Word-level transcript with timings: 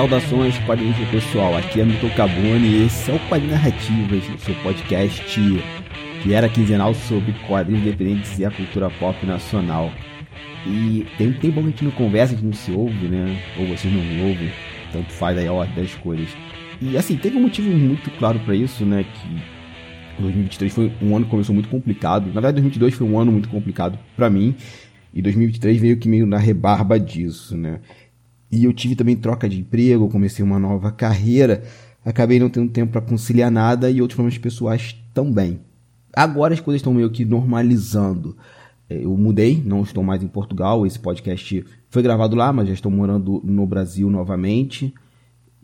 Saudações, 0.00 0.58
quadrinhos 0.60 0.96
pessoal. 1.10 1.54
Aqui 1.58 1.78
é 1.78 1.84
Milton 1.84 2.08
Cabone 2.16 2.66
e 2.66 2.86
esse 2.86 3.10
é 3.10 3.14
o 3.14 3.18
Quadrinho 3.28 3.52
Narrativas, 3.52 4.24
seu 4.38 4.54
podcast 4.62 5.22
que 6.22 6.32
era 6.32 6.48
quinzenal 6.48 6.94
sobre 6.94 7.34
quadrinhos 7.46 7.82
independentes 7.82 8.38
e 8.38 8.46
a 8.46 8.50
cultura 8.50 8.88
pop 8.88 9.26
nacional. 9.26 9.92
E 10.66 11.06
tem 11.18 11.28
um 11.28 11.32
tempo 11.34 11.52
que 11.52 11.60
a 11.60 11.62
gente 11.64 11.84
não 11.84 11.90
conversa, 11.90 12.32
a 12.32 12.36
gente 12.38 12.46
não 12.46 12.54
se 12.54 12.72
ouve, 12.72 13.08
né? 13.08 13.42
Ou 13.58 13.66
vocês 13.66 13.92
não 13.92 14.02
me 14.02 14.22
ouvem, 14.22 14.50
tanto 14.90 15.12
faz 15.12 15.36
aí 15.36 15.46
a 15.46 15.52
ordem 15.52 15.74
das 15.74 15.94
coisas. 15.96 16.30
E 16.80 16.96
assim, 16.96 17.18
teve 17.18 17.36
um 17.36 17.42
motivo 17.42 17.70
muito 17.70 18.10
claro 18.12 18.40
para 18.40 18.54
isso, 18.54 18.86
né? 18.86 19.04
Que 19.04 20.22
2023 20.22 20.72
foi 20.72 20.92
um 21.02 21.14
ano 21.14 21.26
que 21.26 21.30
começou 21.30 21.54
muito 21.54 21.68
complicado. 21.68 22.28
Na 22.28 22.40
verdade, 22.40 22.54
2022 22.54 22.94
foi 22.94 23.06
um 23.06 23.18
ano 23.18 23.30
muito 23.30 23.50
complicado 23.50 23.98
para 24.16 24.30
mim. 24.30 24.56
E 25.12 25.20
2023 25.20 25.78
veio 25.78 25.96
que 25.98 26.08
meio 26.08 26.24
na 26.24 26.38
rebarba 26.38 26.98
disso, 26.98 27.54
né? 27.54 27.80
E 28.50 28.64
eu 28.64 28.72
tive 28.72 28.96
também 28.96 29.16
troca 29.16 29.48
de 29.48 29.60
emprego, 29.60 30.08
comecei 30.08 30.44
uma 30.44 30.58
nova 30.58 30.90
carreira, 30.90 31.62
acabei 32.04 32.40
não 32.40 32.50
tendo 32.50 32.70
tempo 32.70 32.92
para 32.92 33.00
conciliar 33.00 33.50
nada 33.50 33.90
e 33.90 34.00
outros 34.00 34.16
problemas 34.16 34.38
pessoais 34.38 34.96
também. 35.14 35.60
Agora 36.12 36.54
as 36.54 36.60
coisas 36.60 36.80
estão 36.80 36.92
meio 36.92 37.10
que 37.10 37.24
normalizando. 37.24 38.36
É, 38.88 39.04
eu 39.04 39.16
mudei, 39.16 39.62
não 39.64 39.82
estou 39.82 40.02
mais 40.02 40.22
em 40.22 40.28
Portugal. 40.28 40.84
Esse 40.84 40.98
podcast 40.98 41.64
foi 41.88 42.02
gravado 42.02 42.34
lá, 42.34 42.52
mas 42.52 42.66
já 42.66 42.74
estou 42.74 42.90
morando 42.90 43.40
no 43.44 43.64
Brasil 43.64 44.10
novamente. 44.10 44.92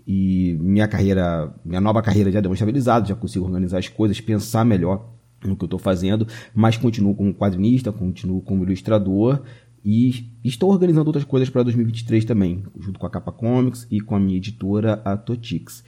E 0.06 0.56
minha 0.60 0.86
carreira, 0.86 1.52
minha 1.64 1.80
nova 1.80 2.00
carreira 2.00 2.30
já 2.30 2.40
deu 2.40 2.50
uma 2.50 2.54
estabilizada, 2.54 3.08
já 3.08 3.16
consigo 3.16 3.44
organizar 3.44 3.78
as 3.78 3.88
coisas, 3.88 4.20
pensar 4.20 4.64
melhor 4.64 5.10
no 5.44 5.56
que 5.56 5.64
eu 5.64 5.66
estou 5.66 5.78
fazendo, 5.78 6.26
mas 6.54 6.76
continuo 6.76 7.14
como 7.14 7.34
quadrinista, 7.34 7.92
continuo 7.92 8.40
como 8.40 8.62
ilustrador 8.64 9.42
e 9.88 10.32
estou 10.42 10.68
organizando 10.68 11.08
outras 11.08 11.24
coisas 11.24 11.48
para 11.48 11.62
2023 11.62 12.24
também, 12.24 12.64
junto 12.80 12.98
com 12.98 13.06
a 13.06 13.10
Capa 13.10 13.30
Comics 13.30 13.86
e 13.88 14.00
com 14.00 14.16
a 14.16 14.20
minha 14.20 14.36
editora, 14.36 15.00
a 15.04 15.16
Totix. 15.16 15.84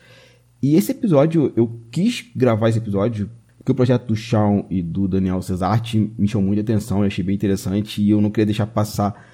E 0.62 0.76
esse 0.76 0.92
episódio, 0.92 1.52
eu 1.56 1.80
quis 1.90 2.30
gravar 2.34 2.68
esse 2.68 2.78
episódio 2.78 3.28
porque 3.58 3.72
o 3.72 3.74
projeto 3.74 4.06
do 4.06 4.14
Shawn 4.14 4.64
e 4.70 4.80
do 4.80 5.08
Daniel 5.08 5.42
Cesarte 5.42 6.12
me 6.16 6.28
chamou 6.28 6.46
muita 6.46 6.62
atenção, 6.62 7.00
eu 7.00 7.08
achei 7.08 7.24
bem 7.24 7.34
interessante 7.34 8.00
e 8.00 8.08
eu 8.08 8.20
não 8.20 8.30
queria 8.30 8.46
deixar 8.46 8.66
passar 8.68 9.26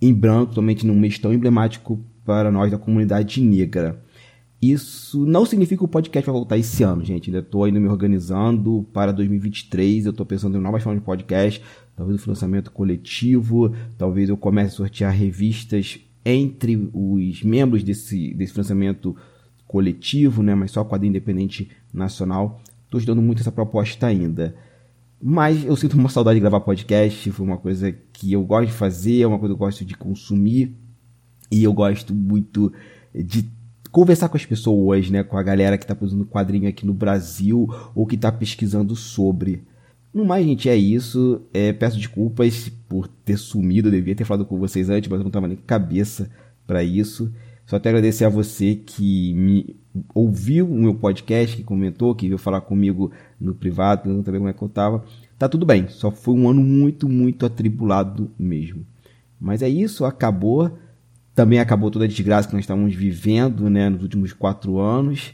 em 0.00 0.12
branco, 0.12 0.54
somente 0.54 0.86
num 0.86 0.94
mês 0.94 1.18
tão 1.18 1.32
emblemático 1.32 1.98
para 2.22 2.52
nós 2.52 2.70
da 2.70 2.76
comunidade 2.76 3.40
negra. 3.40 4.00
Isso 4.60 5.26
não 5.26 5.44
significa 5.44 5.78
que 5.78 5.84
o 5.84 5.88
podcast 5.88 6.24
vai 6.24 6.32
voltar 6.32 6.56
esse 6.58 6.84
ano, 6.84 7.02
gente. 7.02 7.30
Ainda 7.30 7.40
estou 7.40 7.64
ainda 7.64 7.80
me 7.80 7.88
organizando 7.88 8.86
para 8.92 9.10
2023. 9.10 10.06
Eu 10.06 10.10
estou 10.10 10.24
pensando 10.24 10.56
em 10.56 10.60
novas 10.60 10.82
formas 10.82 11.00
de 11.00 11.04
podcast, 11.04 11.60
talvez 11.96 12.18
o 12.18 12.22
financiamento 12.22 12.70
coletivo, 12.70 13.74
talvez 13.96 14.28
eu 14.28 14.36
comece 14.36 14.74
a 14.74 14.76
sortear 14.76 15.12
revistas 15.12 16.00
entre 16.24 16.90
os 16.92 17.42
membros 17.42 17.82
desse, 17.82 18.32
desse 18.34 18.52
financiamento 18.52 19.16
coletivo, 19.66 20.42
né? 20.42 20.54
Mas 20.54 20.70
só 20.70 20.84
quadrinho 20.84 21.10
independente 21.10 21.70
nacional. 21.92 22.60
Estou 22.84 22.98
estudando 22.98 23.22
muito 23.22 23.40
essa 23.40 23.50
proposta 23.50 24.06
ainda. 24.06 24.54
Mas 25.20 25.64
eu 25.64 25.76
sinto 25.76 25.96
uma 25.96 26.08
saudade 26.08 26.36
de 26.36 26.40
gravar 26.40 26.60
podcast. 26.60 27.30
Foi 27.30 27.46
uma 27.46 27.56
coisa 27.56 27.92
que 28.12 28.32
eu 28.32 28.42
gosto 28.44 28.66
de 28.68 28.74
fazer, 28.74 29.22
é 29.22 29.26
uma 29.26 29.38
coisa 29.38 29.54
que 29.54 29.62
eu 29.62 29.66
gosto 29.66 29.84
de 29.84 29.96
consumir. 29.96 30.76
E 31.50 31.64
eu 31.64 31.72
gosto 31.72 32.14
muito 32.14 32.72
de 33.14 33.48
conversar 33.90 34.28
com 34.28 34.36
as 34.36 34.44
pessoas, 34.44 35.10
né? 35.10 35.22
Com 35.22 35.36
a 35.36 35.42
galera 35.42 35.78
que 35.78 35.84
está 35.84 35.94
produzindo 35.94 36.26
quadrinho 36.26 36.68
aqui 36.68 36.84
no 36.84 36.94
Brasil 36.94 37.68
ou 37.94 38.06
que 38.06 38.14
está 38.14 38.30
pesquisando 38.30 38.96
sobre. 38.96 39.62
No 40.12 40.24
mais, 40.24 40.44
gente, 40.44 40.68
é 40.68 40.76
isso. 40.76 41.40
É, 41.52 41.72
peço 41.72 41.96
desculpas 41.96 42.68
por 42.88 43.08
ter 43.08 43.36
sumido. 43.36 43.88
Eu 43.88 43.92
devia 43.92 44.14
ter 44.14 44.24
falado 44.24 44.44
com 44.44 44.58
vocês 44.58 44.90
antes, 44.90 45.08
mas 45.08 45.18
eu 45.18 45.24
não 45.24 45.28
estava 45.28 45.48
nem 45.48 45.56
cabeça 45.56 46.30
para 46.66 46.82
isso. 46.82 47.32
Só 47.66 47.76
até 47.76 47.88
agradecer 47.88 48.24
a 48.24 48.28
você 48.28 48.74
que 48.74 49.32
me 49.34 49.76
ouviu 50.14 50.66
o 50.66 50.74
meu 50.74 50.94
podcast, 50.94 51.56
que 51.56 51.62
comentou, 51.62 52.14
que 52.14 52.26
veio 52.26 52.38
falar 52.38 52.60
comigo 52.60 53.10
no 53.40 53.54
privado, 53.54 54.02
perguntando 54.02 54.24
também 54.24 54.40
como 54.40 54.50
é 54.50 54.52
que 54.52 54.62
eu 54.62 54.68
tava. 54.68 55.04
Tá 55.38 55.48
tudo 55.48 55.66
bem, 55.66 55.88
só 55.88 56.10
foi 56.10 56.34
um 56.34 56.48
ano 56.48 56.62
muito, 56.62 57.08
muito 57.08 57.46
atribulado 57.46 58.30
mesmo. 58.38 58.86
Mas 59.40 59.62
é 59.62 59.68
isso, 59.68 60.04
acabou. 60.04 60.78
Também 61.34 61.58
acabou 61.58 61.90
toda 61.90 62.04
a 62.04 62.08
desgraça 62.08 62.48
que 62.48 62.54
nós 62.54 62.62
estávamos 62.62 62.94
vivendo 62.94 63.70
né, 63.70 63.88
nos 63.88 64.02
últimos 64.02 64.32
quatro 64.32 64.78
anos. 64.78 65.32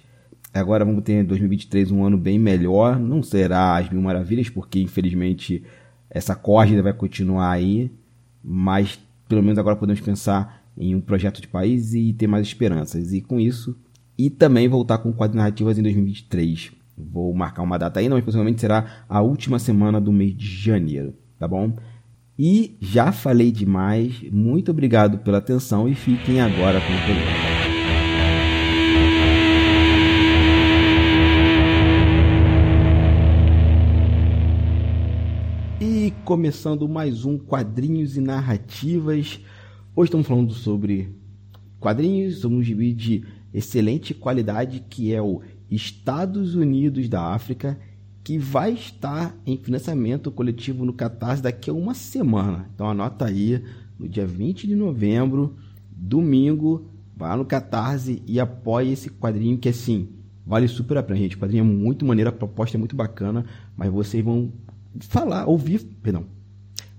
Agora 0.52 0.84
vamos 0.84 1.02
ter 1.04 1.20
em 1.20 1.24
2023 1.24 1.90
um 1.90 2.04
ano 2.04 2.16
bem 2.16 2.38
melhor. 2.38 2.98
Não 2.98 3.22
será 3.22 3.76
as 3.76 3.90
mil 3.90 4.00
maravilhas, 4.00 4.48
porque 4.48 4.80
infelizmente 4.80 5.62
essa 6.10 6.34
corrida 6.34 6.82
vai 6.82 6.92
continuar 6.92 7.50
aí. 7.50 7.90
Mas 8.42 8.98
pelo 9.28 9.42
menos 9.42 9.58
agora 9.58 9.76
podemos 9.76 10.00
pensar 10.00 10.62
em 10.76 10.94
um 10.94 11.00
projeto 11.00 11.40
de 11.40 11.48
país 11.48 11.92
e 11.92 12.12
ter 12.12 12.26
mais 12.26 12.46
esperanças. 12.46 13.12
E 13.12 13.20
com 13.20 13.38
isso, 13.38 13.76
e 14.16 14.30
também 14.30 14.68
voltar 14.68 14.98
com 14.98 15.12
quadro 15.12 15.36
narrativas 15.36 15.78
em 15.78 15.82
2023. 15.82 16.72
Vou 16.96 17.32
marcar 17.34 17.62
uma 17.62 17.78
data 17.78 18.02
não, 18.02 18.16
mas 18.16 18.24
possivelmente 18.24 18.60
será 18.60 19.04
a 19.08 19.20
última 19.20 19.58
semana 19.58 20.00
do 20.00 20.12
mês 20.12 20.36
de 20.36 20.46
janeiro, 20.46 21.14
tá 21.38 21.46
bom? 21.46 21.76
E 22.36 22.76
já 22.80 23.12
falei 23.12 23.52
demais, 23.52 24.22
muito 24.32 24.70
obrigado 24.70 25.18
pela 25.18 25.38
atenção 25.38 25.88
e 25.88 25.94
fiquem 25.94 26.40
agora 26.40 26.80
com 26.80 26.92
o 26.92 27.04
programa. 27.04 27.67
Começando 36.28 36.86
mais 36.86 37.24
um 37.24 37.38
Quadrinhos 37.38 38.18
e 38.18 38.20
Narrativas 38.20 39.40
Hoje 39.96 40.08
estamos 40.08 40.26
falando 40.26 40.52
sobre 40.52 41.08
quadrinhos, 41.80 42.44
um 42.44 42.62
gibi 42.62 42.92
de 42.92 43.24
excelente 43.50 44.12
qualidade 44.12 44.84
que 44.90 45.14
é 45.14 45.22
o 45.22 45.40
Estados 45.70 46.54
Unidos 46.54 47.08
da 47.08 47.32
África, 47.32 47.80
que 48.22 48.36
vai 48.36 48.74
estar 48.74 49.34
em 49.46 49.56
financiamento 49.56 50.30
coletivo 50.30 50.84
no 50.84 50.92
Catarse 50.92 51.42
daqui 51.42 51.70
a 51.70 51.72
uma 51.72 51.94
semana. 51.94 52.68
Então 52.74 52.90
anota 52.90 53.24
aí, 53.24 53.64
no 53.98 54.06
dia 54.06 54.26
20 54.26 54.66
de 54.66 54.74
novembro, 54.74 55.56
domingo, 55.90 56.90
vá 57.16 57.34
no 57.38 57.46
Catarse 57.46 58.22
e 58.26 58.38
apoie 58.38 58.92
esse 58.92 59.08
quadrinho 59.08 59.56
que 59.56 59.70
assim, 59.70 60.10
vale 60.46 60.68
super 60.68 60.98
a 60.98 61.02
pena, 61.02 61.18
gente. 61.18 61.36
O 61.36 61.38
quadrinho 61.38 61.62
é 61.62 61.66
muito 61.66 62.04
maneiro, 62.04 62.28
a 62.28 62.34
proposta 62.34 62.76
é 62.76 62.78
muito 62.78 62.94
bacana, 62.94 63.46
mas 63.74 63.90
vocês 63.90 64.22
vão 64.22 64.52
falar, 65.00 65.46
ouvir, 65.46 65.84
perdão, 66.02 66.26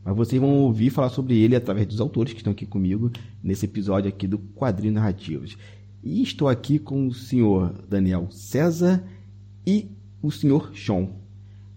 mas 0.04 0.16
vocês 0.16 0.42
vão 0.42 0.50
ouvir 0.60 0.90
falar 0.90 1.10
sobre 1.10 1.38
ele 1.38 1.56
através 1.56 1.86
dos 1.88 2.00
autores 2.00 2.34
que 2.34 2.40
estão 2.40 2.54
aqui 2.54 2.66
comigo 2.66 3.12
nesse 3.44 3.66
episódio 3.66 4.10
aqui 4.10 4.28
do 4.28 4.40
Quadrinhos 4.40 4.96
Narrativos. 4.96 5.58
E 6.04 6.24
estou 6.24 6.48
aqui 6.48 6.80
com 6.80 7.08
o 7.08 7.14
senhor 7.14 7.74
Daniel 7.88 8.28
César 8.32 9.04
e 9.68 9.92
o 10.22 10.32
senhor 10.32 10.76
Sean. 10.76 11.10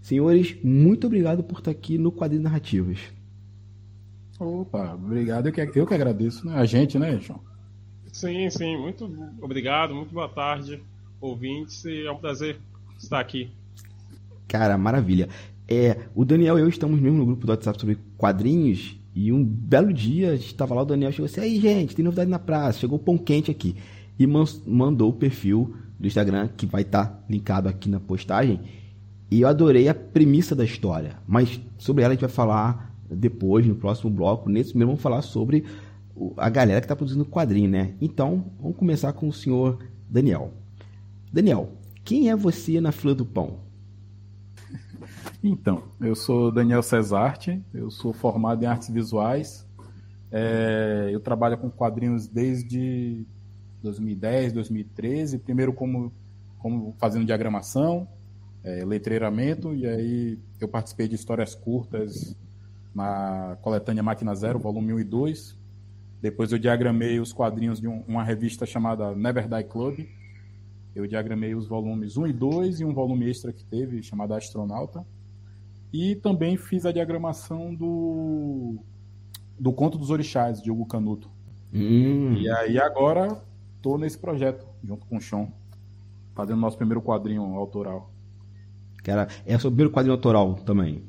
Senhores, 0.00 0.56
muito 0.62 1.06
obrigado 1.06 1.42
por 1.42 1.58
estar 1.58 1.70
aqui 1.70 1.98
no 1.98 2.12
Quadrinhos 2.12 2.44
Narrativos. 2.44 3.00
Opa, 4.38 4.94
obrigado. 4.94 5.48
Eu 5.48 5.52
que, 5.52 5.78
eu 5.78 5.86
que 5.86 5.94
agradeço, 5.94 6.46
né? 6.46 6.54
A 6.54 6.64
gente, 6.64 6.98
né, 6.98 7.20
Sean? 7.20 7.38
Sim, 8.12 8.48
sim. 8.50 8.76
Muito 8.76 9.04
obrigado, 9.40 9.94
muito 9.94 10.12
boa 10.12 10.28
tarde, 10.28 10.82
ouvintes. 11.20 11.84
E 11.84 12.06
é 12.06 12.10
um 12.10 12.18
prazer 12.18 12.58
estar 12.98 13.20
aqui. 13.20 13.50
Cara, 14.48 14.76
maravilha. 14.76 15.28
É, 15.68 15.96
o 16.14 16.24
Daniel 16.24 16.58
e 16.58 16.62
eu 16.62 16.68
estamos 16.68 17.00
mesmo 17.00 17.18
no 17.18 17.26
grupo 17.26 17.46
do 17.46 17.50
WhatsApp 17.50 17.80
sobre 17.80 17.98
quadrinhos 18.16 18.98
e 19.14 19.32
um 19.32 19.44
belo 19.44 19.92
dia 19.92 20.34
estava 20.34 20.74
lá 20.74 20.82
o 20.82 20.84
Daniel 20.84 21.12
chegou 21.12 21.26
assim, 21.26 21.40
aí 21.40 21.60
gente, 21.60 21.94
tem 21.94 22.04
novidade 22.04 22.30
na 22.30 22.38
praça, 22.38 22.80
chegou 22.80 22.98
pão 22.98 23.16
quente 23.16 23.50
aqui 23.50 23.76
e 24.18 24.26
mandou 24.26 25.10
o 25.10 25.12
perfil 25.12 25.74
do 25.98 26.06
Instagram 26.06 26.48
que 26.56 26.66
vai 26.66 26.82
estar 26.82 27.06
tá 27.06 27.24
linkado 27.28 27.68
aqui 27.68 27.88
na 27.88 28.00
postagem 28.00 28.60
e 29.30 29.40
eu 29.40 29.48
adorei 29.48 29.88
a 29.88 29.94
premissa 29.94 30.54
da 30.54 30.64
história, 30.64 31.16
mas 31.26 31.60
sobre 31.78 32.02
ela 32.02 32.12
a 32.12 32.14
gente 32.14 32.22
vai 32.22 32.30
falar 32.30 32.94
depois 33.08 33.66
no 33.66 33.74
próximo 33.74 34.10
bloco, 34.10 34.50
nesse 34.50 34.76
mesmo 34.76 34.90
vamos 34.90 35.02
falar 35.02 35.22
sobre 35.22 35.64
a 36.36 36.48
galera 36.50 36.80
que 36.80 36.84
está 36.84 36.96
produzindo 36.96 37.24
quadrinho, 37.24 37.70
né? 37.70 37.94
Então 38.00 38.44
vamos 38.60 38.76
começar 38.76 39.12
com 39.12 39.28
o 39.28 39.32
senhor 39.32 39.78
Daniel. 40.08 40.52
Daniel, 41.32 41.70
quem 42.04 42.30
é 42.30 42.36
você 42.36 42.80
na 42.80 42.92
fila 42.92 43.14
do 43.14 43.24
pão? 43.24 43.60
Então, 45.42 45.82
eu 46.00 46.14
sou 46.14 46.52
Daniel 46.52 46.82
Cesarte, 46.82 47.60
eu 47.74 47.90
sou 47.90 48.12
formado 48.12 48.62
em 48.62 48.66
artes 48.66 48.88
visuais. 48.90 49.66
É, 50.30 51.10
eu 51.12 51.20
trabalho 51.20 51.58
com 51.58 51.70
quadrinhos 51.70 52.26
desde 52.26 53.26
2010, 53.82 54.52
2013. 54.52 55.38
Primeiro 55.38 55.72
como, 55.72 56.12
como 56.58 56.94
fazendo 56.98 57.26
diagramação, 57.26 58.08
é, 58.64 58.84
letreiramento, 58.84 59.74
e 59.74 59.86
aí 59.86 60.38
eu 60.60 60.68
participei 60.68 61.08
de 61.08 61.16
histórias 61.16 61.54
curtas 61.54 62.36
na 62.94 63.56
coletânea 63.60 64.02
Máquina 64.02 64.34
Zero, 64.34 64.58
volume 64.58 64.94
1 64.94 65.00
e 65.00 65.04
2. 65.04 65.58
Depois 66.20 66.52
eu 66.52 66.58
diagramei 66.58 67.18
os 67.18 67.32
quadrinhos 67.32 67.80
de 67.80 67.88
um, 67.88 68.04
uma 68.06 68.22
revista 68.22 68.64
chamada 68.64 69.14
Never 69.14 69.48
Die 69.48 69.64
Club. 69.64 70.06
Eu 70.94 71.06
diagramei 71.06 71.54
os 71.54 71.66
volumes 71.66 72.16
1 72.16 72.26
e 72.26 72.32
2 72.32 72.80
e 72.80 72.84
um 72.84 72.92
volume 72.92 73.28
extra 73.28 73.52
que 73.52 73.64
teve, 73.64 74.02
chamado 74.02 74.34
Astronauta. 74.34 75.04
E 75.92 76.16
também 76.16 76.56
fiz 76.56 76.84
a 76.86 76.92
diagramação 76.92 77.74
do, 77.74 78.78
do 79.58 79.72
Conto 79.72 79.98
dos 79.98 80.10
Orixás, 80.10 80.62
de 80.62 80.70
Hugo 80.70 80.86
Canuto. 80.86 81.30
Hum. 81.72 82.34
E 82.34 82.48
aí 82.50 82.78
agora 82.78 83.42
tô 83.80 83.96
nesse 83.96 84.18
projeto, 84.18 84.66
junto 84.84 85.06
com 85.06 85.16
o 85.16 85.20
Sean, 85.20 85.48
fazendo 86.34 86.60
nosso 86.60 86.76
primeiro 86.76 87.02
quadrinho 87.02 87.42
autoral. 87.56 88.10
Cara, 89.02 89.28
é 89.44 89.56
o 89.56 89.60
seu 89.60 89.70
primeiro 89.70 89.90
quadrinho 89.90 90.14
autoral 90.14 90.54
também. 90.54 91.02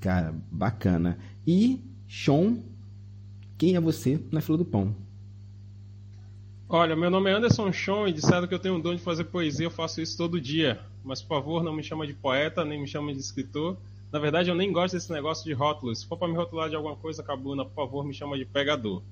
Cara, 0.00 0.34
bacana. 0.50 1.18
E, 1.46 1.84
Sean, 2.08 2.58
quem 3.58 3.76
é 3.76 3.80
você 3.80 4.18
na 4.32 4.40
fila 4.40 4.56
do 4.56 4.64
pão? 4.64 4.96
Olha, 6.72 6.94
meu 6.94 7.10
nome 7.10 7.28
é 7.28 7.34
Anderson 7.34 7.72
Sean 7.72 8.06
e 8.06 8.12
disseram 8.12 8.46
que 8.46 8.54
eu 8.54 8.58
tenho 8.60 8.76
um 8.76 8.80
dom 8.80 8.94
de 8.94 9.02
fazer 9.02 9.24
poesia, 9.24 9.66
eu 9.66 9.72
faço 9.72 10.00
isso 10.00 10.16
todo 10.16 10.40
dia. 10.40 10.78
Mas, 11.02 11.20
por 11.20 11.30
favor, 11.30 11.64
não 11.64 11.72
me 11.72 11.82
chama 11.82 12.06
de 12.06 12.14
poeta, 12.14 12.64
nem 12.64 12.80
me 12.80 12.86
chama 12.86 13.12
de 13.12 13.18
escritor. 13.18 13.76
Na 14.12 14.20
verdade, 14.20 14.50
eu 14.50 14.54
nem 14.54 14.70
gosto 14.70 14.94
desse 14.94 15.10
negócio 15.10 15.44
de 15.44 15.52
rótulos. 15.52 15.98
Se 15.98 16.06
for 16.06 16.16
para 16.16 16.28
me 16.28 16.36
rotular 16.36 16.70
de 16.70 16.76
alguma 16.76 16.94
coisa, 16.94 17.24
Cabuna, 17.24 17.64
por 17.64 17.74
favor, 17.74 18.04
me 18.04 18.14
chama 18.14 18.38
de 18.38 18.44
pegador. 18.44 19.02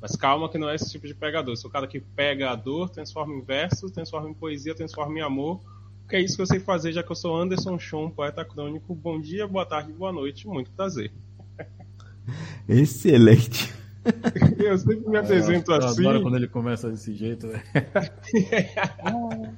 Mas 0.00 0.14
calma 0.14 0.48
que 0.48 0.58
não 0.58 0.70
é 0.70 0.76
esse 0.76 0.88
tipo 0.92 1.08
de 1.08 1.14
pegador. 1.14 1.56
Sou 1.56 1.68
o 1.68 1.72
cara 1.72 1.88
que 1.88 1.98
pega 1.98 2.52
a 2.52 2.54
dor, 2.54 2.88
transforma 2.88 3.34
em 3.34 3.42
verso, 3.42 3.90
transforma 3.90 4.30
em 4.30 4.34
poesia, 4.34 4.72
transforma 4.72 5.18
em 5.18 5.20
amor. 5.20 5.60
Que 6.08 6.14
é 6.14 6.20
isso 6.20 6.36
que 6.36 6.42
eu 6.42 6.46
sei 6.46 6.60
fazer, 6.60 6.92
já 6.92 7.02
que 7.02 7.10
eu 7.10 7.16
sou 7.16 7.36
Anderson 7.36 7.80
Chon, 7.80 8.10
poeta 8.10 8.44
crônico. 8.44 8.94
Bom 8.94 9.20
dia, 9.20 9.44
boa 9.44 9.66
tarde, 9.66 9.92
boa 9.92 10.12
noite. 10.12 10.46
Muito 10.46 10.70
prazer. 10.70 11.10
Excelente. 12.68 13.76
Eu 14.58 14.78
sempre 14.78 15.08
me 15.08 15.18
apresento 15.18 15.72
eu 15.72 15.76
assim. 15.76 16.00
Agora 16.00 16.20
quando 16.20 16.36
ele 16.36 16.48
começa 16.48 16.90
desse 16.90 17.14
jeito. 17.14 17.46
Né? 17.46 17.62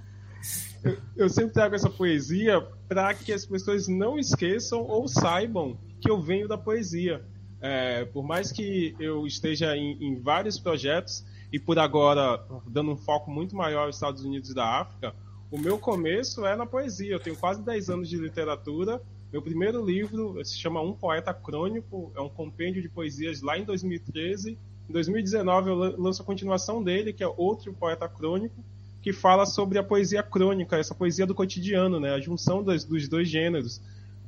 eu, 0.85 0.97
eu 1.17 1.29
sempre 1.29 1.53
trago 1.53 1.75
essa 1.75 1.91
poesia 1.91 2.61
para 2.89 3.13
que 3.15 3.33
as 3.33 3.45
pessoas 3.47 3.89
não 3.89 4.19
esqueçam 4.19 4.81
ou 4.83 5.07
saibam 5.09 5.79
que 6.01 6.11
eu 6.11 6.21
venho 6.21 6.49
da 6.49 6.59
poesia. 6.59 7.23
É, 7.61 8.07
por 8.07 8.25
mais 8.25 8.51
que 8.51 8.95
eu 8.99 9.27
esteja 9.27 9.77
em, 9.77 9.93
em, 10.03 10.19
vários 10.19 10.59
projetos 10.59 11.27
e 11.53 11.59
por 11.59 11.79
agora 11.79 12.43
dando 12.67 12.93
um 12.93 12.97
foco 12.97 13.31
muito 13.31 13.55
maior 13.55 13.87
aos 13.87 13.97
Estados 13.97 14.25
Unidos 14.25 14.55
da 14.55 14.81
África, 14.81 15.15
o 15.51 15.59
meu 15.59 15.79
começo 15.79 16.47
é 16.47 16.57
na 16.57 16.65
poesia. 16.65 17.13
Eu 17.13 17.21
tenho 17.21 17.37
quase 17.37 17.63
10 17.63 17.91
anos 17.91 18.09
de 18.09 18.17
literatura. 18.17 19.03
Meu 19.33 19.41
primeiro 19.41 19.85
livro 19.85 20.45
se 20.45 20.59
chama 20.59 20.81
Um 20.81 20.93
Poeta 20.93 21.33
Crônico, 21.33 22.13
é 22.17 22.21
um 22.21 22.29
compêndio 22.29 22.83
de 22.83 22.89
poesias 22.89 23.43
lá 23.43 23.57
em 23.57 23.65
2013. 23.65 24.59
Em 24.89 24.93
2019 24.93 25.71
eu 25.71 25.75
lanço 25.77 26.23
a 26.23 26.25
continuação 26.25 26.83
dele, 26.83 27.13
que 27.13 27.23
é 27.23 27.29
Outro 27.37 27.73
Poeta 27.73 28.09
Crônico, 28.09 28.65
que 29.01 29.13
fala 29.13 29.47
sobre 29.47 29.79
a 29.79 29.85
poesia 29.85 30.23
crônica, 30.23 30.77
essa 30.77 30.95
poesia 30.95 31.27
do 31.27 31.35
cotidiano, 31.35 32.01
né? 32.01 32.13
a 32.13 32.21
junção 32.21 32.63
dos, 32.63 32.85
dos 32.85 33.09
dois 33.09 33.29
gêneros 33.29 33.81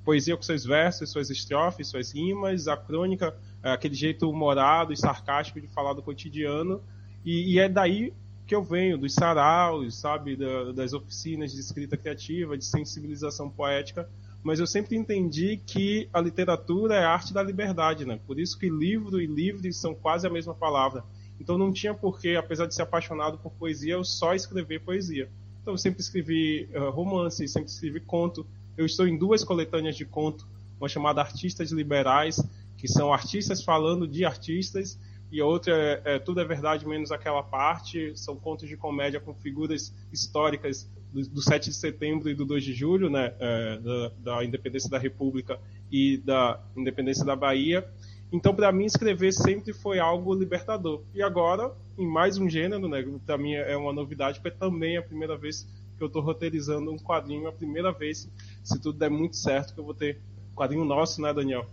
poesia 0.05 0.37
com 0.37 0.43
seus 0.43 0.65
versos, 0.65 1.11
suas 1.11 1.31
estrofes, 1.31 1.89
suas 1.89 2.13
rimas, 2.13 2.69
a 2.69 2.77
crônica, 2.77 3.35
é, 3.63 3.71
aquele 3.71 3.95
jeito 3.95 4.29
humorado 4.29 4.93
e 4.93 4.97
sarcástico 4.97 5.61
de 5.61 5.69
falar 5.69 5.95
do 5.95 6.03
cotidiano. 6.03 6.83
E, 7.25 7.55
e 7.55 7.59
é 7.59 7.69
daí 7.69 8.13
que 8.47 8.55
eu 8.55 8.63
venho, 8.63 8.99
dos 8.99 9.15
saraus, 9.15 9.95
sabe, 9.95 10.37
da, 10.37 10.73
das 10.73 10.93
oficinas 10.93 11.53
de 11.53 11.61
escrita 11.61 11.97
criativa, 11.97 12.59
de 12.59 12.65
sensibilização 12.65 13.49
poética. 13.49 14.09
Mas 14.43 14.59
eu 14.59 14.67
sempre 14.67 14.97
entendi 14.97 15.61
que 15.65 16.09
a 16.13 16.21
literatura 16.21 16.97
é 16.97 17.05
a 17.05 17.11
arte 17.11 17.33
da 17.33 17.43
liberdade, 17.43 18.05
né? 18.05 18.19
Por 18.27 18.41
isso 18.41 18.59
que 18.59 18.69
livro 18.69 19.21
e 19.21 19.27
livre 19.27 19.73
são 19.73 19.95
quase 19.95 20.27
a 20.27 20.31
mesma 20.31 20.55
palavra. 20.55 21.05
Então 21.41 21.57
não 21.57 21.73
tinha 21.73 21.95
porquê, 21.95 22.37
apesar 22.37 22.67
de 22.67 22.75
ser 22.75 22.83
apaixonado 22.83 23.39
por 23.39 23.53
poesia, 23.53 23.95
eu 23.95 24.05
só 24.05 24.35
escrever 24.35 24.81
poesia. 24.81 25.29
Então 25.61 25.75
eu 25.75 25.79
sempre 25.79 26.01
escrevi 26.01 26.69
uh, 26.75 26.91
romance, 26.91 27.47
sempre 27.47 27.71
escrevi 27.71 28.01
conto, 28.01 28.45
eu 28.77 28.85
estou 28.85 29.07
em 29.07 29.17
duas 29.17 29.45
coletâneas 29.45 29.97
de 29.97 30.05
conto, 30.05 30.47
uma 30.79 30.89
chamada 30.89 31.21
Artistas 31.21 31.71
Liberais, 31.71 32.43
que 32.77 32.89
são 32.89 33.13
artistas 33.13 33.63
falando 33.63 34.09
de 34.09 34.25
artistas, 34.25 34.99
e 35.31 35.41
a 35.41 35.47
outra 35.47 35.73
é, 35.73 36.17
é 36.17 36.19
Tudo 36.19 36.41
é 36.41 36.45
Verdade 36.45 36.87
Menos 36.87 37.13
Aquela 37.13 37.43
Parte, 37.43 38.13
são 38.17 38.37
contos 38.37 38.69
de 38.69 38.77
comédia 38.77 39.21
com 39.21 39.33
figuras 39.35 39.95
históricas 40.13 40.89
do, 41.13 41.23
do 41.29 41.43
7 41.43 41.71
de 41.71 41.77
setembro 41.77 42.31
e 42.31 42.35
do 42.35 42.45
2 42.45 42.65
de 42.65 42.73
julho, 42.73 43.11
né, 43.11 43.35
é, 43.39 43.79
da, 43.79 44.13
da 44.19 44.45
independência 44.45 44.91
da 44.91 44.99
República 44.99 45.59
e 45.91 46.17
da 46.19 46.61
independência 46.77 47.25
da 47.25 47.37
Bahia. 47.37 47.87
Então, 48.33 48.55
para 48.55 48.73
mim, 48.73 48.87
escrever 48.87 49.33
sempre 49.33 49.75
foi 49.75 49.99
algo 49.99 50.35
libertador. 50.35 51.03
E 51.15 51.23
agora, 51.23 51.71
em 51.99 52.07
mais 52.07 52.39
um 52.39 52.49
gênero, 52.49 52.89
né, 52.89 53.05
para 53.27 53.37
mim 53.37 53.53
é 53.53 53.77
uma 53.77 53.93
novidade, 53.93 54.41
porque 54.41 54.57
também 54.57 54.97
é 54.97 54.99
a 54.99 55.03
primeira 55.03 55.37
vez 55.37 55.69
que 55.99 56.03
eu 56.03 56.07
estou 56.07 56.23
roteirizando 56.23 56.91
um 56.91 56.97
quadrinho, 56.97 57.47
a 57.47 57.53
primeira 57.53 57.93
vez, 57.93 58.29
se 58.65 58.81
tudo 58.81 58.99
der 58.99 59.11
muito 59.11 59.37
certo, 59.37 59.75
que 59.75 59.81
eu 59.81 59.85
vou 59.85 59.95
ter 59.95 60.19
quadrinho 60.55 60.85
nosso, 60.85 61.21
né, 61.21 61.33
Daniel? 61.33 61.67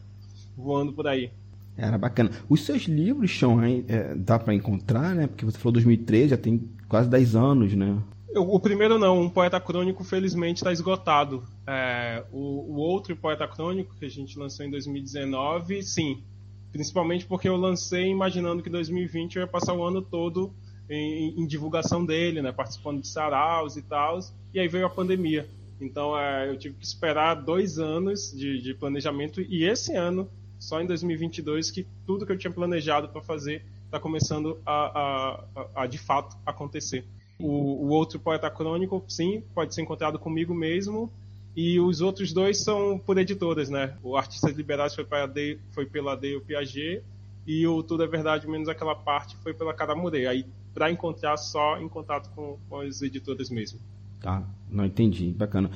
Voando 0.57 0.92
por 0.92 1.07
aí. 1.07 1.31
Era 1.77 1.97
bacana. 1.97 2.30
Os 2.50 2.65
seus 2.65 2.83
livros, 2.83 3.31
Sean, 3.31 3.83
é, 3.88 4.13
dá 4.15 4.38
para 4.38 4.53
encontrar, 4.53 5.15
né? 5.15 5.27
Porque 5.27 5.45
você 5.45 5.57
falou 5.57 5.71
2013, 5.74 6.30
já 6.30 6.38
tem 6.38 6.69
quase 6.89 7.09
10 7.09 7.35
anos, 7.35 7.74
né? 7.74 7.97
O 8.35 8.59
primeiro 8.59 8.99
não, 8.99 9.21
um 9.21 9.29
poeta 9.29 9.59
crônico 9.59 10.03
felizmente 10.03 10.57
está 10.57 10.71
esgotado. 10.71 11.43
É, 11.65 12.23
o, 12.31 12.73
o, 12.73 12.75
outro 12.75 13.15
poeta 13.15 13.47
crônico 13.47 13.95
que 13.95 14.05
a 14.05 14.09
gente 14.09 14.37
lançou 14.37 14.63
em 14.65 14.69
2019, 14.69 15.81
sim. 15.81 16.23
Principalmente 16.71 17.25
porque 17.25 17.49
eu 17.49 17.57
lancei 17.57 18.07
imaginando 18.07 18.61
que 18.61 18.69
2020 18.69 19.35
eu 19.35 19.41
ia 19.41 19.47
passar 19.47 19.73
o 19.73 19.83
ano 19.83 20.01
todo 20.01 20.53
em, 20.87 21.41
em, 21.41 21.47
divulgação 21.47 22.05
dele, 22.05 22.41
né, 22.41 22.51
participando 22.51 23.01
de 23.01 23.07
saraus 23.07 23.75
e 23.75 23.81
tal, 23.81 24.19
e 24.53 24.59
aí 24.59 24.67
veio 24.67 24.85
a 24.85 24.89
pandemia. 24.89 25.49
Então 25.81 26.17
é, 26.17 26.49
eu 26.49 26.57
tive 26.57 26.75
que 26.75 26.85
esperar 26.85 27.33
dois 27.33 27.79
anos 27.79 28.31
de, 28.31 28.61
de, 28.61 28.75
planejamento 28.75 29.41
e 29.41 29.63
esse 29.63 29.95
ano, 29.95 30.29
só 30.59 30.79
em 30.79 30.85
2022, 30.85 31.71
que 31.71 31.87
tudo 32.05 32.27
que 32.27 32.31
eu 32.31 32.37
tinha 32.37 32.51
planejado 32.51 33.09
para 33.09 33.21
fazer 33.21 33.65
está 33.85 33.99
começando 33.99 34.59
a, 34.63 34.73
a, 34.73 35.45
a, 35.55 35.83
a, 35.83 35.87
de 35.87 35.97
fato 35.97 36.37
acontecer. 36.45 37.05
O, 37.39 37.86
o, 37.86 37.89
outro 37.89 38.19
poeta 38.19 38.50
crônico, 38.50 39.03
sim, 39.07 39.41
pode 39.56 39.74
ser 39.74 39.81
encontrado 39.81 40.19
comigo 40.19 40.53
mesmo. 40.53 41.12
E 41.56 41.80
os 41.80 42.01
outros 42.01 42.31
dois 42.31 42.57
são 42.62 43.00
por 43.00 43.18
editoras, 43.18 43.69
né? 43.69 43.95
O 44.03 44.15
Artistas 44.15 44.56
Liberais 44.56 44.94
foi, 44.94 45.03
para 45.03 45.30
foi 45.71 45.86
pela 45.86 46.15
Dale 46.15 46.39
Piaget 46.41 47.01
e 47.47 47.65
o 47.65 47.81
Tudo 47.81 48.03
é 48.03 48.07
Verdade 48.07 48.47
Menos 48.47 48.69
Aquela 48.69 48.95
Parte 48.95 49.36
foi 49.38 49.53
pela 49.53 49.74
Caramurê. 49.74 50.27
Aí 50.27 50.45
para 50.74 50.91
encontrar 50.91 51.36
só 51.38 51.80
em 51.80 51.89
contato 51.89 52.30
com, 52.36 52.57
com 52.69 52.80
as 52.80 53.01
editoras 53.01 53.50
mesmo. 53.50 53.80
Tá, 54.21 54.44
não 54.69 54.85
entendi, 54.85 55.31
bacana. 55.31 55.71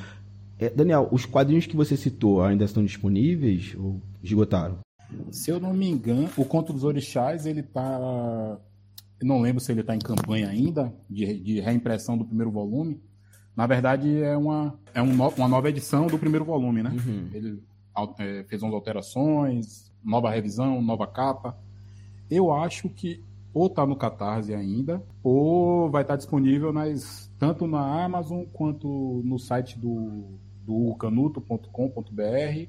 É, 0.60 0.70
Daniel, 0.70 1.10
os 1.12 1.26
quadrinhos 1.26 1.66
que 1.66 1.76
você 1.76 1.98
citou 1.98 2.44
ainda 2.44 2.64
estão 2.64 2.84
disponíveis 2.86 3.76
ou 3.78 4.00
esgotaram? 4.22 4.78
Se 5.32 5.52
eu 5.52 5.60
não 5.60 5.74
me 5.74 5.90
engano, 5.90 6.30
o 6.38 6.46
Conto 6.46 6.74
dos 6.74 6.84
Orixás, 6.84 7.46
ele 7.46 7.64
tá. 7.64 8.58
Não 9.24 9.42
lembro 9.42 9.60
se 9.60 9.72
ele 9.72 9.82
está 9.82 9.96
em 9.96 10.00
campanha 10.00 10.50
ainda, 10.50 10.94
de, 11.10 11.40
de, 11.40 11.60
reimpressão 11.60 12.18
do 12.18 12.26
primeiro 12.26 12.52
volume. 12.52 13.02
Na 13.56 13.68
verdade, 13.68 14.22
é 14.22 14.36
uma, 14.36 14.78
é 14.94 15.02
um 15.02 15.14
no, 15.14 15.30
uma 15.30 15.48
nova 15.48 15.70
edição 15.70 16.08
do 16.08 16.18
primeiro 16.18 16.46
volume, 16.46 16.82
né? 16.82 16.90
Uhum. 16.92 17.30
Ele 17.34 17.64
é, 18.20 18.44
fez 18.44 18.64
umas 18.64 18.74
alterações, 18.74 19.92
nova 20.04 20.30
revisão, 20.30 20.82
nova 20.82 21.06
capa. 21.08 21.58
Eu 22.30 22.52
acho 22.52 22.90
que 22.90 23.24
ou 23.54 23.68
está 23.68 23.86
no 23.86 23.96
Catarse 23.96 24.54
ainda, 24.54 25.02
ou 25.24 25.90
vai 25.90 26.02
estar 26.02 26.14
tá 26.14 26.18
disponível 26.18 26.74
nas, 26.74 27.32
tanto 27.38 27.68
na 27.68 28.04
Amazon 28.04 28.44
quanto 28.52 29.22
no 29.24 29.38
site 29.38 29.78
do, 29.78 30.24
do 30.66 30.96
canuto.com.br 30.96 32.68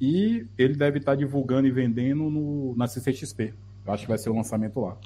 e 0.00 0.46
ele 0.56 0.74
deve 0.74 0.98
estar 0.98 1.12
tá 1.12 1.16
divulgando 1.16 1.68
e 1.68 1.70
vendendo 1.70 2.30
no, 2.30 2.74
na 2.76 2.86
CCXP. 2.86 3.52
Eu 3.84 3.92
acho 3.92 4.04
que 4.04 4.08
vai 4.08 4.18
ser 4.18 4.30
o 4.30 4.34
lançamento 4.34 4.80
lá. 4.80 4.96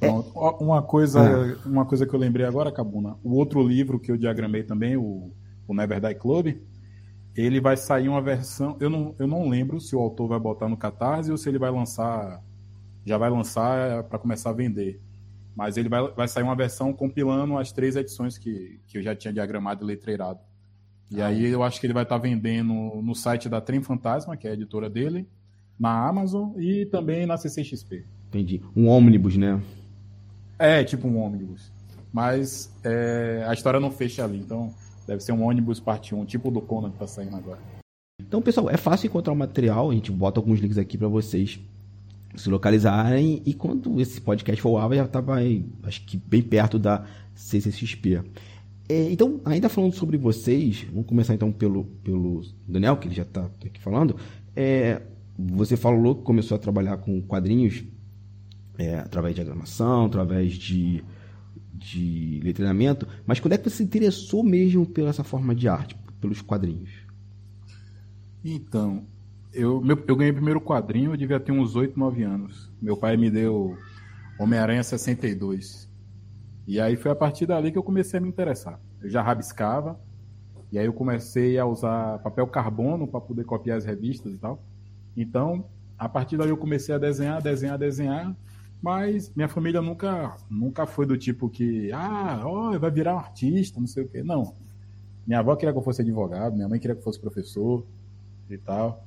Pronto. 0.00 0.30
Uma 0.60 0.82
coisa, 0.82 1.20
é. 1.20 1.68
uma 1.68 1.84
coisa 1.84 2.06
que 2.06 2.14
eu 2.14 2.18
lembrei 2.18 2.44
agora, 2.44 2.72
Cabuna, 2.72 3.16
o 3.22 3.34
outro 3.34 3.66
livro 3.66 3.98
que 3.98 4.10
eu 4.10 4.16
diagramei 4.16 4.62
também, 4.62 4.96
o, 4.96 5.32
o 5.66 5.74
Never 5.74 6.00
Die 6.00 6.14
Club, 6.16 6.56
ele 7.36 7.60
vai 7.60 7.76
sair 7.76 8.08
uma 8.08 8.20
versão. 8.20 8.76
Eu 8.80 8.90
não, 8.90 9.14
eu 9.18 9.26
não 9.26 9.48
lembro 9.48 9.80
se 9.80 9.96
o 9.96 10.00
autor 10.00 10.28
vai 10.28 10.38
botar 10.38 10.68
no 10.68 10.76
Catarse 10.76 11.30
ou 11.30 11.36
se 11.36 11.48
ele 11.48 11.58
vai 11.58 11.70
lançar 11.70 12.42
já 13.04 13.18
vai 13.18 13.30
lançar 13.30 14.04
para 14.04 14.18
começar 14.18 14.50
a 14.50 14.54
vender. 14.54 15.00
Mas 15.54 15.76
ele 15.76 15.88
vai, 15.88 16.10
vai 16.12 16.26
sair 16.26 16.42
uma 16.42 16.56
versão 16.56 16.92
compilando 16.92 17.56
as 17.58 17.70
três 17.70 17.94
edições 17.96 18.38
que, 18.38 18.80
que 18.86 18.98
eu 18.98 19.02
já 19.02 19.14
tinha 19.14 19.32
diagramado 19.32 19.84
e 19.84 19.86
letreirado. 19.86 20.40
E 21.10 21.20
ah, 21.20 21.26
aí 21.26 21.44
eu 21.44 21.62
acho 21.62 21.78
que 21.78 21.86
ele 21.86 21.92
vai 21.92 22.02
estar 22.02 22.16
tá 22.16 22.22
vendendo 22.22 22.72
no 23.02 23.14
site 23.14 23.48
da 23.48 23.60
Trem 23.60 23.82
Fantasma, 23.82 24.36
que 24.36 24.48
é 24.48 24.50
a 24.50 24.54
editora 24.54 24.88
dele, 24.88 25.28
na 25.78 26.08
Amazon 26.08 26.58
e 26.58 26.86
também 26.86 27.26
na 27.26 27.36
CCXP. 27.36 28.04
Entendi. 28.28 28.62
Um 28.74 28.88
ônibus, 28.88 29.36
né? 29.36 29.60
É, 30.58 30.84
tipo 30.84 31.08
um 31.08 31.18
ônibus. 31.18 31.72
Mas 32.12 32.72
é, 32.84 33.44
a 33.46 33.52
história 33.52 33.80
não 33.80 33.90
fecha 33.90 34.24
ali, 34.24 34.38
então 34.38 34.72
deve 35.06 35.22
ser 35.22 35.32
um 35.32 35.44
ônibus 35.44 35.80
parte 35.80 36.14
1, 36.14 36.24
tipo 36.24 36.48
o 36.48 36.50
do 36.50 36.60
Conan 36.60 36.90
que 36.90 36.96
está 36.96 37.06
saindo 37.06 37.36
agora. 37.36 37.58
Então, 38.20 38.40
pessoal, 38.40 38.70
é 38.70 38.76
fácil 38.76 39.08
encontrar 39.08 39.32
o 39.32 39.36
material, 39.36 39.90
a 39.90 39.94
gente 39.94 40.12
bota 40.12 40.38
alguns 40.38 40.60
links 40.60 40.78
aqui 40.78 40.96
para 40.96 41.08
vocês 41.08 41.58
se 42.36 42.48
localizarem. 42.48 43.42
E 43.44 43.54
quando 43.54 44.00
esse 44.00 44.20
podcast 44.20 44.60
for 44.60 44.80
ao 44.80 44.90
ar, 44.90 44.96
já 44.96 45.04
estava, 45.04 45.36
acho 45.82 46.04
que 46.04 46.16
bem 46.16 46.42
perto 46.42 46.78
da 46.78 47.04
CCXP. 47.34 48.22
É, 48.88 49.10
então, 49.10 49.40
ainda 49.44 49.68
falando 49.68 49.94
sobre 49.94 50.16
vocês, 50.16 50.86
vamos 50.92 51.06
começar 51.06 51.34
então 51.34 51.50
pelo, 51.50 51.84
pelo 52.02 52.42
Daniel, 52.68 52.96
que 52.96 53.08
ele 53.08 53.14
já 53.14 53.22
está 53.22 53.46
aqui 53.64 53.80
falando. 53.80 54.16
É, 54.54 55.00
você 55.36 55.76
falou 55.76 56.14
que 56.14 56.22
começou 56.22 56.54
a 56.54 56.58
trabalhar 56.58 56.98
com 56.98 57.20
quadrinhos 57.22 57.82
é, 58.78 58.98
através 58.98 59.34
de 59.34 59.42
diagramação, 59.42 60.06
através 60.06 60.54
de, 60.54 61.04
de 61.72 62.40
letramento, 62.42 63.06
mas 63.26 63.40
quando 63.40 63.52
é 63.52 63.58
que 63.58 63.68
você 63.68 63.76
se 63.76 63.82
interessou 63.82 64.42
mesmo 64.42 64.86
pela 64.86 65.10
essa 65.10 65.24
forma 65.24 65.54
de 65.54 65.68
arte, 65.68 65.96
pelos 66.20 66.42
quadrinhos? 66.42 66.90
Então, 68.44 69.06
eu, 69.52 69.80
meu, 69.80 70.02
eu 70.06 70.16
ganhei 70.16 70.32
o 70.32 70.34
primeiro 70.34 70.60
quadrinho, 70.60 71.12
eu 71.12 71.16
devia 71.16 71.40
ter 71.40 71.52
uns 71.52 71.76
8, 71.76 71.98
9 71.98 72.22
anos. 72.22 72.70
Meu 72.82 72.96
pai 72.96 73.16
me 73.16 73.30
deu 73.30 73.78
Homem-Aranha 74.38 74.82
62. 74.82 75.88
E 76.66 76.80
aí 76.80 76.96
foi 76.96 77.10
a 77.10 77.14
partir 77.14 77.46
dali 77.46 77.70
que 77.70 77.78
eu 77.78 77.82
comecei 77.82 78.18
a 78.18 78.20
me 78.20 78.28
interessar. 78.28 78.80
Eu 79.00 79.08
já 79.08 79.22
rabiscava, 79.22 79.98
e 80.72 80.78
aí 80.78 80.86
eu 80.86 80.92
comecei 80.92 81.58
a 81.58 81.64
usar 81.64 82.18
papel 82.18 82.46
carbono 82.48 83.06
para 83.06 83.20
poder 83.20 83.44
copiar 83.44 83.78
as 83.78 83.84
revistas 83.84 84.34
e 84.34 84.38
tal. 84.38 84.62
Então, 85.16 85.66
a 85.96 86.08
partir 86.08 86.36
daí 86.36 86.48
eu 86.48 86.56
comecei 86.56 86.94
a 86.94 86.98
desenhar, 86.98 87.40
desenhar, 87.40 87.78
desenhar, 87.78 88.36
mas 88.84 89.32
minha 89.34 89.48
família 89.48 89.80
nunca, 89.80 90.36
nunca 90.50 90.84
foi 90.84 91.06
do 91.06 91.16
tipo 91.16 91.48
que, 91.48 91.90
ah, 91.90 92.42
ó, 92.44 92.78
vai 92.78 92.90
virar 92.90 93.14
um 93.14 93.18
artista, 93.18 93.80
não 93.80 93.86
sei 93.86 94.04
o 94.04 94.08
quê. 94.08 94.22
Não. 94.22 94.52
Minha 95.26 95.38
avó 95.38 95.56
queria 95.56 95.72
que 95.72 95.78
eu 95.78 95.82
fosse 95.82 96.02
advogado, 96.02 96.54
minha 96.54 96.68
mãe 96.68 96.78
queria 96.78 96.94
que 96.94 97.00
eu 97.00 97.02
fosse 97.04 97.18
professor 97.18 97.86
e 98.50 98.58
tal. 98.58 99.02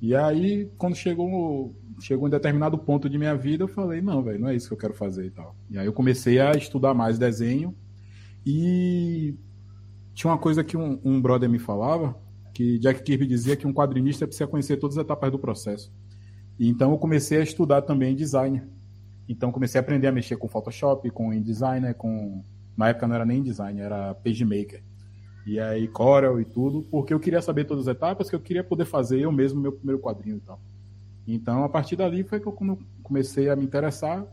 E 0.00 0.12
aí, 0.12 0.68
quando 0.76 0.96
chegou, 0.96 1.72
chegou 2.00 2.26
um 2.26 2.30
determinado 2.30 2.76
ponto 2.76 3.08
de 3.08 3.16
minha 3.16 3.36
vida, 3.36 3.62
eu 3.62 3.68
falei, 3.68 4.00
não, 4.00 4.24
velho, 4.24 4.40
não 4.40 4.48
é 4.48 4.56
isso 4.56 4.66
que 4.66 4.74
eu 4.74 4.78
quero 4.78 4.92
fazer 4.92 5.26
e 5.26 5.30
tal. 5.30 5.54
E 5.70 5.78
aí 5.78 5.86
eu 5.86 5.92
comecei 5.92 6.40
a 6.40 6.50
estudar 6.56 6.92
mais 6.92 7.16
desenho 7.16 7.72
e 8.44 9.36
tinha 10.14 10.32
uma 10.32 10.38
coisa 10.38 10.64
que 10.64 10.76
um, 10.76 10.98
um 11.04 11.22
brother 11.22 11.48
me 11.48 11.60
falava, 11.60 12.20
que 12.52 12.76
Jack 12.80 13.04
Kirby 13.04 13.24
dizia 13.24 13.54
que 13.54 13.68
um 13.68 13.72
quadrinista 13.72 14.26
precisa 14.26 14.48
conhecer 14.48 14.78
todas 14.78 14.98
as 14.98 15.04
etapas 15.04 15.30
do 15.30 15.38
processo. 15.38 15.92
E 16.58 16.68
então 16.68 16.90
eu 16.90 16.98
comecei 16.98 17.38
a 17.38 17.44
estudar 17.44 17.82
também 17.82 18.16
design. 18.16 18.62
Então 19.28 19.52
comecei 19.52 19.78
a 19.78 19.82
aprender 19.82 20.06
a 20.06 20.12
mexer 20.12 20.36
com 20.36 20.48
Photoshop, 20.48 21.08
com 21.10 21.32
InDesigner, 21.32 21.94
com 21.94 22.42
na 22.76 22.88
época 22.88 23.06
não 23.06 23.14
era 23.14 23.24
nem 23.24 23.38
InDesign, 23.38 23.80
era 23.80 24.14
PageMaker. 24.14 24.82
E 25.46 25.58
aí 25.58 25.88
Corel 25.88 26.40
e 26.40 26.44
tudo, 26.44 26.82
porque 26.90 27.12
eu 27.12 27.20
queria 27.20 27.42
saber 27.42 27.64
todas 27.64 27.88
as 27.88 27.94
etapas, 27.94 28.30
que 28.30 28.36
eu 28.36 28.40
queria 28.40 28.62
poder 28.62 28.84
fazer 28.84 29.20
eu 29.20 29.32
mesmo 29.32 29.60
meu 29.60 29.72
primeiro 29.72 30.00
quadrinho 30.00 30.36
e 30.36 30.40
tal. 30.40 30.60
Então 31.26 31.64
a 31.64 31.68
partir 31.68 31.96
dali 31.96 32.22
foi 32.22 32.40
que 32.40 32.46
eu 32.46 32.56
comecei 33.02 33.48
a 33.48 33.56
me 33.56 33.64
interessar, 33.64 34.24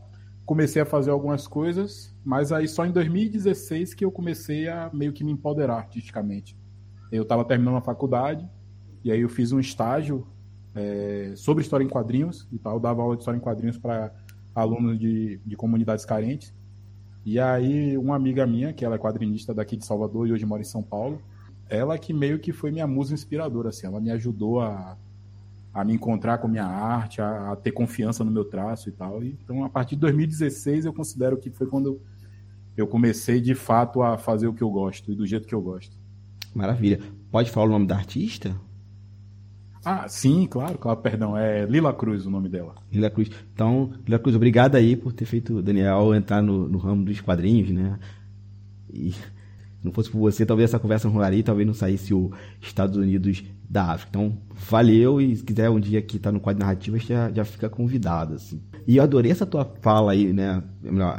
comecei 0.44 0.82
a 0.82 0.86
fazer 0.86 1.10
algumas 1.10 1.46
coisas, 1.46 2.16
mas 2.24 2.52
aí 2.52 2.66
só 2.66 2.84
em 2.86 2.92
2016 2.92 3.94
que 3.94 4.04
eu 4.04 4.10
comecei 4.10 4.68
a 4.68 4.90
meio 4.92 5.12
que 5.12 5.24
me 5.24 5.32
empoderar 5.32 5.76
artisticamente. 5.76 6.56
Eu 7.10 7.22
estava 7.22 7.44
terminando 7.44 7.76
a 7.76 7.80
faculdade 7.80 8.48
e 9.04 9.10
aí 9.10 9.20
eu 9.20 9.28
fiz 9.28 9.52
um 9.52 9.60
estágio 9.60 10.26
é, 10.74 11.32
sobre 11.36 11.62
história 11.62 11.84
em 11.84 11.88
quadrinhos 11.88 12.48
e 12.52 12.58
tal, 12.58 12.74
eu 12.74 12.80
dava 12.80 13.02
aula 13.02 13.16
de 13.16 13.22
história 13.22 13.38
em 13.38 13.40
quadrinhos 13.40 13.78
para 13.78 14.12
alunos 14.54 14.98
de, 14.98 15.40
de 15.44 15.56
comunidades 15.56 16.04
carentes. 16.04 16.54
E 17.24 17.38
aí, 17.38 17.96
uma 17.98 18.16
amiga 18.16 18.46
minha, 18.46 18.72
que 18.72 18.84
ela 18.84 18.96
é 18.96 18.98
quadrinista 18.98 19.52
daqui 19.52 19.76
de 19.76 19.84
Salvador 19.84 20.26
e 20.26 20.32
hoje 20.32 20.46
mora 20.46 20.62
em 20.62 20.64
São 20.64 20.82
Paulo, 20.82 21.20
ela 21.68 21.98
que 21.98 22.12
meio 22.12 22.38
que 22.38 22.52
foi 22.52 22.70
minha 22.70 22.86
musa 22.86 23.14
inspiradora, 23.14 23.68
assim, 23.68 23.86
ela 23.86 24.00
me 24.00 24.10
ajudou 24.10 24.60
a, 24.60 24.96
a 25.72 25.84
me 25.84 25.92
encontrar 25.94 26.38
com 26.38 26.48
minha 26.48 26.66
arte, 26.66 27.20
a, 27.20 27.52
a 27.52 27.56
ter 27.56 27.72
confiança 27.72 28.24
no 28.24 28.30
meu 28.30 28.44
traço 28.44 28.88
e 28.88 28.92
tal. 28.92 29.22
Então, 29.22 29.64
a 29.64 29.68
partir 29.68 29.94
de 29.94 30.00
2016, 30.00 30.86
eu 30.86 30.92
considero 30.92 31.36
que 31.36 31.50
foi 31.50 31.66
quando 31.66 32.00
eu 32.76 32.86
comecei 32.86 33.40
de 33.40 33.54
fato 33.54 34.02
a 34.02 34.16
fazer 34.16 34.46
o 34.46 34.54
que 34.54 34.62
eu 34.62 34.70
gosto 34.70 35.12
e 35.12 35.14
do 35.14 35.26
jeito 35.26 35.46
que 35.46 35.54
eu 35.54 35.60
gosto. 35.60 35.96
Maravilha. 36.54 37.00
Pode 37.30 37.50
falar 37.50 37.66
o 37.66 37.70
nome 37.70 37.86
da 37.86 37.96
artista? 37.96 38.56
Ah, 39.84 40.06
sim, 40.08 40.46
claro, 40.46 40.78
claro, 40.78 41.00
perdão. 41.00 41.36
É 41.36 41.64
Lila 41.64 41.92
Cruz 41.92 42.26
o 42.26 42.30
nome 42.30 42.48
dela. 42.48 42.74
Lila 42.92 43.10
Cruz. 43.10 43.30
Então, 43.52 43.92
Lila 44.04 44.18
Cruz, 44.18 44.36
obrigado 44.36 44.74
aí 44.76 44.94
por 44.94 45.12
ter 45.12 45.24
feito 45.24 45.62
Daniel 45.62 46.14
entrar 46.14 46.42
no, 46.42 46.68
no 46.68 46.78
ramo 46.78 47.04
dos 47.04 47.20
quadrinhos, 47.20 47.70
né? 47.70 47.98
E 48.92 49.14
não 49.82 49.92
fosse 49.92 50.10
por 50.10 50.18
você, 50.18 50.44
talvez 50.44 50.68
essa 50.68 50.78
conversa 50.78 51.08
não 51.08 51.14
rolaria, 51.14 51.42
talvez 51.42 51.66
não 51.66 51.72
saísse 51.72 52.12
o 52.12 52.30
Estados 52.60 52.96
Unidos 52.98 53.42
da 53.68 53.92
África. 53.92 54.10
Então, 54.10 54.36
valeu 54.52 55.20
e 55.20 55.34
se 55.34 55.42
quiser 55.42 55.70
um 55.70 55.80
dia 55.80 56.00
estar 56.00 56.18
tá 56.18 56.32
no 56.32 56.40
quadro 56.40 56.60
narrativo, 56.60 56.98
já, 56.98 57.30
já 57.32 57.44
fica 57.44 57.68
convidado, 57.70 58.34
assim. 58.34 58.60
E 58.86 58.98
eu 58.98 59.02
adorei 59.02 59.32
essa 59.32 59.46
tua 59.46 59.64
fala 59.80 60.12
aí, 60.12 60.32
né? 60.32 60.62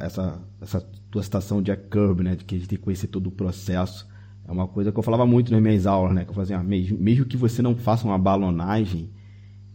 Essa, 0.01 0.39
essa 0.61 0.81
tua 1.09 1.23
citação 1.23 1.61
de 1.61 1.71
Jack 1.71 1.89
Kirby, 1.89 2.23
né? 2.23 2.35
De 2.35 2.45
que 2.45 2.53
a 2.53 2.57
gente 2.59 2.67
tem 2.67 2.77
que 2.77 2.83
conhecer 2.83 3.07
todo 3.07 3.27
o 3.27 3.31
processo 3.31 4.10
é 4.51 4.53
uma 4.53 4.67
coisa 4.67 4.91
que 4.91 4.99
eu 4.99 5.03
falava 5.03 5.25
muito 5.25 5.49
nas 5.49 5.61
minhas 5.61 5.87
aulas, 5.87 6.13
né? 6.13 6.25
Que 6.25 6.31
eu 6.31 6.35
fazia, 6.35 6.57
assim, 6.57 6.65
ah, 6.65 6.69
mesmo, 6.69 6.97
mesmo 6.99 7.25
que 7.25 7.37
você 7.37 7.61
não 7.61 7.73
faça 7.73 8.05
uma 8.05 8.17
balonagem, 8.17 9.09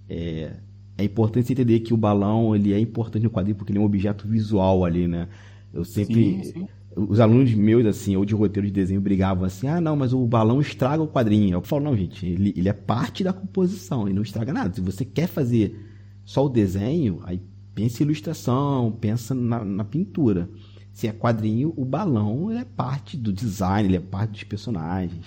é, 0.07 0.53
é 0.99 1.05
importante 1.05 1.47
você 1.47 1.55
entender 1.55 1.81
que 1.81 1.95
o 1.95 1.97
balão 1.97 2.55
ele 2.55 2.75
é 2.75 2.79
importante 2.79 3.23
no 3.23 3.31
quadrinho 3.31 3.57
porque 3.57 3.73
ele 3.73 3.79
é 3.79 3.81
um 3.81 3.87
objeto 3.87 4.29
visual 4.29 4.85
ali, 4.85 5.09
né? 5.09 5.29
Eu 5.73 5.83
sempre. 5.83 6.45
Sim, 6.45 6.53
sim. 6.53 6.69
Os 6.95 7.21
alunos 7.21 7.53
meus, 7.53 7.85
assim, 7.85 8.17
ou 8.17 8.25
de 8.25 8.35
roteiro 8.35 8.67
de 8.67 8.73
desenho, 8.73 9.01
brigavam 9.01 9.45
assim: 9.45 9.67
ah, 9.67 9.81
não, 9.81 9.97
mas 9.97 10.13
o 10.13 10.27
balão 10.27 10.61
estraga 10.61 11.03
o 11.03 11.09
quadrinho. 11.09 11.55
Eu 11.55 11.63
falo: 11.63 11.85
não, 11.85 11.97
gente, 11.97 12.27
ele, 12.27 12.53
ele 12.55 12.69
é 12.69 12.73
parte 12.75 13.25
da 13.25 13.33
composição, 13.33 14.07
ele 14.07 14.15
não 14.15 14.23
estraga 14.23 14.53
nada. 14.53 14.75
Se 14.75 14.81
você 14.83 15.07
quer 15.07 15.27
fazer 15.27 15.75
só 16.23 16.45
o 16.45 16.51
desenho, 16.51 17.21
aí 17.25 17.41
pensa 17.75 18.03
em 18.03 18.07
ilustração, 18.07 18.93
pensa 19.01 19.35
na, 19.35 19.65
na 19.65 19.85
pintura 19.85 20.51
se 20.97 21.07
é 21.07 21.13
quadrinho, 21.13 21.75
o 21.77 21.85
balão 21.85 22.51
é 22.51 22.65
parte 22.65 23.19
do 23.19 23.31
design, 23.31 23.87
ele 23.87 23.99
é 23.99 24.01
parte 24.01 24.31
dos 24.31 24.45
personagens. 24.45 25.27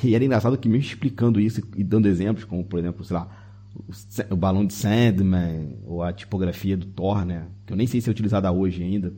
E 0.00 0.14
era 0.14 0.24
engraçado 0.24 0.56
que 0.56 0.68
mesmo 0.68 0.86
explicando 0.86 1.40
isso 1.40 1.60
e 1.76 1.82
dando 1.82 2.06
exemplos, 2.06 2.44
como 2.44 2.64
por 2.64 2.78
exemplo, 2.78 3.04
sei 3.04 3.16
lá, 3.16 3.28
o, 4.30 4.36
balão 4.36 4.64
de 4.64 4.72
Sandman, 4.72 5.76
ou 5.84 6.04
a 6.04 6.12
tipografia 6.12 6.76
do 6.76 6.86
Thor, 6.86 7.24
né? 7.24 7.48
Que 7.66 7.72
eu 7.72 7.76
nem 7.76 7.84
sei 7.88 8.00
se 8.00 8.08
é 8.08 8.12
utilizada 8.12 8.52
hoje 8.52 8.80
ainda. 8.80 9.12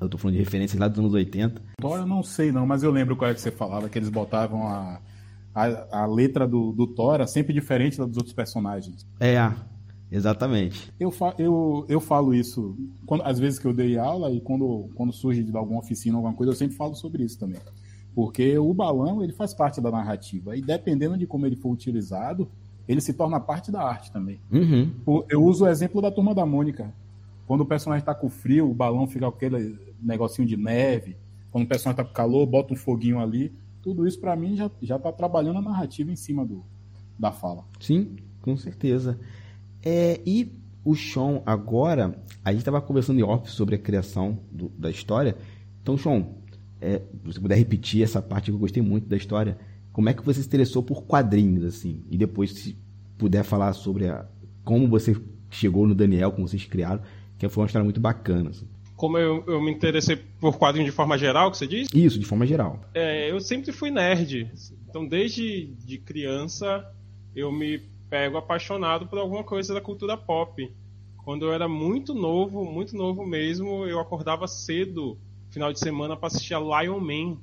Eu 0.00 0.08
tô 0.08 0.16
falando 0.16 0.36
de 0.36 0.42
referências 0.42 0.80
lá 0.80 0.88
dos 0.88 0.98
anos 0.98 1.12
80. 1.12 1.60
Thor 1.78 1.98
eu 1.98 2.06
não 2.06 2.22
sei 2.22 2.50
não, 2.50 2.66
mas 2.66 2.82
eu 2.82 2.90
lembro 2.90 3.14
qual 3.14 3.30
é 3.30 3.34
que 3.34 3.40
você 3.42 3.50
falava, 3.50 3.90
que 3.90 3.98
eles 3.98 4.08
botavam 4.08 4.66
a, 4.66 4.98
a, 5.54 6.04
a 6.04 6.06
letra 6.06 6.48
do, 6.48 6.72
do 6.72 6.86
Thor 6.86 7.28
sempre 7.28 7.52
diferente 7.52 7.98
da 7.98 8.06
dos 8.06 8.16
outros 8.16 8.34
personagens. 8.34 9.06
É, 9.20 9.52
Exatamente. 10.12 10.92
Eu, 11.00 11.10
fa 11.10 11.34
eu, 11.38 11.86
eu 11.88 12.00
falo 12.00 12.34
isso 12.34 12.76
quando, 13.06 13.22
às 13.22 13.38
vezes 13.38 13.58
que 13.58 13.66
eu 13.66 13.72
dei 13.72 13.96
aula 13.96 14.30
e 14.30 14.40
quando, 14.40 14.90
quando 14.94 15.12
surge 15.12 15.42
de 15.42 15.56
alguma 15.56 15.80
oficina, 15.80 16.16
alguma 16.16 16.34
coisa, 16.34 16.52
eu 16.52 16.56
sempre 16.56 16.76
falo 16.76 16.94
sobre 16.94 17.24
isso 17.24 17.38
também. 17.38 17.60
Porque 18.14 18.58
o 18.58 18.74
balão, 18.74 19.24
ele 19.24 19.32
faz 19.32 19.54
parte 19.54 19.80
da 19.80 19.90
narrativa. 19.90 20.54
E 20.54 20.60
dependendo 20.60 21.16
de 21.16 21.26
como 21.26 21.46
ele 21.46 21.56
for 21.56 21.70
utilizado, 21.70 22.46
ele 22.86 23.00
se 23.00 23.14
torna 23.14 23.40
parte 23.40 23.72
da 23.72 23.82
arte 23.82 24.12
também. 24.12 24.38
Uhum. 24.52 25.24
Eu 25.30 25.42
uso 25.42 25.64
o 25.64 25.68
exemplo 25.68 26.02
da 26.02 26.10
Turma 26.10 26.34
da 26.34 26.44
Mônica. 26.44 26.92
Quando 27.46 27.62
o 27.62 27.66
personagem 27.66 28.02
está 28.02 28.14
com 28.14 28.28
frio, 28.28 28.70
o 28.70 28.74
balão 28.74 29.06
fica 29.06 29.26
aquele 29.26 29.78
negocinho 30.02 30.46
de 30.46 30.58
neve. 30.58 31.16
Quando 31.50 31.64
o 31.64 31.68
personagem 31.68 32.00
está 32.00 32.04
com 32.04 32.12
calor, 32.12 32.44
bota 32.46 32.74
um 32.74 32.76
foguinho 32.76 33.18
ali. 33.18 33.50
Tudo 33.80 34.06
isso, 34.06 34.20
para 34.20 34.36
mim, 34.36 34.56
já, 34.56 34.70
já 34.82 34.98
tá 34.98 35.10
trabalhando 35.10 35.58
a 35.58 35.62
narrativa 35.62 36.12
em 36.12 36.16
cima 36.16 36.44
do, 36.44 36.62
da 37.18 37.32
fala. 37.32 37.64
Sim, 37.80 38.16
com 38.42 38.56
certeza. 38.58 39.18
É, 39.84 40.20
e 40.24 40.52
o 40.84 40.94
Sean, 40.96 41.42
agora, 41.46 42.18
a 42.44 42.50
gente 42.50 42.60
estava 42.60 42.80
conversando 42.80 43.20
em 43.20 43.22
off 43.22 43.50
sobre 43.50 43.74
a 43.74 43.78
criação 43.78 44.38
do, 44.50 44.68
da 44.70 44.90
história. 44.90 45.36
Então, 45.82 45.96
Sean, 45.96 46.26
é, 46.80 46.98
se 46.98 47.04
você 47.24 47.40
puder 47.40 47.56
repetir 47.56 48.02
essa 48.02 48.20
parte 48.20 48.50
que 48.50 48.56
eu 48.56 48.58
gostei 48.58 48.82
muito 48.82 49.08
da 49.08 49.16
história, 49.16 49.58
como 49.92 50.08
é 50.08 50.14
que 50.14 50.24
você 50.24 50.40
se 50.40 50.46
interessou 50.46 50.82
por 50.82 51.04
quadrinhos, 51.04 51.64
assim? 51.64 52.02
E 52.10 52.16
depois, 52.16 52.52
se 52.52 52.76
puder 53.16 53.44
falar 53.44 53.72
sobre 53.72 54.08
a, 54.08 54.26
como 54.64 54.88
você 54.88 55.16
chegou 55.50 55.86
no 55.86 55.94
Daniel, 55.94 56.32
como 56.32 56.48
vocês 56.48 56.64
criaram, 56.64 57.02
que 57.38 57.48
foi 57.48 57.62
uma 57.62 57.66
história 57.66 57.84
muito 57.84 58.00
bacana. 58.00 58.50
Assim. 58.50 58.66
Como 58.96 59.18
eu, 59.18 59.44
eu, 59.46 59.60
me 59.60 59.70
interessei 59.70 60.16
por 60.40 60.56
quadrinhos 60.58 60.90
de 60.90 60.96
forma 60.96 61.18
geral, 61.18 61.50
que 61.50 61.58
você 61.58 61.66
diz? 61.66 61.88
Isso, 61.92 62.18
de 62.18 62.24
forma 62.24 62.46
geral. 62.46 62.80
É, 62.94 63.30
eu 63.30 63.40
sempre 63.40 63.72
fui 63.72 63.90
nerd. 63.90 64.50
Então, 64.88 65.06
desde 65.06 65.66
de 65.66 65.98
criança, 65.98 66.84
eu 67.34 67.52
me 67.52 67.82
pego 68.12 68.36
apaixonado 68.36 69.06
por 69.06 69.18
alguma 69.18 69.42
coisa 69.42 69.72
da 69.72 69.80
cultura 69.80 70.18
pop. 70.18 70.70
Quando 71.24 71.46
eu 71.46 71.52
era 71.54 71.66
muito 71.66 72.12
novo, 72.12 72.62
muito 72.62 72.94
novo 72.94 73.24
mesmo, 73.24 73.86
eu 73.86 73.98
acordava 73.98 74.46
cedo, 74.46 75.18
final 75.48 75.72
de 75.72 75.80
semana, 75.80 76.14
para 76.14 76.26
assistir 76.26 76.52
a 76.52 76.58
Lion 76.58 77.00
Man. 77.00 77.38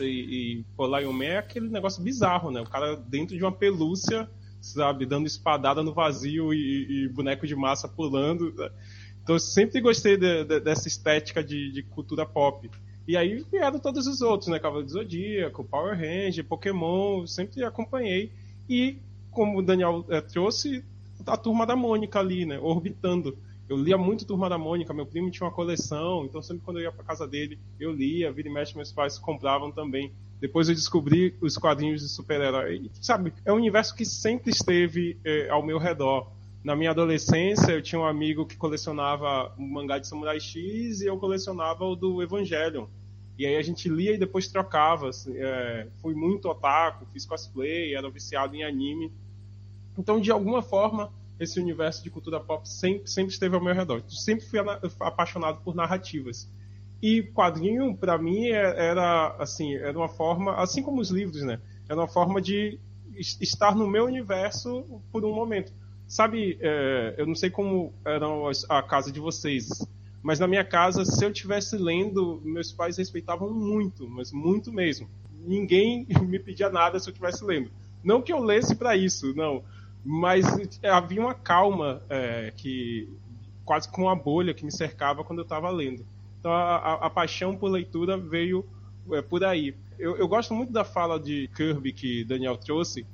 E, 0.00 0.64
pô, 0.76 0.88
Lion 0.88 1.12
Man 1.12 1.24
é 1.24 1.38
aquele 1.38 1.68
negócio 1.68 2.02
bizarro, 2.02 2.50
né? 2.50 2.60
O 2.60 2.68
cara 2.68 2.96
dentro 2.96 3.36
de 3.36 3.44
uma 3.44 3.52
pelúcia, 3.52 4.28
sabe, 4.60 5.06
dando 5.06 5.28
espadada 5.28 5.84
no 5.84 5.94
vazio 5.94 6.52
e, 6.52 7.04
e 7.04 7.08
boneco 7.10 7.46
de 7.46 7.54
massa 7.54 7.86
pulando. 7.86 8.52
Então 9.22 9.36
eu 9.36 9.40
sempre 9.40 9.80
gostei 9.80 10.16
de, 10.16 10.42
de, 10.42 10.58
dessa 10.58 10.88
estética 10.88 11.44
de, 11.44 11.70
de, 11.70 11.84
cultura 11.84 12.26
pop. 12.26 12.68
E 13.06 13.16
aí 13.16 13.44
vieram 13.52 13.78
todos 13.78 14.08
os 14.08 14.20
outros, 14.20 14.50
né? 14.50 14.58
Cavaleiro 14.58 14.88
do 14.88 14.92
Zodíaco, 14.94 15.62
Power 15.62 15.96
Ranger, 15.96 16.44
Pokémon, 16.44 17.24
sempre 17.24 17.62
acompanhei. 17.62 18.32
E 18.68 18.98
como 19.38 19.60
o 19.60 19.62
Daniel 19.62 20.04
é, 20.08 20.20
trouxe, 20.20 20.84
a 21.24 21.36
turma 21.36 21.64
da 21.64 21.76
Mônica 21.76 22.18
ali, 22.18 22.44
né? 22.44 22.58
Orbitando. 22.58 23.38
Eu 23.68 23.76
lia 23.76 23.96
muito 23.96 24.26
Turma 24.26 24.48
da 24.48 24.58
Mônica, 24.58 24.92
meu 24.92 25.06
primo 25.06 25.30
tinha 25.30 25.46
uma 25.46 25.54
coleção, 25.54 26.24
então 26.24 26.42
sempre 26.42 26.64
quando 26.64 26.78
eu 26.78 26.84
ia 26.84 26.90
para 26.90 27.04
casa 27.04 27.24
dele, 27.28 27.56
eu 27.78 27.92
lia, 27.92 28.32
vira 28.32 28.48
e 28.48 28.52
mexe, 28.52 28.74
meus 28.74 28.90
pais 28.90 29.16
compravam 29.16 29.70
também. 29.70 30.12
Depois 30.40 30.68
eu 30.68 30.74
descobri 30.74 31.36
os 31.40 31.56
quadrinhos 31.56 32.00
de 32.00 32.08
super-herói. 32.08 32.90
Sabe, 33.00 33.32
é 33.44 33.52
um 33.52 33.56
universo 33.56 33.94
que 33.94 34.04
sempre 34.04 34.50
esteve 34.50 35.16
é, 35.24 35.48
ao 35.50 35.64
meu 35.64 35.78
redor. 35.78 36.32
Na 36.64 36.74
minha 36.74 36.90
adolescência, 36.90 37.70
eu 37.70 37.82
tinha 37.82 38.00
um 38.00 38.06
amigo 38.06 38.44
que 38.44 38.56
colecionava 38.56 39.54
o 39.56 39.62
mangá 39.62 39.98
de 39.98 40.08
Samurai 40.08 40.40
X 40.40 41.00
e 41.00 41.06
eu 41.06 41.16
colecionava 41.16 41.84
o 41.84 41.94
do 41.94 42.20
Evangelion. 42.20 42.86
E 43.38 43.46
aí 43.46 43.54
a 43.54 43.62
gente 43.62 43.88
lia 43.88 44.14
e 44.14 44.18
depois 44.18 44.48
trocava. 44.48 45.10
Assim, 45.10 45.32
é, 45.36 45.86
fui 46.02 46.12
muito 46.14 46.48
otaku, 46.48 47.06
fiz 47.12 47.24
cosplay, 47.24 47.94
era 47.94 48.10
viciado 48.10 48.56
em 48.56 48.64
anime. 48.64 49.12
Então, 49.98 50.20
de 50.20 50.30
alguma 50.30 50.62
forma, 50.62 51.12
esse 51.40 51.60
universo 51.60 52.04
de 52.04 52.10
cultura 52.10 52.38
pop 52.38 52.68
sempre, 52.68 53.10
sempre 53.10 53.32
esteve 53.32 53.56
ao 53.56 53.62
meu 53.62 53.74
redor. 53.74 54.00
Sempre 54.08 54.46
fui 54.46 54.60
apaixonado 55.00 55.60
por 55.62 55.74
narrativas. 55.74 56.48
E 57.02 57.22
quadrinho, 57.22 57.96
para 57.96 58.16
mim, 58.16 58.46
é, 58.46 58.88
era 58.88 59.34
assim, 59.38 59.74
era 59.74 59.98
uma 59.98 60.08
forma, 60.08 60.54
assim 60.54 60.82
como 60.82 61.00
os 61.00 61.10
livros, 61.10 61.42
né? 61.42 61.60
Era 61.88 62.00
uma 62.00 62.08
forma 62.08 62.40
de 62.40 62.78
estar 63.40 63.74
no 63.74 63.88
meu 63.88 64.04
universo 64.04 64.84
por 65.10 65.24
um 65.24 65.34
momento. 65.34 65.72
Sabe, 66.06 66.58
é, 66.60 67.14
eu 67.18 67.26
não 67.26 67.34
sei 67.34 67.50
como 67.50 67.92
era 68.04 68.26
a 68.68 68.82
casa 68.82 69.12
de 69.12 69.20
vocês, 69.20 69.68
mas 70.22 70.38
na 70.38 70.46
minha 70.46 70.64
casa, 70.64 71.04
se 71.04 71.24
eu 71.24 71.32
tivesse 71.32 71.76
lendo, 71.76 72.40
meus 72.44 72.72
pais 72.72 72.96
respeitavam 72.96 73.52
muito, 73.52 74.08
mas 74.08 74.32
muito 74.32 74.72
mesmo. 74.72 75.08
Ninguém 75.44 76.06
me 76.22 76.38
pedia 76.38 76.70
nada 76.70 76.98
se 76.98 77.08
eu 77.08 77.12
estivesse 77.12 77.44
lendo. 77.44 77.70
Não 78.02 78.22
que 78.22 78.32
eu 78.32 78.40
lesse 78.40 78.74
para 78.74 78.96
isso, 78.96 79.34
não. 79.34 79.62
Mas 80.04 80.46
havia 80.82 81.20
uma 81.20 81.34
calma 81.34 82.02
é, 82.08 82.52
que 82.56 83.08
quase 83.64 83.88
com 83.90 84.02
uma 84.02 84.16
bolha 84.16 84.54
que 84.54 84.64
me 84.64 84.72
cercava 84.72 85.22
quando 85.22 85.40
eu 85.40 85.42
estava 85.42 85.68
lendo. 85.70 86.04
Então 86.40 86.52
a, 86.52 86.76
a, 86.76 86.94
a, 87.06 87.10
paixão 87.10 87.56
por 87.56 87.70
leitura 87.70 88.16
veio 88.16 88.64
é, 89.12 89.20
por 89.20 89.44
aí. 89.44 89.74
Eu, 89.98 90.16
eu, 90.16 90.26
gosto 90.26 90.54
muito 90.54 90.72
da 90.72 90.84
fala 90.84 91.18
de 91.18 91.50
Kirby 91.54 91.92
que 91.92 92.24
Daniel 92.24 92.56
trouxe, 92.56 93.04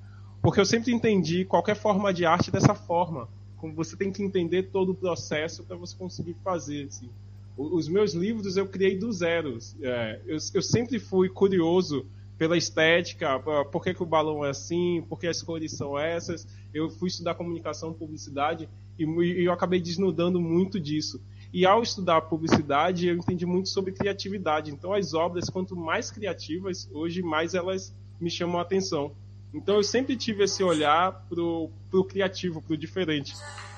porque 0.42 0.60
eu 0.60 0.64
sempre 0.64 0.92
entendi 0.92 1.44
qualquer 1.44 1.74
forma 1.74 2.12
de 2.12 2.24
arte 2.24 2.50
dessa 2.50 2.74
forma. 2.74 3.28
Como 3.56 3.74
você 3.74 3.96
tem 3.96 4.12
que 4.12 4.22
entender 4.22 4.64
todo 4.64 4.92
o 4.92 4.94
processo 4.94 5.64
para 5.64 5.76
você 5.76 5.96
conseguir 5.96 6.36
fazer. 6.44 6.86
Assim. 6.86 7.08
Os 7.56 7.88
meus 7.88 8.12
livros 8.12 8.56
eu 8.56 8.68
criei 8.68 8.96
do 8.96 9.10
zero. 9.10 9.58
É, 9.82 10.20
eu, 10.26 10.36
eu 10.52 10.62
sempre 10.62 10.98
fui 10.98 11.28
curioso 11.28 12.06
pela 12.36 12.56
estética, 12.56 13.38
por 13.70 13.82
que, 13.82 13.94
que, 13.94 14.02
o 14.02 14.06
balão 14.06 14.44
é 14.44 14.50
assim, 14.50 15.04
por 15.08 15.18
que 15.18 15.26
as 15.26 15.40
cores 15.40 15.72
são 15.72 15.98
essas. 15.98 16.46
Eu 16.72 16.90
fui 16.90 17.08
estudar 17.08 17.34
comunicação, 17.34 17.92
publicidade 17.92 18.68
e, 18.98 19.04
e 19.04 19.44
eu 19.44 19.52
acabei 19.52 19.80
desnudando 19.80 20.40
muito 20.40 20.80
disso. 20.80 21.20
E 21.52 21.64
ao 21.64 21.82
estudar 21.82 22.22
publicidade, 22.22 23.06
eu 23.06 23.14
entendi 23.14 23.46
muito 23.46 23.68
sobre 23.68 23.92
criatividade. 23.92 24.72
Então, 24.72 24.92
as 24.92 25.14
obras, 25.14 25.48
quanto 25.48 25.76
mais 25.76 26.10
criativas, 26.10 26.90
hoje 26.92 27.22
mais 27.22 27.54
elas 27.54 27.94
me 28.20 28.28
chamam 28.28 28.58
a 28.58 28.62
atenção. 28.62 29.12
Então, 29.52 29.76
eu 29.76 29.84
sempre 29.84 30.16
tive 30.16 30.42
esse 30.42 30.64
olhar 30.64 31.24
pro, 31.28 31.70
pro 31.88 32.04
criativo, 32.04 32.60
pro 32.60 32.76
diferente. 32.76 33.34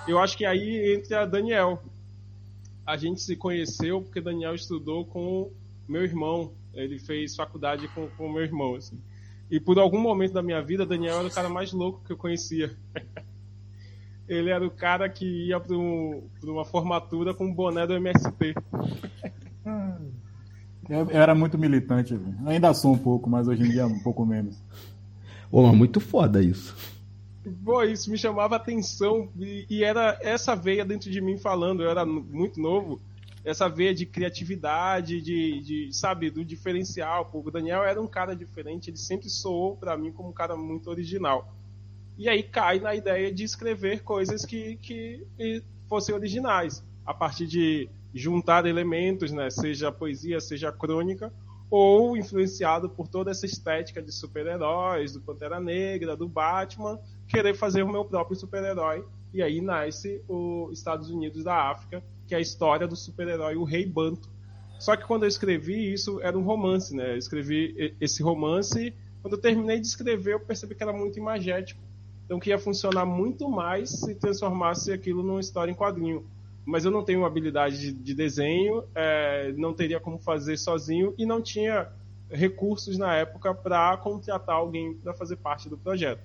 Eu 0.09 0.19
acho 0.19 0.39
que 0.39 0.47
aí 0.47 0.95
entra 0.95 1.27
Daniel. 1.27 1.83
A 2.87 2.97
gente 2.97 3.21
se 3.21 3.37
conheceu 3.37 4.01
porque 4.01 4.23
Daniel 4.23 4.55
estudou 4.55 5.05
com 5.05 5.51
meu 5.89 6.03
irmão. 6.03 6.53
Ele 6.75 6.99
fez 6.99 7.35
faculdade 7.35 7.89
com 7.89 8.09
o 8.19 8.33
meu 8.33 8.43
irmão. 8.43 8.75
Assim. 8.75 9.01
E 9.51 9.61
por 9.61 9.79
algum 9.79 10.01
momento 10.01 10.33
da 10.33 10.43
minha 10.43 10.63
vida, 10.63 10.85
Daniel 10.85 11.19
era 11.19 11.29
o 11.29 11.31
cara 11.31 11.49
mais 11.49 11.73
louco 11.73 12.03
que 12.05 12.13
eu 12.13 12.17
conhecia. 12.17 12.77
ele 14.29 14.51
era 14.51 14.67
o 14.67 14.71
cara 14.71 15.09
que 15.09 15.47
ia 15.47 15.61
para 15.61 15.77
um, 15.77 16.29
uma 16.43 16.65
formatura 16.65 17.33
com 17.33 17.47
um 17.47 17.55
boné 17.55 17.87
do 17.87 17.95
MST. 17.95 18.55
Eu, 20.89 21.11
eu 21.11 21.21
era 21.21 21.35
muito 21.35 21.59
militante, 21.59 22.17
viu? 22.17 22.35
ainda 22.47 22.73
sou 22.73 22.93
um 22.93 22.99
pouco, 22.99 23.29
mas 23.29 23.49
hoje 23.49 23.63
em 23.63 23.71
dia 23.71 23.87
um 23.87 23.99
pouco 24.01 24.25
menos. 24.25 24.57
Ô, 25.51 25.63
mas 25.63 25.77
muito 25.77 26.01
foda 26.01 26.43
isso. 26.43 26.77
Pô, 27.65 27.83
isso 27.83 28.11
me 28.11 28.19
chamava 28.19 28.57
atenção 28.57 29.29
e, 29.39 29.67
e, 29.71 29.85
era 29.85 30.19
essa 30.21 30.57
veia 30.57 30.85
dentro 30.85 31.11
de 31.11 31.21
mim 31.21 31.39
falando, 31.39 31.83
eu 31.83 31.91
era 31.91 32.05
muito 32.05 32.61
novo, 32.61 33.01
essa 33.47 33.69
veia 33.69 33.95
de 33.95 34.05
criatividade, 34.05 35.23
de, 35.23 35.61
de 35.61 35.93
sabe, 35.93 36.31
do 36.31 36.45
diferencial. 36.45 37.27
Pô, 37.27 37.39
o 37.39 37.51
Daniel 37.51 37.85
era 37.85 38.03
um 38.03 38.07
cara 38.09 38.35
diferente, 38.35 38.91
ele 38.91 38.97
sempre 38.97 39.31
soou 39.31 39.77
para 39.77 39.97
mim 39.97 40.11
como 40.11 40.31
um 40.31 40.33
cara 40.33 40.57
muito 40.57 40.91
original. 40.91 41.55
E 42.19 42.29
aí 42.29 42.43
cai 42.43 42.81
na 42.81 42.93
ideia 42.93 43.33
de 43.33 43.45
escrever 43.45 44.03
coisas 44.03 44.45
que, 44.45 44.77
que 44.79 45.25
fossem 45.89 46.13
originais, 46.13 46.83
a 47.05 47.15
partir 47.15 47.47
de 47.47 47.89
juntar 48.13 48.67
elementos, 48.67 49.31
né, 49.31 49.49
seja 49.49 49.93
poesia, 49.93 50.41
seja 50.41 50.73
crônica, 50.73 51.33
ou 51.71 52.17
influenciado 52.17 52.91
por 52.91 53.07
toda 53.07 53.31
essa 53.31 53.47
estética 53.47 54.03
de 54.03 54.11
super-heróis, 54.11 55.13
do 55.13 55.21
Pantera 55.21 55.61
Negra, 55.61 56.17
do 56.17 56.27
Batman, 56.27 56.99
querer 57.29 57.55
fazer 57.55 57.85
o 57.85 57.93
meu 57.93 58.05
próprio 58.05 58.37
super-herói. 58.37 59.05
E 59.33 59.41
aí 59.41 59.61
nasce 59.61 60.21
os 60.27 60.77
Estados 60.77 61.11
Unidos 61.11 61.45
da 61.45 61.71
África, 61.71 62.03
que 62.27 62.35
é 62.35 62.39
a 62.39 62.41
história 62.41 62.87
do 62.87 62.97
super-herói, 62.97 63.57
o 63.57 63.65
Rei 63.65 63.87
Banto. 63.87 64.29
Só 64.79 64.97
que 64.97 65.07
quando 65.07 65.23
eu 65.23 65.29
escrevi 65.29 65.93
isso, 65.93 66.21
era 66.21 66.37
um 66.37 66.43
romance, 66.43 66.95
né? 66.95 67.13
Eu 67.13 67.17
escrevi 67.17 67.95
esse 68.01 68.23
romance, 68.23 68.95
quando 69.23 69.35
eu 69.35 69.41
terminei 69.41 69.81
de 69.81 69.87
escrever, 69.87 70.35
eu 70.35 70.41
percebi 70.41 70.75
que 70.75 70.83
era 70.83 70.93
muito 70.93 71.19
imagético. 71.19 71.81
Então 72.25 72.39
que 72.39 72.51
ia 72.51 72.59
funcionar 72.59 73.07
muito 73.07 73.49
mais 73.49 73.91
se 73.91 74.15
transformasse 74.15 74.93
aquilo 74.93 75.23
numa 75.23 75.41
história 75.41 75.71
em 75.71 75.75
quadrinho. 75.75 76.27
Mas 76.65 76.85
eu 76.85 76.91
não 76.91 77.05
tenho 77.05 77.25
habilidade 77.25 77.79
de, 77.79 77.93
de 77.93 78.15
desenho, 78.15 78.83
é, 78.95 79.53
não 79.53 79.73
teria 79.73 80.01
como 80.01 80.19
fazer 80.19 80.57
sozinho 80.57 81.15
e 81.17 81.25
não 81.25 81.41
tinha 81.41 81.89
recursos 82.29 82.99
na 82.99 83.15
época 83.15 83.55
para 83.55 83.97
contratar 83.99 84.57
alguém 84.57 84.95
para 84.95 85.15
fazer 85.15 85.37
parte 85.37 85.69
do 85.69 85.79
projeto. 85.79 86.23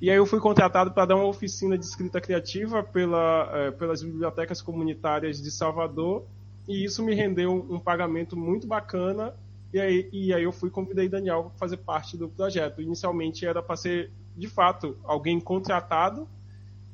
E 0.00 0.10
aí 0.10 0.16
eu 0.16 0.26
fui 0.26 0.38
contratado 0.38 0.92
para 0.92 1.06
dar 1.06 1.16
uma 1.16 1.26
oficina 1.26 1.76
de 1.76 1.84
escrita 1.84 2.20
criativa 2.20 2.82
pela, 2.82 3.50
é, 3.52 3.70
pelas 3.72 4.02
bibliotecas 4.02 4.62
comunitárias 4.62 5.42
de 5.42 5.50
Salvador 5.50 6.24
e 6.68 6.84
isso 6.84 7.02
me 7.02 7.14
rendeu 7.14 7.66
um 7.68 7.80
pagamento 7.80 8.36
muito 8.36 8.66
bacana 8.66 9.34
e 9.72 9.80
aí, 9.80 10.08
e 10.12 10.32
aí 10.32 10.44
eu 10.44 10.52
fui 10.52 10.70
convidei 10.70 11.08
Daniel 11.08 11.44
para 11.44 11.58
fazer 11.58 11.78
parte 11.78 12.16
do 12.16 12.28
projeto. 12.28 12.80
Inicialmente 12.80 13.44
era 13.44 13.62
para 13.62 13.76
ser 13.76 14.10
de 14.38 14.46
fato, 14.46 14.96
alguém 15.02 15.40
contratado, 15.40 16.28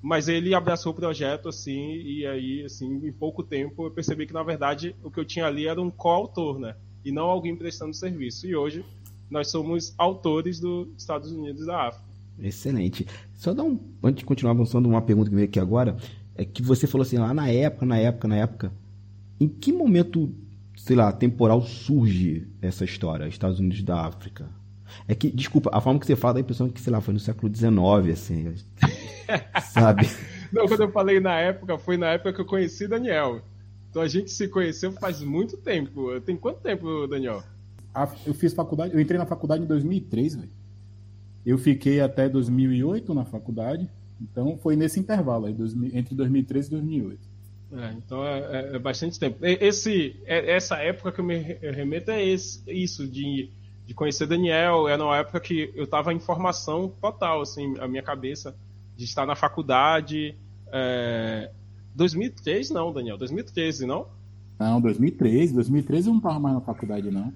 mas 0.00 0.28
ele 0.28 0.54
abraçou 0.54 0.92
o 0.92 0.94
projeto, 0.94 1.48
assim, 1.48 1.94
e 1.94 2.26
aí, 2.26 2.64
assim, 2.64 3.06
em 3.06 3.12
pouco 3.12 3.42
tempo 3.42 3.84
eu 3.84 3.90
percebi 3.90 4.26
que, 4.26 4.32
na 4.32 4.42
verdade, 4.42 4.96
o 5.04 5.10
que 5.10 5.20
eu 5.20 5.24
tinha 5.26 5.46
ali 5.46 5.68
era 5.68 5.80
um 5.80 5.90
coautor, 5.90 6.58
né? 6.58 6.74
E 7.04 7.12
não 7.12 7.26
alguém 7.26 7.54
prestando 7.54 7.92
serviço. 7.92 8.46
E 8.46 8.56
hoje 8.56 8.84
nós 9.30 9.50
somos 9.50 9.94
autores 9.98 10.58
dos 10.58 10.88
Estados 10.96 11.30
Unidos 11.30 11.66
da 11.66 11.88
África. 11.88 12.13
Excelente. 12.38 13.06
Só 13.34 13.54
dar 13.54 13.62
um. 13.62 13.78
Antes 14.02 14.20
de 14.20 14.24
continuar 14.24 14.52
avançando, 14.52 14.88
uma 14.88 15.02
pergunta 15.02 15.30
que 15.30 15.36
veio 15.36 15.48
aqui 15.48 15.60
agora. 15.60 15.96
É 16.34 16.44
que 16.44 16.62
você 16.62 16.86
falou 16.86 17.04
assim, 17.04 17.16
lá 17.16 17.32
na 17.32 17.48
época, 17.48 17.86
na 17.86 17.96
época, 17.96 18.28
na 18.28 18.36
época. 18.36 18.72
Em 19.40 19.48
que 19.48 19.72
momento, 19.72 20.32
sei 20.76 20.96
lá, 20.96 21.12
temporal 21.12 21.62
surge 21.62 22.48
essa 22.60 22.84
história, 22.84 23.26
Estados 23.26 23.60
Unidos 23.60 23.82
da 23.82 24.00
África? 24.00 24.48
É 25.06 25.14
que, 25.14 25.30
desculpa, 25.30 25.70
a 25.72 25.80
forma 25.80 25.98
que 25.98 26.06
você 26.06 26.16
fala 26.16 26.34
dá 26.34 26.40
a 26.40 26.42
impressão 26.42 26.68
que, 26.68 26.80
sei 26.80 26.92
lá, 26.92 27.00
foi 27.00 27.14
no 27.14 27.20
século 27.20 27.54
XIX, 27.54 28.12
assim. 28.12 28.54
sabe? 29.72 30.08
Não, 30.52 30.66
quando 30.66 30.82
eu 30.82 30.92
falei 30.92 31.20
na 31.20 31.34
época, 31.38 31.78
foi 31.78 31.96
na 31.96 32.08
época 32.08 32.32
que 32.32 32.40
eu 32.40 32.46
conheci 32.46 32.86
Daniel. 32.86 33.40
Então 33.90 34.02
a 34.02 34.08
gente 34.08 34.30
se 34.30 34.48
conheceu 34.48 34.92
faz 34.92 35.20
muito 35.20 35.56
tempo. 35.56 36.20
Tem 36.20 36.36
quanto 36.36 36.60
tempo, 36.60 37.06
Daniel? 37.06 37.42
Eu 38.26 38.34
fiz 38.34 38.52
faculdade, 38.52 38.92
eu 38.92 39.00
entrei 39.00 39.18
na 39.18 39.26
faculdade 39.26 39.62
em 39.62 39.66
2003, 39.66 40.34
velho. 40.34 40.50
Eu 41.44 41.58
fiquei 41.58 42.00
até 42.00 42.28
2008 42.28 43.12
na 43.14 43.24
faculdade, 43.24 43.88
então 44.20 44.56
foi 44.58 44.76
nesse 44.76 44.98
intervalo 44.98 45.46
aí, 45.46 45.56
entre 45.92 46.14
2013 46.14 46.68
e 46.68 46.70
2008. 46.70 47.34
É, 47.72 47.92
então 47.92 48.24
é, 48.24 48.38
é, 48.38 48.76
é, 48.76 48.78
bastante 48.78 49.18
tempo. 49.18 49.38
Esse, 49.42 50.16
é, 50.26 50.52
essa 50.52 50.76
época 50.76 51.10
que 51.12 51.20
eu 51.20 51.24
me 51.24 51.36
remeto 51.36 52.10
é 52.10 52.24
esse, 52.24 52.62
isso, 52.66 53.06
de 53.06 53.50
de 53.86 53.94
conhecer 53.94 54.26
Daniel. 54.26 54.88
Era 54.88 55.02
uma 55.02 55.16
época 55.16 55.40
que 55.40 55.72
eu 55.74 55.84
estava 55.84 56.12
em 56.12 56.18
formação 56.18 56.92
total, 57.00 57.42
assim, 57.42 57.74
a 57.78 57.86
minha 57.86 58.02
cabeça 58.02 58.54
de 58.96 59.04
estar 59.04 59.26
na 59.26 59.36
faculdade. 59.36 60.36
É... 60.72 61.50
2003 61.94 62.70
não, 62.70 62.92
Daniel, 62.92 63.16
2013 63.16 63.86
não? 63.86 64.06
Não, 64.58 64.80
2013. 64.80 65.54
2013 65.54 66.08
eu 66.08 66.12
não 66.12 66.18
estava 66.18 66.40
mais 66.40 66.54
na 66.54 66.60
faculdade, 66.60 67.10
não. 67.10 67.32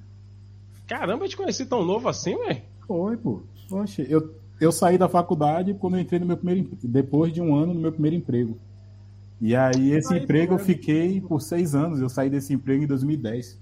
Caramba, 0.87 1.25
eu 1.25 1.29
te 1.29 1.37
conheci 1.37 1.67
tão 1.67 1.85
novo 1.85 2.09
assim, 2.09 2.37
velho? 2.37 2.63
Foi, 2.87 3.17
pô. 3.17 3.43
Poxa, 3.69 4.03
eu, 4.03 4.35
eu 4.61 4.73
saí 4.73 4.97
da 4.97 5.09
faculdade 5.09 5.75
quando 5.75 5.97
eu 5.97 6.01
entrei 6.01 6.19
no 6.19 6.27
meu 6.27 6.37
primeiro 6.37 6.71
depois 6.83 7.33
de 7.33 7.41
um 7.41 7.55
ano 7.55 7.75
no 7.75 7.81
meu 7.81 7.93
primeiro 7.93 8.17
emprego. 8.17 8.59
E 9.41 9.55
aí 9.55 9.93
esse 9.93 10.13
aí, 10.15 10.23
emprego 10.23 10.55
eu 10.55 10.59
fiquei 10.59 11.21
por 11.21 11.41
seis 11.41 11.75
anos. 11.75 12.01
Eu 12.01 12.09
saí 12.09 12.29
desse 12.29 12.53
emprego 12.53 12.83
em 12.83 12.87
2010. 12.87 13.61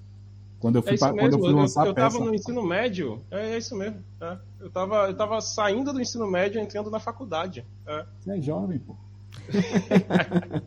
Quando 0.58 0.76
eu 0.76 0.82
fui, 0.82 0.94
é 0.94 0.98
pra, 0.98 1.12
quando 1.12 1.34
eu 1.34 1.38
fui 1.38 1.52
lançar 1.52 1.82
eu, 1.82 1.88
eu 1.88 1.94
tava 1.94 2.18
no 2.18 2.34
ensino 2.34 2.62
médio, 2.62 3.22
é, 3.30 3.50
é 3.50 3.58
isso 3.58 3.76
mesmo. 3.76 4.02
É. 4.20 4.38
Eu, 4.60 4.70
tava, 4.70 5.08
eu 5.08 5.14
tava 5.14 5.40
saindo 5.40 5.92
do 5.92 6.00
ensino 6.00 6.26
médio 6.26 6.60
entrando 6.60 6.90
na 6.90 6.98
faculdade. 6.98 7.64
É. 7.86 8.06
Você 8.20 8.30
é 8.30 8.40
jovem, 8.40 8.78
pô. 8.78 8.96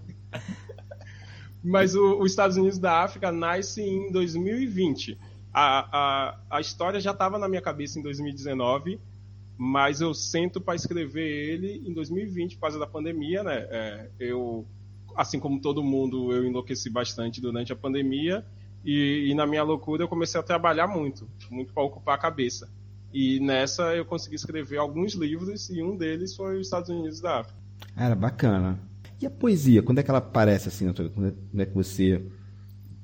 Mas 1.63 1.95
o, 1.95 2.19
os 2.19 2.31
Estados 2.31 2.55
Unidos 2.55 2.77
da 2.77 3.03
África 3.03 3.31
nasce 3.31 3.81
em 3.81 4.11
2020. 4.11 5.17
A, 5.51 5.89
a, 5.91 6.39
a 6.51 6.61
história 6.61 7.01
já 7.01 7.11
estava 7.11 7.39
na 7.39 7.49
minha 7.49 7.61
cabeça 7.61 7.99
em 7.99 8.03
2019, 8.03 8.99
mas 9.61 9.99
eu 9.99 10.13
sento 10.13 10.61
para 10.61 10.73
escrever 10.73 11.27
ele 11.27 11.83
em 11.85 11.93
2020 11.93 12.55
por 12.55 12.61
causa 12.61 12.79
da 12.79 12.87
pandemia, 12.87 13.43
né? 13.43 13.67
É, 13.69 14.09
eu, 14.17 14.65
assim 15.17 15.37
como 15.37 15.59
todo 15.59 15.83
mundo, 15.83 16.31
eu 16.31 16.45
enlouqueci 16.45 16.89
bastante 16.89 17.41
durante 17.41 17.73
a 17.73 17.75
pandemia 17.75 18.45
e, 18.85 19.27
e 19.29 19.35
na 19.35 19.45
minha 19.45 19.61
loucura 19.61 20.01
eu 20.01 20.07
comecei 20.07 20.39
a 20.39 20.43
trabalhar 20.43 20.87
muito, 20.87 21.29
muito 21.51 21.73
para 21.73 21.83
ocupar 21.83 22.15
a 22.15 22.17
cabeça. 22.17 22.71
E 23.13 23.41
nessa 23.41 23.93
eu 23.93 24.05
consegui 24.05 24.35
escrever 24.35 24.77
alguns 24.77 25.13
livros 25.13 25.69
e 25.69 25.83
um 25.83 25.97
deles 25.97 26.33
foi 26.37 26.57
os 26.57 26.67
Estados 26.67 26.89
Unidos 26.89 27.19
da 27.19 27.41
África. 27.41 27.59
Era 27.97 28.15
bacana. 28.15 28.79
E 29.21 29.25
a 29.25 29.29
poesia, 29.29 29.83
quando 29.83 29.99
é 29.99 30.03
que 30.03 30.09
ela 30.09 30.19
aparece 30.19 30.69
assim 30.69 30.85
na 30.85 30.91
é, 30.91 31.09
quando 31.09 31.61
é 31.61 31.65
que 31.65 31.75
você 31.75 32.25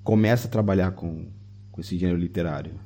começa 0.06 0.48
a 0.48 0.52
trabalhar 0.52 0.92
com, 0.92 1.28
com 1.70 1.82
esse 1.82 1.98
gênero 1.98 2.18
literário? 2.18 2.80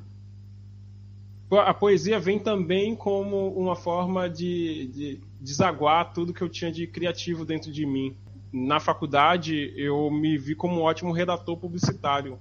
A 1.58 1.74
poesia 1.74 2.20
vem 2.20 2.38
também 2.38 2.94
como 2.94 3.48
uma 3.54 3.74
forma 3.74 4.28
de, 4.28 4.86
de 4.86 5.20
desaguar 5.40 6.12
tudo 6.12 6.32
que 6.32 6.42
eu 6.42 6.48
tinha 6.48 6.70
de 6.70 6.86
criativo 6.86 7.44
dentro 7.44 7.72
de 7.72 7.84
mim. 7.84 8.14
Na 8.52 8.78
faculdade, 8.78 9.72
eu 9.76 10.10
me 10.10 10.38
vi 10.38 10.54
como 10.54 10.80
um 10.80 10.82
ótimo 10.82 11.12
redator 11.12 11.56
publicitário. 11.56 12.38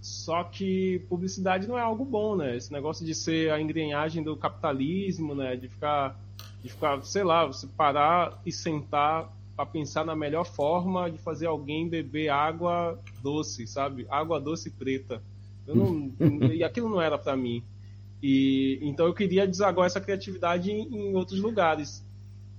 Só 0.00 0.44
que 0.44 1.02
publicidade 1.08 1.66
não 1.66 1.76
é 1.76 1.82
algo 1.82 2.04
bom, 2.04 2.36
né? 2.36 2.56
Esse 2.56 2.72
negócio 2.72 3.04
de 3.04 3.14
ser 3.14 3.50
a 3.50 3.60
engrenagem 3.60 4.22
do 4.22 4.36
capitalismo, 4.36 5.34
né? 5.34 5.56
De 5.56 5.68
ficar, 5.68 6.18
de 6.62 6.70
ficar, 6.70 7.02
sei 7.04 7.24
lá, 7.24 7.46
você 7.46 7.66
parar 7.66 8.40
e 8.46 8.52
sentar 8.52 9.30
para 9.56 9.66
pensar 9.66 10.04
na 10.04 10.14
melhor 10.14 10.44
forma 10.44 11.10
de 11.10 11.18
fazer 11.18 11.46
alguém 11.46 11.88
beber 11.88 12.28
água 12.28 12.98
doce, 13.22 13.66
sabe? 13.66 14.06
Água 14.08 14.40
doce 14.40 14.70
preta. 14.70 15.20
Não, 15.66 16.12
e 16.54 16.62
aquilo 16.62 16.88
não 16.88 17.02
era 17.02 17.18
para 17.18 17.36
mim. 17.36 17.62
E 18.22 18.78
então 18.82 19.06
eu 19.06 19.14
queria 19.14 19.46
desaguar 19.46 19.86
essa 19.86 20.00
criatividade 20.00 20.70
em, 20.70 21.10
em 21.10 21.14
outros 21.14 21.40
lugares. 21.40 22.04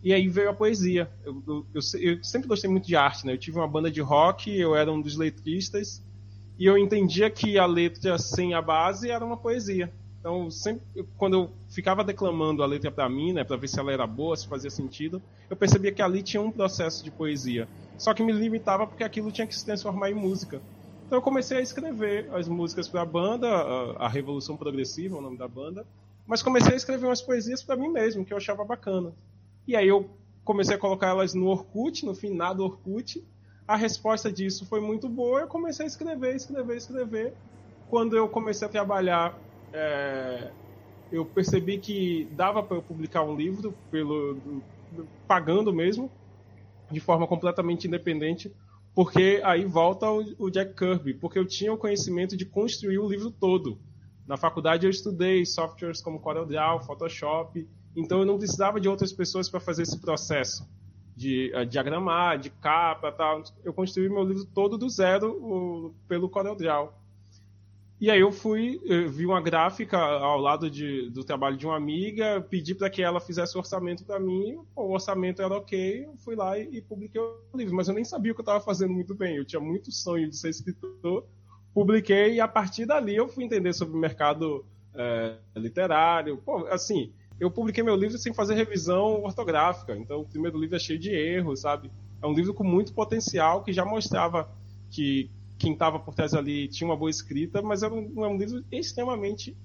E 0.02 0.14
aí 0.14 0.28
veio 0.28 0.50
a 0.50 0.54
poesia. 0.54 1.10
Eu, 1.26 1.44
eu, 1.46 1.66
eu, 1.74 1.82
eu, 2.00 2.24
sempre 2.24 2.48
gostei 2.48 2.70
muito 2.70 2.88
de 2.88 2.96
arte, 2.96 3.26
né? 3.26 3.34
Eu 3.34 3.38
tive 3.38 3.58
uma 3.58 3.68
banda 3.68 3.92
de 3.92 4.00
rock, 4.00 4.50
eu 4.50 4.76
era 4.76 4.92
um 4.92 5.02
dos 5.02 5.18
letristas, 5.18 6.02
e 6.58 6.66
eu 6.66 6.78
entendia 6.78 7.30
que 7.30 7.58
a 7.58 7.66
letra 7.66 8.18
sem 8.18 8.54
a 8.54 8.62
base 8.62 9.10
era 9.10 9.26
uma 9.26 9.38
poesia. 9.38 9.92
Então, 10.20 10.52
sempre, 10.52 11.06
quando 11.18 11.34
eu 11.34 11.52
ficava 11.70 12.04
declamando 12.04 12.62
a 12.62 12.66
letra 12.66 12.92
para 12.92 13.08
mim, 13.08 13.32
né, 13.32 13.44
para 13.44 13.56
ver 13.56 13.70
se 13.70 13.80
ela 13.80 13.92
era 13.92 14.06
boa, 14.06 14.36
se 14.36 14.48
fazia 14.48 14.70
sentido, 14.70 15.22
eu 15.50 15.56
percebia 15.56 15.92
que 15.92 16.02
ali 16.02 16.22
tinha 16.22 16.42
um 16.42 16.52
processo 16.52 17.04
de 17.04 17.10
poesia. 17.10 17.68
Só 17.98 18.14
que 18.14 18.24
me 18.24 18.34
limitava 18.34 18.86
porque 18.86 19.04
aquilo 19.04 19.32
tinha 19.32 19.48
que 19.48 19.56
se 19.56 19.66
transformar 19.66 20.12
em 20.12 20.14
música. 20.14 20.62
Então 21.10 21.18
eu 21.18 21.24
comecei 21.24 21.58
a 21.58 21.62
escrever 21.62 22.30
as 22.36 22.48
músicas 22.48 22.88
para 22.88 23.02
a 23.02 23.06
banda, 23.06 23.50
a, 23.98 24.08
Revolução 24.08 24.56
Progressiva, 24.56 25.18
o 25.18 25.22
nome 25.22 25.40
da 25.40 25.48
banda, 25.48 25.84
mas 26.28 26.44
comecei 26.44 26.74
a 26.74 26.76
escrever 26.76 27.08
umas 27.08 27.20
poesias 27.20 27.64
para 27.64 27.76
mim 27.76 27.90
mesmo, 27.90 28.24
que 28.24 28.32
eu 28.32 28.38
achava 28.38 28.64
bacana. 28.64 29.12
E 29.68 29.76
aí 29.76 29.88
eu 29.88 30.08
comecei 30.46 30.76
a 30.76 30.78
colocar 30.78 31.08
elas 31.08 31.34
no 31.34 31.48
Orkut, 31.48 32.06
no 32.06 32.14
finado 32.14 32.64
Orkut. 32.64 33.26
A 33.68 33.76
resposta 33.76 34.32
disso 34.32 34.68
foi 34.68 34.82
muito 34.82 35.10
boa, 35.10 35.40
eu 35.40 35.48
comecei 35.48 35.84
a 35.84 35.88
escrever, 35.88 36.36
escrever, 36.36 36.78
escrever. 36.78 37.34
Quando 37.90 38.16
eu 38.16 38.30
comecei 38.30 38.68
a 38.68 38.70
trabalhar, 38.70 39.36
é, 39.74 40.52
eu 41.12 41.26
percebi 41.26 41.80
que 41.80 42.28
dava 42.34 42.62
para 42.62 42.78
eu 42.78 42.84
publicar 42.84 43.24
um 43.24 43.36
livro 43.36 43.74
pelo 43.90 44.38
pagando 45.28 45.74
mesmo, 45.74 46.12
de 46.92 47.00
forma 47.00 47.26
completamente 47.26 47.88
independente, 47.88 48.54
porque 48.94 49.42
aí 49.44 49.66
volta 49.66 50.10
o, 50.10 50.50
Jack 50.50 50.74
Kirby, 50.74 51.14
porque 51.14 51.40
eu 51.40 51.46
tinha 51.46 51.74
o 51.74 51.78
conhecimento 51.78 52.36
de 52.36 52.46
construir 52.46 53.00
o 53.00 53.08
livro 53.08 53.32
todo. 53.32 53.80
Na 54.28 54.38
faculdade 54.38 54.86
eu 54.86 54.90
estudei 54.90 55.46
softwares 55.46 56.02
como 56.02 56.20
CorelDRAW, 56.20 56.82
Photoshop, 56.82 57.68
então 57.96 58.20
eu 58.20 58.26
não 58.26 58.38
precisava 58.38 58.80
de 58.80 58.88
outras 58.88 59.12
pessoas 59.12 59.50
para 59.50 59.60
fazer 59.60 59.84
esse 59.84 60.00
processo 60.00 60.68
de 61.16 61.52
uh, 61.54 61.66
diagramar, 61.66 62.40
de 62.40 62.50
capa, 62.50 63.12
tal. 63.12 63.44
Eu 63.64 63.74
construí 63.74 64.08
meu 64.08 64.24
livro 64.24 64.46
todo 64.46 64.78
do 64.78 64.90
zero 64.90 65.32
o, 65.32 65.94
pelo 66.08 66.30
CorelDRAW. 66.30 66.94
E 68.00 68.10
aí 68.10 68.22
eu 68.22 68.32
fui, 68.32 68.80
eu 68.86 69.10
vi 69.10 69.26
uma 69.26 69.42
gráfica 69.42 69.98
ao 69.98 70.40
lado 70.40 70.70
de, 70.70 71.10
do 71.10 71.22
trabalho 71.22 71.58
de 71.58 71.66
uma 71.66 71.76
amiga, 71.76 72.40
pedi 72.50 72.74
para 72.74 72.90
que 72.90 73.02
ela 73.02 73.20
fizesse 73.20 73.58
o 73.58 73.60
orçamento 73.60 74.06
para 74.06 74.18
mim, 74.18 74.58
o 74.74 74.94
orçamento 74.94 75.42
era 75.42 75.54
ok, 75.54 76.06
eu 76.06 76.16
fui 76.16 76.34
lá 76.34 76.58
e, 76.58 76.78
e 76.78 76.82
publiquei 76.82 77.20
o 77.20 77.42
livro, 77.54 77.76
mas 77.76 77.90
eu 77.90 77.94
nem 77.94 78.06
sabia 78.06 78.32
o 78.32 78.36
que 78.36 78.40
eu 78.40 78.44
estava 78.44 78.62
fazendo 78.62 78.94
muito 78.94 79.14
bem, 79.14 79.36
eu 79.36 79.44
tinha 79.44 79.60
muito 79.60 79.92
sonho 79.92 80.30
de 80.30 80.38
ser 80.38 80.50
escritor, 80.50 81.26
publiquei 81.74 82.36
e 82.36 82.40
a 82.40 82.48
partir 82.48 82.86
dali 82.86 83.18
eu 83.18 83.28
fui 83.28 83.44
entender 83.44 83.74
sobre 83.74 83.98
o 83.98 84.00
mercado 84.00 84.66
é, 84.96 85.36
literário, 85.58 86.38
Pô, 86.38 86.68
assim, 86.68 87.12
eu 87.38 87.52
publiquei 87.52 87.84
meu 87.84 87.98
livro 87.98 88.18
sem 88.18 88.34
fazer 88.34 88.54
revisão 88.54 89.24
ortográfica, 89.24 89.94
então 89.98 90.22
o 90.22 90.26
primeiro 90.26 90.58
livro 90.58 90.78
é 90.78 90.80
cheio 90.80 91.00
de 91.00 91.10
erros, 91.10 91.60
sabe? 91.60 91.92
É 92.22 92.26
um 92.26 92.34
livro 92.34 92.54
com 92.54 92.64
muito 92.64 92.94
potencial 92.94 93.62
que 93.62 93.74
já 93.74 93.84
mostrava 93.84 94.50
que 94.90 95.30
quem 95.60 95.74
estava 95.74 96.00
por 96.00 96.16
trás 96.16 96.34
ali 96.34 96.68
tinha 96.70 96.90
uma 96.90 96.96
boa 96.96 97.12
escrita, 97.12 97.62
mas 97.62 97.84
era 97.84 97.94
um, 97.94 98.12
um 98.16 98.38
livro 98.38 98.64
extremamente 98.72 99.56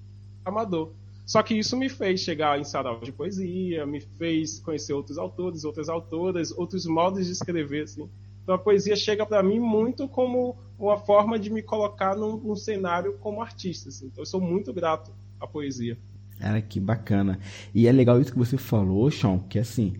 amador. 0.43 0.93
Só 1.25 1.41
que 1.41 1.55
isso 1.55 1.75
me 1.75 1.89
fez 1.89 2.19
chegar 2.19 2.59
em 2.59 2.63
sarau 2.63 2.99
de 2.99 3.11
poesia, 3.11 3.85
me 3.85 4.01
fez 4.01 4.59
conhecer 4.59 4.93
outros 4.93 5.17
autores, 5.17 5.63
outras 5.63 5.89
autoras, 5.89 6.51
outros 6.51 6.85
modos 6.85 7.25
de 7.25 7.31
escrever, 7.31 7.85
assim. 7.85 8.07
Então 8.43 8.53
a 8.53 8.59
poesia 8.59 8.95
chega 8.95 9.25
para 9.25 9.41
mim 9.41 9.57
muito 9.57 10.07
como 10.07 10.55
uma 10.77 10.97
forma 10.97 11.39
de 11.39 11.49
me 11.49 11.63
colocar 11.63 12.15
num, 12.15 12.37
num 12.37 12.55
cenário 12.55 13.17
como 13.19 13.41
artista. 13.41 13.89
Assim. 13.89 14.07
Então 14.07 14.21
eu 14.21 14.25
sou 14.27 14.39
muito 14.39 14.71
grato 14.71 15.11
à 15.39 15.47
poesia. 15.47 15.97
Cara, 16.37 16.61
que 16.61 16.79
bacana. 16.79 17.39
E 17.73 17.87
é 17.87 17.91
legal 17.91 18.19
isso 18.19 18.31
que 18.31 18.37
você 18.37 18.57
falou, 18.57 19.09
Sean, 19.09 19.39
que 19.49 19.57
assim, 19.57 19.95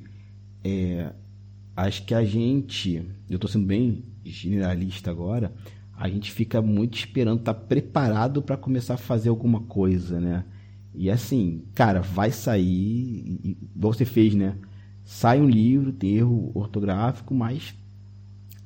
é, 0.64 1.12
acho 1.76 2.06
que 2.06 2.14
a 2.14 2.24
gente, 2.24 2.98
eu 3.30 3.36
estou 3.36 3.50
sendo 3.50 3.66
bem 3.66 4.04
generalista 4.24 5.10
agora, 5.10 5.52
a 5.98 6.10
gente 6.10 6.32
fica 6.32 6.62
muito 6.62 6.98
esperando 6.98 7.40
estar 7.40 7.54
tá 7.54 7.60
preparado 7.60 8.42
para 8.42 8.58
começar 8.58 8.96
a 8.96 8.98
fazer 8.98 9.30
alguma 9.30 9.62
coisa, 9.62 10.20
né? 10.20 10.46
E 10.94 11.10
assim, 11.10 11.64
cara, 11.74 12.02
vai 12.02 12.32
sair, 12.32 13.58
igual 13.76 13.94
você 13.94 14.06
fez, 14.06 14.34
né? 14.34 14.56
Sai 15.04 15.40
um 15.40 15.48
livro, 15.48 15.92
tem 15.92 16.16
erro 16.18 16.52
ortográfico, 16.54 17.34
mas 17.34 17.76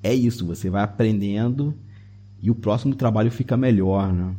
é 0.01 0.13
isso, 0.13 0.45
você 0.45 0.69
vai 0.69 0.83
aprendendo 0.83 1.75
e 2.41 2.49
o 2.49 2.55
próximo 2.55 2.95
trabalho 2.95 3.31
fica 3.31 3.57
melhor, 3.57 4.13
né? 4.13 4.35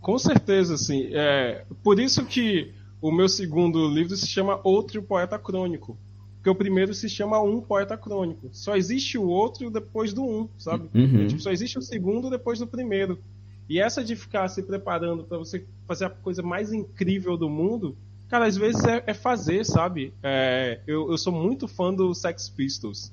Com 0.00 0.18
certeza, 0.18 0.76
sim. 0.76 1.08
É, 1.12 1.64
por 1.82 2.00
isso 2.00 2.24
que 2.24 2.72
o 3.00 3.12
meu 3.12 3.28
segundo 3.28 3.88
livro 3.88 4.16
se 4.16 4.26
chama 4.26 4.60
Outro 4.64 5.02
Poeta 5.02 5.38
Crônico 5.38 5.96
porque 6.40 6.48
o 6.48 6.54
primeiro 6.54 6.94
se 6.94 7.06
chama 7.06 7.38
um 7.38 7.60
poeta 7.60 7.98
crônico. 7.98 8.48
Só 8.50 8.74
existe 8.74 9.18
o 9.18 9.26
outro 9.26 9.70
depois 9.70 10.14
do 10.14 10.24
um, 10.24 10.48
sabe? 10.56 10.88
Uhum. 10.94 11.24
É, 11.24 11.26
tipo, 11.26 11.40
só 11.40 11.50
existe 11.50 11.78
o 11.78 11.82
segundo 11.82 12.30
depois 12.30 12.58
do 12.58 12.66
primeiro. 12.66 13.18
E 13.68 13.78
essa 13.78 14.02
de 14.02 14.16
ficar 14.16 14.48
se 14.48 14.62
preparando 14.62 15.22
para 15.22 15.36
você 15.36 15.66
fazer 15.86 16.06
a 16.06 16.10
coisa 16.10 16.42
mais 16.42 16.72
incrível 16.72 17.36
do 17.36 17.50
mundo, 17.50 17.94
cara, 18.26 18.46
às 18.46 18.56
vezes 18.56 18.82
é, 18.84 19.04
é 19.06 19.12
fazer, 19.12 19.66
sabe? 19.66 20.14
É, 20.22 20.80
eu, 20.86 21.10
eu 21.10 21.18
sou 21.18 21.32
muito 21.32 21.68
fã 21.68 21.92
do 21.92 22.14
Sex 22.14 22.48
Pistols. 22.48 23.12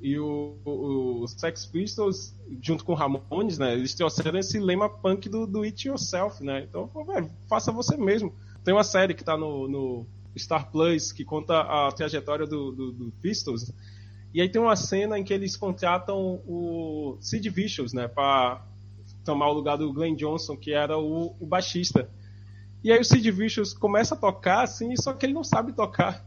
E 0.00 0.18
o, 0.18 0.56
o, 0.64 1.22
o, 1.22 1.28
Sex 1.28 1.66
Pistols, 1.66 2.34
junto 2.62 2.86
com 2.86 2.94
Ramones, 2.94 3.58
né? 3.58 3.74
Eles 3.74 3.92
trouxeram 3.92 4.38
esse 4.38 4.58
lema 4.58 4.88
punk 4.88 5.28
do, 5.28 5.46
do 5.46 5.62
It 5.62 5.86
Yourself, 5.86 6.42
né? 6.42 6.66
Então, 6.68 6.90
velho, 7.06 7.30
faça 7.50 7.70
você 7.70 7.98
mesmo. 7.98 8.32
Tem 8.64 8.72
uma 8.72 8.82
série 8.82 9.12
que 9.12 9.22
tá 9.22 9.36
no, 9.36 9.68
no 9.68 10.06
Star 10.38 10.70
Plus, 10.70 11.12
que 11.12 11.24
conta 11.24 11.60
a 11.60 11.92
trajetória 11.92 12.46
do, 12.46 12.72
do, 12.72 12.92
do, 12.92 13.12
Pistols. 13.20 13.72
E 14.32 14.40
aí 14.40 14.48
tem 14.48 14.60
uma 14.60 14.76
cena 14.76 15.18
em 15.18 15.24
que 15.24 15.32
eles 15.32 15.56
contratam 15.56 16.40
o 16.46 17.18
Sid 17.20 17.48
Vicious, 17.50 17.92
né, 17.92 18.08
para 18.08 18.64
tomar 19.24 19.48
o 19.48 19.52
lugar 19.52 19.76
do 19.76 19.92
Glenn 19.92 20.16
Johnson, 20.16 20.56
que 20.56 20.72
era 20.72 20.98
o, 20.98 21.36
o 21.38 21.46
baixista. 21.46 22.08
E 22.82 22.90
aí 22.90 23.00
o 23.00 23.04
Sid 23.04 23.30
Vicious 23.30 23.74
começa 23.74 24.14
a 24.14 24.18
tocar, 24.18 24.62
assim, 24.62 24.96
só 24.96 25.12
que 25.12 25.26
ele 25.26 25.34
não 25.34 25.44
sabe 25.44 25.72
tocar. 25.72 26.24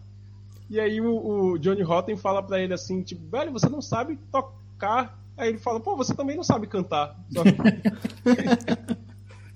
E 0.69 0.79
aí 0.79 1.01
o, 1.01 1.53
o 1.53 1.59
Johnny 1.59 1.81
Rotten 1.81 2.17
fala 2.17 2.41
para 2.41 2.59
ele 2.59 2.73
assim, 2.73 3.01
tipo, 3.01 3.27
velho, 3.29 3.51
você 3.51 3.69
não 3.69 3.81
sabe 3.81 4.17
tocar. 4.31 5.19
Aí 5.37 5.49
ele 5.49 5.57
fala, 5.57 5.79
pô, 5.79 5.95
você 5.95 6.13
também 6.15 6.35
não 6.35 6.43
sabe 6.43 6.67
cantar. 6.67 7.19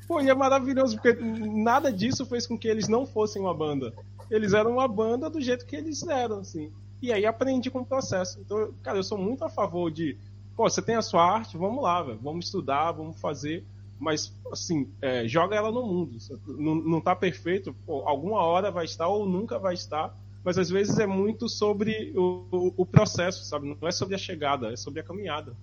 Pô, 0.10 0.20
e 0.20 0.28
é 0.28 0.34
maravilhoso, 0.34 0.96
porque 0.96 1.14
nada 1.14 1.94
disso 1.94 2.26
fez 2.26 2.48
com 2.48 2.58
que 2.58 2.68
eles 2.68 2.88
não 2.88 3.06
fossem 3.06 3.40
uma 3.40 3.54
banda. 3.54 3.94
Eles 4.30 4.54
eram 4.54 4.74
uma 4.74 4.88
banda 4.88 5.30
do 5.30 5.42
jeito 5.42 5.66
que 5.66 5.76
eles 5.76 6.04
eram, 6.04 6.40
assim. 6.40 6.72
E 7.02 7.12
aí 7.12 7.26
aprendi 7.26 7.72
com 7.72 7.80
o 7.80 7.86
processo. 7.86 8.40
Então, 8.40 8.74
cara, 8.84 8.98
eu 8.98 9.04
sou 9.04 9.18
muito 9.18 9.44
a 9.44 9.50
favor 9.50 9.90
de, 9.90 10.18
pô, 10.56 10.70
você 10.70 10.82
tem 10.82 10.96
a 10.96 11.02
sua 11.02 11.24
arte, 11.24 11.58
vamos 11.58 11.82
lá, 11.82 12.04
velho, 12.04 12.20
vamos 12.22 12.46
estudar, 12.46 12.92
vamos 12.92 13.20
fazer, 13.20 13.64
mas, 13.98 14.34
assim, 14.52 14.88
é, 15.02 15.28
joga 15.28 15.56
ela 15.56 15.72
no 15.72 15.86
mundo. 15.86 16.18
Não, 16.48 16.76
não 16.76 17.02
tá 17.02 17.16
perfeito, 17.16 17.76
pô, 17.86 18.04
alguma 18.06 18.42
hora 18.42 18.72
vai 18.72 18.86
estar 18.86 19.08
ou 19.08 19.28
nunca 19.28 19.58
vai 19.58 19.74
estar, 19.74 20.16
mas 20.44 20.58
às 20.58 20.70
vezes 20.70 21.00
é 21.00 21.08
muito 21.08 21.50
sobre 21.50 22.14
o, 22.16 22.46
o, 22.52 22.74
o 22.78 22.86
processo, 22.86 23.44
sabe? 23.46 23.68
Não 23.68 23.88
é 23.88 23.92
sobre 23.92 24.16
a 24.16 24.18
chegada, 24.18 24.72
é 24.72 24.76
sobre 24.76 25.00
a 25.00 25.04
caminhada. 25.04 25.54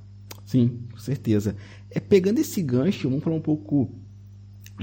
Sim, 0.45 0.81
com 0.93 0.99
certeza. 0.99 1.57
É, 1.91 1.99
pegando 1.99 2.39
esse 2.39 2.63
gancho, 2.63 3.09
vamos 3.09 3.25
falar 3.25 3.37
um 3.37 3.41
pouco 3.41 3.91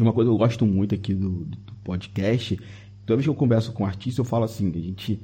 uma 0.02 0.12
coisa 0.12 0.30
que 0.30 0.34
eu 0.34 0.38
gosto 0.38 0.66
muito 0.66 0.96
aqui 0.96 1.14
do, 1.14 1.46
do 1.46 1.74
podcast, 1.84 2.60
toda 3.06 3.18
vez 3.18 3.26
que 3.26 3.30
eu 3.30 3.36
converso 3.36 3.72
com 3.72 3.84
um 3.84 3.86
artista, 3.86 4.22
eu 4.22 4.26
falo 4.26 4.46
assim, 4.46 4.70
a 4.70 4.80
gente 4.80 5.20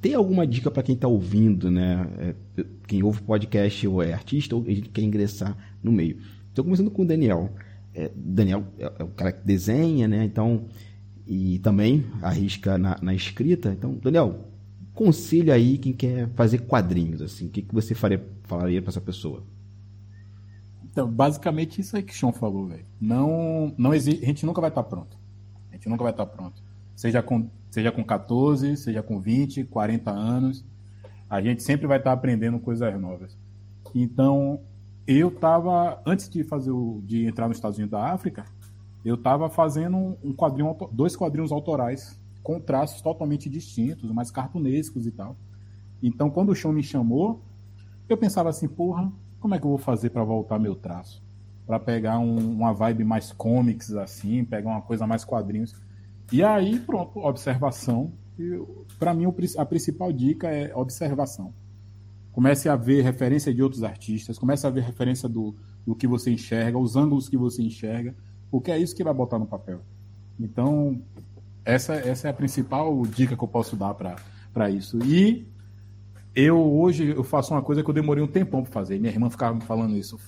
tem 0.00 0.14
alguma 0.14 0.46
dica 0.46 0.70
para 0.70 0.82
quem 0.82 0.94
está 0.94 1.08
ouvindo, 1.08 1.70
né? 1.70 2.06
É, 2.18 2.64
quem 2.86 3.02
ouve 3.02 3.22
podcast 3.22 3.86
ou 3.88 4.02
é 4.02 4.12
artista 4.12 4.54
ou 4.54 4.62
a 4.66 4.70
gente 4.70 4.90
quer 4.90 5.02
ingressar 5.02 5.56
no 5.82 5.90
meio. 5.90 6.18
Estou 6.48 6.64
começando 6.64 6.90
com 6.90 7.02
o 7.02 7.06
Daniel. 7.06 7.50
É, 7.94 8.10
Daniel 8.14 8.64
é, 8.78 8.92
é 8.98 9.04
o 9.04 9.08
cara 9.08 9.32
que 9.32 9.46
desenha, 9.46 10.06
né? 10.06 10.24
Então, 10.24 10.66
e 11.26 11.58
também 11.60 12.04
arrisca 12.20 12.76
na, 12.76 12.98
na 13.00 13.14
escrita. 13.14 13.72
Então, 13.72 13.94
Daniel, 13.94 14.48
conselho 14.92 15.52
aí 15.52 15.78
quem 15.78 15.92
quer 15.92 16.28
fazer 16.34 16.58
quadrinhos, 16.58 17.22
assim, 17.22 17.46
o 17.46 17.50
que, 17.50 17.62
que 17.62 17.74
você 17.74 17.94
faria, 17.94 18.22
falaria 18.42 18.82
para 18.82 18.90
essa 18.90 19.00
pessoa? 19.00 19.42
Então, 20.84 21.10
basicamente 21.10 21.80
isso 21.80 21.96
aí 21.96 22.02
que 22.02 22.12
o 22.12 22.16
Sean 22.16 22.30
falou, 22.30 22.66
velho. 22.66 22.84
Não, 23.00 23.74
não 23.76 23.92
existe, 23.92 24.22
a 24.22 24.26
gente 24.26 24.46
nunca 24.46 24.60
vai 24.60 24.70
estar 24.70 24.82
tá 24.82 24.88
pronto. 24.88 25.18
A 25.70 25.74
gente 25.74 25.88
nunca 25.88 26.04
vai 26.04 26.12
estar 26.12 26.26
tá 26.26 26.32
pronto. 26.32 26.62
Seja 26.94 27.22
com 27.22 27.48
seja 27.70 27.90
com 27.90 28.04
14, 28.04 28.76
seja 28.76 29.02
com 29.02 29.18
20, 29.18 29.64
40 29.64 30.08
anos, 30.08 30.64
a 31.28 31.40
gente 31.40 31.60
sempre 31.60 31.88
vai 31.88 31.98
estar 31.98 32.12
aprendendo 32.12 32.60
coisas 32.60 33.00
novas. 33.00 33.36
Então, 33.92 34.60
eu 35.06 35.28
estava, 35.28 36.00
antes 36.06 36.28
de 36.28 36.44
fazer 36.44 36.70
o, 36.70 37.02
de 37.04 37.26
entrar 37.26 37.48
nos 37.48 37.56
Estados 37.56 37.76
Unidos 37.76 37.90
da 37.90 38.12
África, 38.12 38.44
eu 39.04 39.16
estava 39.16 39.50
fazendo 39.50 40.16
um 40.22 40.32
quadrinho, 40.32 40.76
dois 40.92 41.16
quadrinhos 41.16 41.50
autorais 41.50 42.16
com 42.44 42.60
traços 42.60 43.02
totalmente 43.02 43.50
distintos, 43.50 44.10
mais 44.12 44.30
cartunescos 44.30 45.06
e 45.06 45.10
tal. 45.10 45.36
Então, 46.02 46.30
quando 46.30 46.50
o 46.50 46.54
show 46.54 46.72
me 46.72 46.82
chamou, 46.82 47.42
eu 48.08 48.16
pensava 48.16 48.50
assim, 48.50 48.68
porra, 48.68 49.10
como 49.40 49.54
é 49.54 49.58
que 49.58 49.64
eu 49.64 49.70
vou 49.70 49.78
fazer 49.78 50.10
para 50.10 50.22
voltar 50.22 50.58
meu 50.58 50.74
traço? 50.74 51.22
Para 51.66 51.80
pegar 51.80 52.18
um, 52.18 52.36
uma 52.36 52.72
vibe 52.72 53.04
mais 53.04 53.32
comics 53.32 53.92
assim, 53.94 54.44
pegar 54.44 54.70
uma 54.70 54.82
coisa 54.82 55.06
mais 55.06 55.24
quadrinhos. 55.24 55.74
E 56.32 56.42
aí, 56.42 56.78
pronto, 56.80 57.18
observação. 57.18 58.12
Para 58.98 59.14
mim, 59.14 59.24
a 59.56 59.64
principal 59.64 60.12
dica 60.12 60.48
é 60.48 60.74
observação. 60.74 61.54
Comece 62.32 62.68
a 62.68 62.74
ver 62.74 63.02
referência 63.02 63.54
de 63.54 63.62
outros 63.62 63.84
artistas, 63.84 64.38
comece 64.38 64.66
a 64.66 64.70
ver 64.70 64.82
referência 64.82 65.28
do, 65.28 65.54
do 65.86 65.94
que 65.94 66.06
você 66.06 66.32
enxerga, 66.32 66.76
os 66.76 66.96
ângulos 66.96 67.28
que 67.28 67.36
você 67.36 67.62
enxerga, 67.62 68.14
porque 68.50 68.70
é 68.72 68.78
isso 68.78 68.94
que 68.94 69.04
vai 69.04 69.14
botar 69.14 69.38
no 69.38 69.46
papel. 69.46 69.80
Então, 70.38 71.00
essa, 71.64 71.94
essa 71.94 72.26
é 72.26 72.30
a 72.30 72.34
principal 72.34 73.02
dica 73.06 73.36
que 73.36 73.44
eu 73.44 73.48
posso 73.48 73.76
dar 73.76 73.94
para 73.94 74.70
isso. 74.70 74.98
E 75.04 75.46
eu 76.34 76.58
hoje 76.58 77.08
eu 77.10 77.22
faço 77.22 77.54
uma 77.54 77.62
coisa 77.62 77.82
que 77.82 77.88
eu 77.88 77.94
demorei 77.94 78.22
um 78.22 78.26
tempão 78.26 78.62
para 78.62 78.72
fazer. 78.72 78.98
Minha 78.98 79.12
irmã 79.12 79.30
ficava 79.30 79.54
me 79.54 79.62
falando 79.62 79.96
isso. 79.96 80.18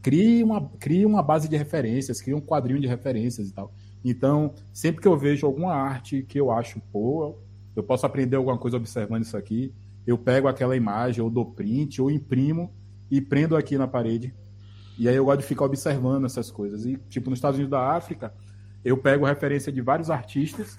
Crie 0.00 0.42
uma, 0.42 0.70
crie 0.78 1.04
uma 1.04 1.22
base 1.22 1.48
de 1.48 1.56
referências, 1.56 2.22
crie 2.22 2.34
um 2.34 2.40
quadrinho 2.40 2.80
de 2.80 2.86
referências 2.86 3.48
e 3.48 3.52
tal. 3.52 3.74
Então, 4.04 4.54
sempre 4.72 5.02
que 5.02 5.08
eu 5.08 5.16
vejo 5.16 5.46
alguma 5.46 5.74
arte 5.74 6.22
que 6.22 6.40
eu 6.40 6.50
acho, 6.50 6.80
pô, 6.92 7.36
eu 7.76 7.82
posso 7.82 8.06
aprender 8.06 8.36
alguma 8.36 8.58
coisa 8.58 8.76
observando 8.76 9.22
isso 9.22 9.36
aqui, 9.36 9.74
eu 10.06 10.16
pego 10.16 10.48
aquela 10.48 10.76
imagem, 10.76 11.22
ou 11.22 11.30
dou 11.30 11.44
print, 11.44 12.00
ou 12.00 12.10
imprimo 12.10 12.72
e 13.10 13.20
prendo 13.20 13.56
aqui 13.56 13.76
na 13.76 13.86
parede. 13.86 14.34
E 14.98 15.08
aí 15.08 15.16
eu 15.16 15.24
gosto 15.24 15.40
de 15.40 15.46
ficar 15.46 15.64
observando 15.64 16.24
essas 16.24 16.50
coisas. 16.50 16.84
E, 16.84 16.96
tipo, 17.08 17.30
nos 17.30 17.38
Estados 17.38 17.58
Unidos 17.58 17.70
da 17.70 17.94
África, 17.94 18.34
eu 18.84 18.96
pego 18.96 19.26
referência 19.26 19.72
de 19.72 19.80
vários 19.80 20.10
artistas, 20.10 20.78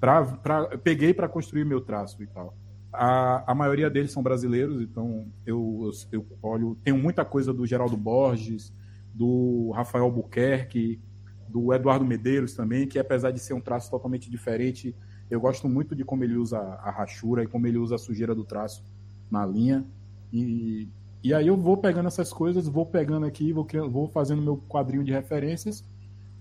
pra, 0.00 0.24
pra, 0.24 0.78
peguei 0.78 1.12
para 1.12 1.28
construir 1.28 1.64
meu 1.64 1.80
traço 1.80 2.22
e 2.22 2.26
tal. 2.26 2.54
A, 2.92 3.52
a 3.52 3.54
maioria 3.54 3.90
deles 3.90 4.12
são 4.12 4.22
brasileiros, 4.22 4.80
então 4.80 5.26
eu, 5.44 5.90
eu, 6.12 6.20
eu 6.20 6.26
olho. 6.42 6.78
Tenho 6.82 6.96
muita 6.96 7.24
coisa 7.24 7.52
do 7.52 7.66
Geraldo 7.66 7.96
Borges, 7.96 8.72
do 9.12 9.70
Rafael 9.72 10.10
Buquerque, 10.10 11.00
do 11.48 11.72
Eduardo 11.72 12.04
Medeiros 12.04 12.54
também, 12.54 12.86
que 12.86 12.98
apesar 12.98 13.30
de 13.30 13.38
ser 13.38 13.54
um 13.54 13.60
traço 13.60 13.90
totalmente 13.90 14.30
diferente, 14.30 14.94
eu 15.30 15.40
gosto 15.40 15.68
muito 15.68 15.94
de 15.94 16.04
como 16.04 16.24
ele 16.24 16.36
usa 16.36 16.58
a 16.58 16.90
rachura 16.90 17.42
e 17.42 17.46
como 17.46 17.66
ele 17.66 17.78
usa 17.78 17.94
a 17.94 17.98
sujeira 17.98 18.34
do 18.34 18.44
traço 18.44 18.82
na 19.30 19.44
linha. 19.44 19.84
E, 20.32 20.88
e 21.22 21.32
aí 21.32 21.46
eu 21.46 21.56
vou 21.56 21.76
pegando 21.76 22.06
essas 22.06 22.32
coisas, 22.32 22.68
vou 22.68 22.84
pegando 22.84 23.26
aqui, 23.26 23.52
vou, 23.52 23.66
vou 23.90 24.08
fazendo 24.08 24.42
meu 24.42 24.56
quadrinho 24.68 25.04
de 25.04 25.12
referências. 25.12 25.84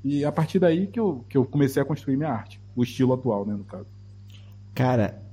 E 0.04 0.26
a 0.26 0.32
partir 0.32 0.60
daí 0.60 0.88
que 0.88 1.00
eu, 1.00 1.24
que 1.30 1.38
eu 1.38 1.46
comecei 1.46 1.82
a 1.82 1.86
construir 1.86 2.18
minha 2.18 2.30
arte, 2.30 2.60
o 2.76 2.84
estilo 2.84 3.14
atual, 3.14 3.46
né, 3.46 3.54
no 3.54 3.64
caso. 3.64 3.88
Cara, 4.76 5.24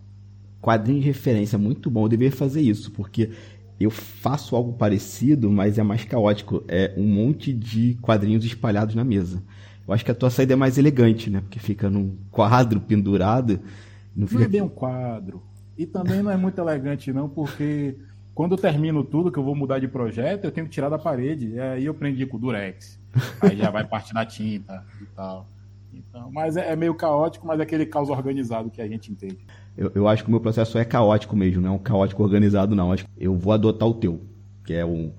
quadrinho 0.60 1.00
de 1.00 1.06
referência, 1.06 1.58
muito 1.58 1.90
bom. 1.90 2.04
Eu 2.04 2.08
deveria 2.08 2.36
fazer 2.36 2.60
isso, 2.60 2.92
porque 2.92 3.30
eu 3.80 3.90
faço 3.90 4.54
algo 4.54 4.74
parecido, 4.74 5.50
mas 5.50 5.78
é 5.78 5.82
mais 5.82 6.04
caótico. 6.04 6.62
É 6.68 6.94
um 6.96 7.06
monte 7.06 7.52
de 7.52 7.94
quadrinhos 8.02 8.44
espalhados 8.44 8.94
na 8.94 9.02
mesa. 9.02 9.42
Eu 9.90 9.94
acho 9.94 10.04
que 10.04 10.10
a 10.12 10.14
tua 10.14 10.30
saída 10.30 10.52
é 10.52 10.56
mais 10.56 10.78
elegante, 10.78 11.28
né? 11.28 11.40
Porque 11.40 11.58
fica 11.58 11.90
num 11.90 12.16
quadro 12.30 12.78
pendurado. 12.80 13.58
Não, 14.14 14.24
fica... 14.24 14.38
não 14.38 14.46
é 14.46 14.48
bem 14.48 14.62
um 14.62 14.68
quadro. 14.68 15.42
E 15.76 15.84
também 15.84 16.22
não 16.22 16.30
é 16.30 16.36
muito 16.36 16.60
elegante, 16.60 17.12
não, 17.12 17.28
porque 17.28 17.96
quando 18.32 18.52
eu 18.52 18.58
termino 18.58 19.02
tudo, 19.02 19.32
que 19.32 19.38
eu 19.38 19.42
vou 19.42 19.56
mudar 19.56 19.80
de 19.80 19.88
projeto, 19.88 20.44
eu 20.44 20.52
tenho 20.52 20.66
que 20.68 20.72
tirar 20.72 20.90
da 20.90 20.98
parede. 20.98 21.48
E 21.48 21.58
aí 21.60 21.84
eu 21.84 21.92
prendi 21.92 22.24
com 22.24 22.36
o 22.36 22.40
Durex. 22.40 23.00
Aí 23.40 23.56
já 23.56 23.68
vai 23.68 23.84
parte 23.84 24.14
da 24.14 24.24
tinta 24.24 24.84
e 25.02 25.06
tal. 25.06 25.48
Então, 25.92 26.30
mas 26.30 26.56
é, 26.56 26.70
é, 26.70 26.76
meio 26.76 26.94
caótico, 26.94 27.44
mas 27.44 27.58
é 27.58 27.64
aquele 27.64 27.84
caos 27.84 28.10
organizado 28.10 28.70
que 28.70 28.80
a 28.80 28.86
gente 28.86 29.10
entende. 29.10 29.38
Eu, 29.76 29.90
eu 29.92 30.06
acho 30.06 30.22
que 30.22 30.28
o 30.28 30.30
meu 30.30 30.40
processo 30.40 30.78
é 30.78 30.84
caótico 30.84 31.34
mesmo, 31.34 31.60
não 31.62 31.70
é 31.70 31.72
um 31.72 31.78
caótico 31.78 32.22
organizado, 32.22 32.76
não. 32.76 32.92
Acho 32.92 33.06
eu 33.18 33.34
vou 33.34 33.52
adotar 33.52 33.88
o 33.88 33.94
teu, 33.94 34.20
que 34.64 34.72
é 34.72 34.86
um 34.86 35.10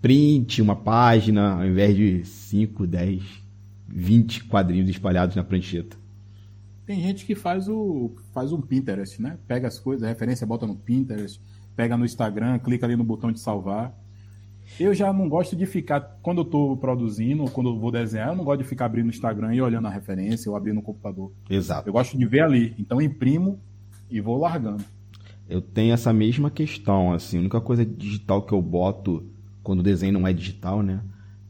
print, 0.00 0.62
uma 0.62 0.76
página, 0.76 1.56
ao 1.56 1.66
invés 1.66 1.94
de 1.94 2.24
5, 2.24 2.86
10, 2.86 3.43
20 3.88 4.44
quadrinhos 4.44 4.88
espalhados 4.88 5.36
na 5.36 5.44
prancheta. 5.44 5.96
Tem 6.86 7.00
gente 7.00 7.24
que 7.24 7.34
faz 7.34 7.68
o 7.68 8.14
faz 8.32 8.52
um 8.52 8.60
Pinterest, 8.60 9.20
né? 9.20 9.38
Pega 9.46 9.68
as 9.68 9.78
coisas, 9.78 10.02
a 10.04 10.08
referência, 10.08 10.46
bota 10.46 10.66
no 10.66 10.76
Pinterest, 10.76 11.40
pega 11.74 11.96
no 11.96 12.04
Instagram, 12.04 12.58
clica 12.58 12.84
ali 12.86 12.96
no 12.96 13.04
botão 13.04 13.32
de 13.32 13.40
salvar. 13.40 13.94
Eu 14.78 14.94
já 14.94 15.12
não 15.12 15.28
gosto 15.28 15.54
de 15.54 15.66
ficar, 15.66 16.00
quando 16.22 16.38
eu 16.38 16.44
estou 16.44 16.76
produzindo, 16.76 17.42
ou 17.42 17.50
quando 17.50 17.70
eu 17.70 17.78
vou 17.78 17.90
desenhar, 17.90 18.28
eu 18.28 18.36
não 18.36 18.44
gosto 18.44 18.62
de 18.62 18.68
ficar 18.68 18.86
abrindo 18.86 19.06
o 19.06 19.10
Instagram 19.10 19.54
e 19.54 19.60
olhando 19.60 19.86
a 19.86 19.90
referência 19.90 20.50
ou 20.50 20.56
abrindo 20.56 20.76
no 20.76 20.82
computador. 20.82 21.32
Exato. 21.48 21.88
Eu 21.88 21.92
gosto 21.92 22.16
de 22.16 22.26
ver 22.26 22.40
ali. 22.40 22.74
Então 22.78 23.00
eu 23.00 23.06
imprimo 23.06 23.60
e 24.10 24.20
vou 24.20 24.38
largando. 24.38 24.84
Eu 25.48 25.60
tenho 25.60 25.92
essa 25.92 26.12
mesma 26.12 26.50
questão, 26.50 27.12
assim, 27.12 27.36
a 27.36 27.40
única 27.40 27.60
coisa 27.60 27.84
digital 27.84 28.42
que 28.42 28.52
eu 28.52 28.62
boto 28.62 29.26
quando 29.62 29.80
o 29.80 29.82
desenho 29.82 30.14
não 30.14 30.26
é 30.26 30.32
digital, 30.32 30.82
né, 30.82 31.00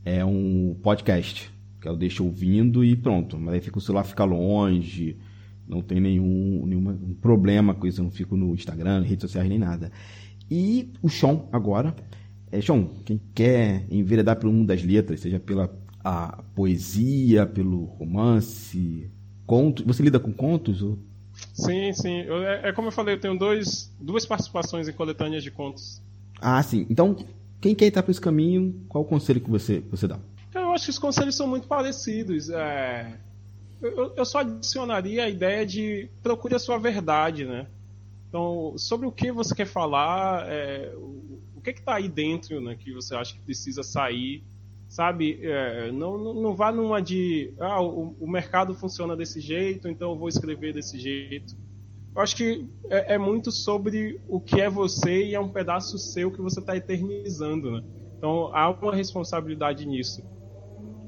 é 0.05 0.25
um 0.25 0.77
podcast, 0.83 1.53
que 1.85 1.89
eu 1.89 1.97
deixo 1.97 2.25
ouvindo 2.25 2.83
e 2.83 2.97
pronto, 2.97 3.39
mas 3.39 3.55
aí 3.55 3.61
fica 3.61 3.77
o 3.77 3.81
celular 3.81 4.05
fica 4.05 4.25
longe, 4.25 5.19
não 5.69 5.83
tem 5.83 6.01
nenhum 6.01 6.65
nenhuma, 6.67 6.93
um 6.93 7.13
problema 7.15 7.75
com 7.75 7.87
isso, 7.87 8.01
eu 8.01 8.05
não 8.05 8.11
fico 8.11 8.39
no 8.39 8.55
Instagram, 8.55 9.03
redes 9.03 9.21
sociais 9.21 9.47
nem 9.47 9.59
nada. 9.59 9.93
E 10.51 10.91
o 11.03 11.11
Sean 11.11 11.43
agora, 11.53 11.95
é, 12.51 12.59
Sean, 12.63 12.87
quem 13.05 13.21
quer 13.35 13.87
enveredar 13.91 14.37
pelo 14.39 14.51
mundo 14.51 14.69
das 14.69 14.83
letras, 14.83 15.21
seja 15.21 15.39
pela 15.39 15.71
a 16.03 16.43
poesia, 16.55 17.47
pelo 17.47 17.85
romance, 17.85 19.11
contos, 19.47 19.85
você 19.85 20.03
lida 20.03 20.19
com 20.19 20.33
contos 20.33 20.83
ou 20.83 20.99
Sim, 21.53 21.93
sim. 21.93 22.21
Eu, 22.21 22.43
é, 22.43 22.69
é, 22.69 22.73
como 22.73 22.89
eu 22.89 22.93
falei, 22.93 23.17
eu 23.17 23.21
tenho 23.21 23.37
dois, 23.37 23.93
duas 24.01 24.25
participações 24.25 24.89
em 24.89 24.93
coletâneas 24.93 25.43
de 25.43 25.51
contos. 25.51 26.01
Ah, 26.41 26.63
sim. 26.63 26.87
Então, 26.89 27.17
quem 27.61 27.75
quer 27.75 27.87
entrar 27.87 28.03
por 28.05 28.11
esse 28.11 28.21
caminho, 28.21 28.85
qual 28.89 29.03
o 29.03 29.07
conselho 29.07 29.41
que 29.41 29.51
você, 29.51 29.81
você 29.91 30.07
dá? 30.07 30.19
Acho 30.75 30.85
que 30.85 30.91
os 30.91 30.99
conselhos 30.99 31.35
são 31.35 31.47
muito 31.47 31.67
parecidos. 31.67 32.51
É... 32.51 33.19
Eu, 33.81 34.15
eu, 34.17 34.25
só 34.25 34.39
adicionaria 34.39 35.25
a 35.25 35.29
ideia 35.29 35.65
de 35.65 36.09
procure 36.23 36.55
a 36.55 36.59
sua 36.59 36.79
verdade, 36.79 37.45
né? 37.45 37.67
Então, 38.29 38.75
sobre 38.77 39.07
o 39.07 39.13
que 39.13 39.31
você 39.31 39.55
quer 39.55 39.67
falar, 39.67 40.47
é... 40.49 40.93
o 40.97 41.61
que 41.63 41.71
está 41.71 41.95
aí 41.95 42.09
dentro 42.09 42.61
né, 42.61 42.75
que 42.75 42.93
você 42.93 43.15
acha 43.15 43.35
que 43.35 43.41
precisa 43.41 43.83
sair 43.83 44.45
sabe? 44.95 45.41
É, 45.43 45.91
não, 45.91 46.17
não, 46.17 46.35
não 46.35 46.55
vá 46.55 46.71
numa 46.71 47.03
de, 47.03 47.53
ah, 47.59 47.83
o, 47.83 48.17
o, 48.21 48.31
mercado 48.31 48.75
funciona 48.75 49.17
desse 49.17 49.41
jeito, 49.41 49.89
então 49.89 50.13
eu 50.13 50.17
vou 50.17 50.29
escrever 50.29 50.73
desse 50.73 51.01
jeito. 51.01 51.57
Eu 52.15 52.23
acho 52.23 52.37
que 52.37 52.69
é, 52.89 53.15
é 53.15 53.19
muito 53.19 53.51
sobre 53.51 54.21
o 54.29 54.39
que 54.41 54.61
é 54.61 54.71
você 54.71 55.25
e 55.25 55.35
é 55.35 55.41
um 55.41 55.49
pedaço 55.49 55.99
seu 55.99 56.31
que 56.31 56.41
você 56.41 56.61
está 56.61 56.77
eternizando, 56.77 57.73
né? 57.73 57.83
Então 58.17 58.55
há 58.55 58.71
uma 58.71 58.95
responsabilidade 58.95 59.85
nisso. 59.85 60.23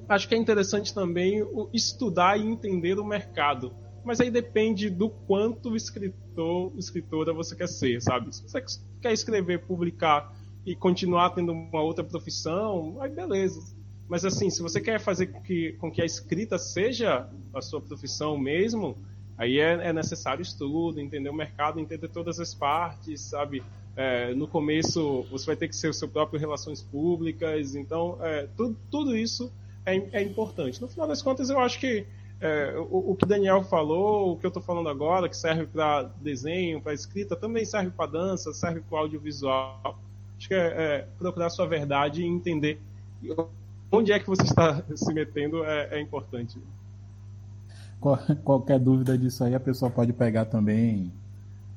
Acho 0.09 0.29
que 0.29 0.35
é 0.35 0.38
interessante 0.38 0.95
também 0.95 1.45
estudar 1.73 2.38
e 2.38 2.47
entender 2.47 2.99
o 2.99 3.05
mercado. 3.05 3.75
Mas 4.05 4.21
aí 4.21 4.31
depende 4.31 4.88
do 4.88 5.11
quanto 5.11 5.75
escritor, 5.75 6.73
escritora 6.79 7.33
você 7.33 7.57
quer 7.57 7.66
ser, 7.66 8.01
sabe? 8.01 8.33
Se 8.35 8.42
você 8.42 8.62
quer 9.01 9.12
escrever, 9.12 9.66
publicar 9.66 10.33
e 10.64 10.77
continuar 10.77 11.31
tendo 11.31 11.51
uma 11.51 11.83
outra 11.83 12.05
profissão, 12.05 12.97
aí 13.01 13.11
beleza. 13.11 13.75
Mas 14.09 14.25
assim, 14.25 14.49
se 14.49 14.62
você 14.62 14.81
quer 14.81 15.01
fazer 15.01 15.27
com 15.27 15.40
que, 15.42 15.73
com 15.73 15.90
que 15.90 16.01
a 16.01 16.05
escrita 16.05 16.57
seja 16.57 17.29
a 17.53 17.61
sua 17.61 17.81
profissão 17.81 18.38
mesmo, 18.38 18.97
aí 19.37 19.59
é, 19.59 19.88
é 19.88 19.92
necessário 19.92 20.40
estudo, 20.40 21.01
entender 21.01 21.29
o 21.29 21.35
mercado, 21.35 21.81
entender 21.81 22.09
todas 22.09 22.38
as 22.38 22.55
partes, 22.55 23.21
sabe? 23.23 23.61
É, 23.97 24.33
no 24.35 24.47
começo 24.47 25.23
você 25.31 25.47
vai 25.47 25.57
ter 25.57 25.66
que 25.66 25.75
ser 25.75 25.88
o 25.88 25.92
seu 25.92 26.09
próprio 26.09 26.38
relações 26.38 26.81
públicas, 26.81 27.75
então 27.75 28.19
é, 28.21 28.47
tudo, 28.57 28.77
tudo 28.88 29.16
isso 29.16 29.51
é, 29.87 29.96
é, 30.12 30.22
importante. 30.22 30.83
No 30.83 30.88
final 30.88 31.07
das 31.07 31.22
contas, 31.22 31.49
eu 31.49 31.59
acho 31.61 31.79
que 31.79 32.05
é, 32.40 32.75
o, 32.77 33.12
o, 33.12 33.16
que 33.16 33.25
Daniel 33.25 33.62
falou, 33.62 34.33
o 34.33 34.37
que 34.37 34.44
eu 34.44 34.49
estou 34.49 34.62
falando 34.62 34.88
agora, 34.88 35.29
que 35.29 35.37
serve 35.37 35.66
para 35.66 36.03
desenho, 36.20 36.83
para 36.83 36.92
escrita, 36.92 37.37
também 37.37 37.64
serve 37.64 37.90
para 37.90 38.11
dança, 38.11 38.53
serve 38.53 38.81
para 38.81 38.99
audiovisual. 38.99 39.99
Acho 40.37 40.49
que 40.49 40.55
é, 40.55 40.66
é, 40.66 41.09
procurar 41.18 41.49
sua 41.49 41.66
verdade 41.66 42.22
e 42.22 42.27
entender 42.27 42.79
onde 43.90 44.12
é 44.12 44.18
que 44.18 44.27
você 44.27 44.42
está 44.42 44.83
se 44.94 45.14
metendo 45.14 45.64
é, 45.64 45.99
é 45.99 46.01
importante. 46.01 46.59
Qualquer 48.44 48.79
dúvida 48.79 49.16
disso 49.16 49.42
aí, 49.42 49.55
a 49.55 49.61
pessoa 49.61 49.90
pode 49.90 50.12
pegar 50.12 50.44
também, 50.44 51.11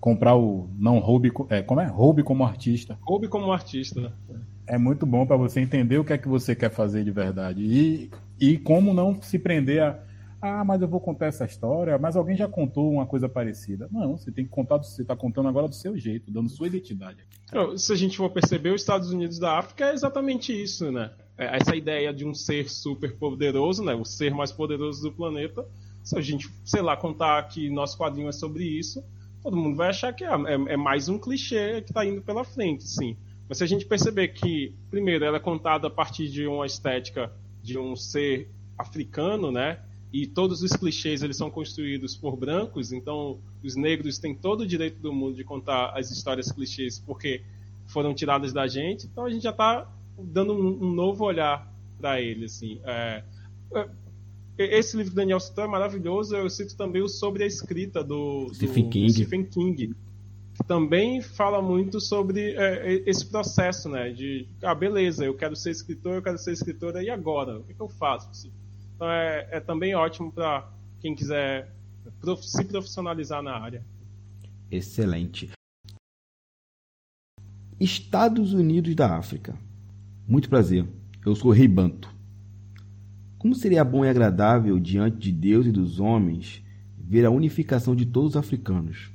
comprar 0.02 0.36
o 0.36 0.68
não 0.78 1.00
roube, 1.00 1.32
é, 1.50 1.62
como 1.62 1.80
é? 1.80 1.86
Roube 1.86 2.24
como 2.24 2.44
artista. 2.44 2.98
Roube 3.02 3.28
como 3.28 3.52
artista. 3.52 4.14
É 4.30 4.34
muito 4.78 5.06
bom 5.06 5.26
para 5.26 5.38
você 5.38 5.60
entender 5.60 5.98
o 5.98 6.04
que 6.04 6.14
é 6.14 6.18
que 6.18 6.28
você 6.28 6.56
quer 6.56 6.72
fazer 6.72 7.04
de 7.04 7.12
verdade 7.12 7.62
e, 7.62 8.12
e 8.40 8.58
como 8.58 8.94
não 8.94 9.22
se 9.22 9.40
prender 9.40 9.82
a 9.82 10.00
ah, 10.42 10.64
mas 10.64 10.82
eu 10.82 10.88
vou 10.88 11.02
contar 11.02 11.26
essa 11.26 11.44
história, 11.44 11.98
mas 11.98 12.16
alguém 12.16 12.36
já 12.36 12.48
contou 12.48 12.90
uma 12.94 13.06
coisa 13.06 13.28
parecida. 13.28 13.90
Não, 13.92 14.18
você 14.18 14.32
tem 14.32 14.46
que 14.46 14.50
contar, 14.50 14.78
você 14.78 15.02
está 15.02 15.16
contando 15.16 15.50
agora 15.50 15.68
do 15.68 15.76
seu 15.76 15.98
jeito, 15.98 16.32
dando 16.32 16.50
sua 16.50 16.68
identidade. 16.68 17.18
Se 17.76 17.92
a 17.92 17.96
gente 17.96 18.16
for 18.16 18.30
perceber, 18.30 18.70
os 18.70 18.82
Estados 18.82 19.12
Unidos 19.12 19.38
da 19.38 19.58
África 19.58 19.90
é 19.90 19.94
exatamente 19.94 20.54
isso, 20.54 20.90
né? 20.92 21.12
É 21.38 21.58
essa 21.58 21.76
ideia 21.76 22.14
de 22.14 22.26
um 22.26 22.34
ser 22.34 22.70
super 22.70 23.18
poderoso, 23.18 23.84
né? 23.84 23.94
O 23.94 24.06
ser 24.06 24.34
mais 24.34 24.52
poderoso 24.52 25.02
do 25.02 25.12
planeta. 25.12 25.66
Se 26.04 26.18
a 26.18 26.22
gente, 26.22 26.50
sei 26.64 26.82
lá, 26.82 26.96
contar 26.96 27.44
que 27.50 27.70
nosso 27.70 27.98
quadrinho 27.98 28.30
é 28.30 28.32
sobre 28.32 28.64
isso, 28.64 29.04
todo 29.44 29.58
mundo 29.58 29.76
vai 29.76 29.90
achar 29.90 30.14
que 30.14 30.24
é, 30.24 30.30
é, 30.30 30.74
é 30.74 30.78
mais 30.78 31.10
um 31.10 31.18
clichê 31.18 31.82
que 31.82 31.92
está 31.92 32.06
indo 32.06 32.22
pela 32.22 32.46
frente, 32.46 32.88
sim. 32.88 33.18
Mas 33.50 33.58
se 33.58 33.64
a 33.64 33.68
gente 33.68 33.86
perceber 33.86 34.30
que, 34.30 34.74
primeiro, 34.90 35.26
ela 35.26 35.38
é 35.38 35.40
contada 35.42 35.88
a 35.88 35.90
partir 35.90 36.30
de 36.30 36.46
uma 36.48 36.66
estética 36.66 37.34
de 37.62 37.78
um 37.78 37.96
ser 37.96 38.48
africano, 38.78 39.52
né? 39.52 39.80
e 40.12 40.26
todos 40.26 40.64
os 40.64 40.72
clichês 40.72 41.22
eles 41.22 41.38
são 41.38 41.50
construídos 41.50 42.16
por 42.16 42.36
brancos, 42.36 42.92
então 42.92 43.40
os 43.64 43.76
negros 43.76 44.18
têm 44.18 44.34
todo 44.34 44.62
o 44.62 44.68
direito 44.68 45.00
do 45.00 45.14
mundo 45.14 45.36
de 45.36 45.44
contar 45.44 45.92
as 45.98 46.10
histórias 46.10 46.52
clichês 46.52 47.00
porque 47.00 47.44
foram 47.88 48.14
tiradas 48.14 48.52
da 48.52 48.68
gente, 48.68 49.06
então 49.06 49.26
a 49.26 49.30
gente 49.30 49.44
já 49.44 49.52
está 49.52 49.88
dando 50.18 50.54
um, 50.54 50.88
um, 50.88 50.92
novo 50.92 51.24
olhar 51.26 51.72
para 52.00 52.20
ele, 52.22 52.46
assim. 52.46 52.80
É, 52.84 53.24
é, 53.74 53.90
esse 54.58 54.98
livro 54.98 55.12
que 55.12 55.16
Daniel 55.16 55.40
citou 55.40 55.64
é 55.64 55.68
maravilhoso, 55.68 56.36
eu 56.36 56.50
cito 56.50 56.76
também 56.76 57.02
o 57.02 57.08
Sobre 57.08 57.44
a 57.44 57.48
Escrita 57.48 58.04
do 58.04 58.52
Stephen, 58.54 58.84
do, 58.84 58.90
King. 58.90 59.06
Do 59.06 59.14
Stephen 59.14 59.44
King, 59.46 59.96
também 60.66 61.22
fala 61.22 61.62
muito 61.62 62.00
sobre 62.00 62.56
é, 62.56 63.04
esse 63.10 63.26
processo, 63.26 63.90
né, 63.90 64.10
de, 64.12 64.48
ah, 64.64 64.76
beleza, 64.76 65.26
eu 65.26 65.36
quero 65.36 65.56
ser 65.56 65.72
escritor, 65.72 66.16
eu 66.16 66.22
quero 66.22 66.38
ser 66.38 66.52
escritora, 66.52 67.04
e 67.04 67.10
agora? 67.10 67.60
O 67.60 67.64
que, 67.64 67.74
que 67.74 67.82
eu 67.82 67.90
faço? 67.90 68.30
Assim? 68.30 68.52
Então 68.96 69.10
é, 69.10 69.48
é 69.52 69.60
também 69.60 69.96
ótimo 69.96 70.32
para 70.32 70.70
quem 71.00 71.16
quiser 71.16 71.74
prof, 72.20 72.46
se 72.46 72.64
profissionalizar 72.66 73.42
na 73.42 73.54
área. 73.54 73.84
Excelente. 74.70 75.50
Estados 77.80 78.54
Unidos 78.54 78.94
da 78.94 79.16
África. 79.16 79.58
Muito 80.28 80.50
prazer. 80.50 80.86
Eu 81.26 81.36
sou 81.36 81.52
Rei 81.52 81.68
Banto. 81.68 82.14
Como 83.38 83.56
seria 83.56 83.86
bom 83.86 84.04
e 84.04 84.10
agradável 84.10 84.78
diante 84.78 85.18
de 85.18 85.32
Deus 85.32 85.66
e 85.66 85.72
dos 85.72 86.00
homens 86.00 86.62
ver 86.98 87.26
a 87.26 87.32
unificação 87.32 87.96
de 87.96 88.06
todos 88.06 88.32
os 88.32 88.38
africanos. 88.38 89.10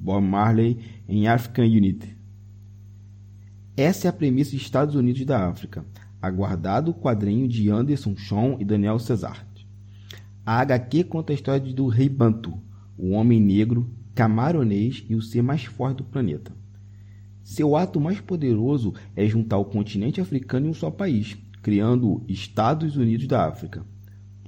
Bob 0.00 0.24
Marley 0.24 0.78
em 1.06 1.28
African 1.28 1.64
Unity. 1.64 2.16
Essa 3.76 4.08
é 4.08 4.10
a 4.10 4.12
premissa 4.12 4.52
dos 4.52 4.62
Estados 4.62 4.94
Unidos 4.94 5.26
da 5.26 5.46
África, 5.46 5.84
aguardado 6.22 6.94
quadrinho 6.94 7.46
de 7.46 7.68
Anderson 7.68 8.16
Chon 8.16 8.56
e 8.58 8.64
Daniel 8.64 8.98
Cesar. 8.98 9.46
A 10.44 10.58
HQ 10.60 11.04
conta 11.04 11.32
a 11.32 11.34
história 11.34 11.60
do 11.74 11.86
rei 11.86 12.08
Bantu, 12.08 12.58
o 12.96 13.10
homem 13.10 13.38
negro, 13.38 13.94
camaronês 14.14 15.04
e 15.06 15.14
o 15.14 15.20
ser 15.20 15.42
mais 15.42 15.64
forte 15.64 15.98
do 15.98 16.04
planeta. 16.04 16.50
Seu 17.44 17.76
ato 17.76 18.00
mais 18.00 18.20
poderoso 18.20 18.94
é 19.14 19.26
juntar 19.26 19.58
o 19.58 19.66
continente 19.66 20.18
africano 20.18 20.66
em 20.66 20.70
um 20.70 20.74
só 20.74 20.90
país, 20.90 21.36
criando 21.62 22.24
Estados 22.26 22.96
Unidos 22.96 23.26
da 23.26 23.46
África. 23.46 23.84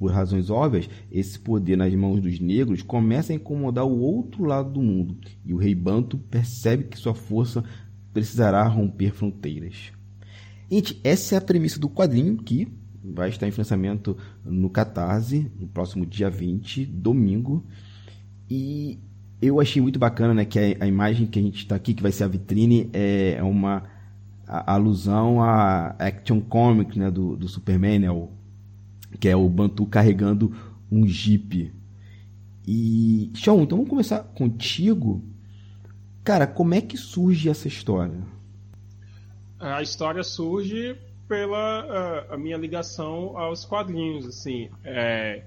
Por 0.02 0.10
razões 0.10 0.50
óbvias, 0.50 0.90
esse 1.12 1.38
poder 1.38 1.76
nas 1.76 1.94
mãos 1.94 2.20
dos 2.20 2.40
negros 2.40 2.82
começa 2.82 3.32
a 3.32 3.36
incomodar 3.36 3.86
o 3.86 4.00
outro 4.00 4.44
lado 4.44 4.72
do 4.72 4.82
mundo, 4.82 5.16
e 5.44 5.54
o 5.54 5.56
rei 5.56 5.76
Banto 5.76 6.18
percebe 6.18 6.82
que 6.82 6.98
sua 6.98 7.14
força 7.14 7.62
precisará 8.12 8.66
romper 8.66 9.12
fronteiras. 9.12 9.92
Gente, 10.68 11.00
essa 11.04 11.36
é 11.36 11.38
a 11.38 11.40
premissa 11.40 11.78
do 11.78 11.88
quadrinho 11.88 12.36
que 12.36 12.66
vai 13.00 13.28
estar 13.28 13.46
em 13.46 13.52
financiamento 13.52 14.16
no 14.44 14.68
Catarse 14.68 15.48
no 15.56 15.68
próximo 15.68 16.04
dia 16.04 16.28
20, 16.28 16.84
domingo. 16.84 17.64
E 18.50 18.98
eu 19.40 19.60
achei 19.60 19.80
muito 19.80 20.00
bacana 20.00 20.34
né, 20.34 20.44
que 20.44 20.58
a, 20.58 20.84
a 20.84 20.86
imagem 20.88 21.28
que 21.28 21.38
a 21.38 21.42
gente 21.42 21.58
está 21.58 21.76
aqui, 21.76 21.94
que 21.94 22.02
vai 22.02 22.10
ser 22.10 22.24
a 22.24 22.26
vitrine, 22.26 22.90
é, 22.92 23.36
é 23.38 23.42
uma 23.44 23.84
a, 24.48 24.74
alusão 24.74 25.40
à 25.40 25.94
Action 25.96 26.40
Comic 26.40 26.98
né, 26.98 27.08
do, 27.08 27.36
do 27.36 27.46
Superman, 27.46 28.00
né, 28.00 28.10
o, 28.10 28.41
que 29.20 29.28
é 29.28 29.36
o 29.36 29.48
Bantu 29.48 29.86
carregando 29.86 30.54
um 30.90 31.06
Jeep. 31.06 31.72
E, 32.66 33.30
Sean, 33.34 33.62
então 33.62 33.78
vamos 33.78 33.90
começar 33.90 34.20
contigo. 34.20 35.22
Cara, 36.22 36.46
como 36.46 36.74
é 36.74 36.80
que 36.80 36.96
surge 36.96 37.48
essa 37.48 37.66
história? 37.66 38.32
a 39.62 39.80
história 39.80 40.24
surge 40.24 40.96
pela 41.28 41.58
a, 42.28 42.34
a 42.34 42.36
minha 42.36 42.56
ligação 42.56 43.38
aos 43.38 43.64
quadrinhos, 43.64 44.26
assim. 44.26 44.68
É, 44.82 45.44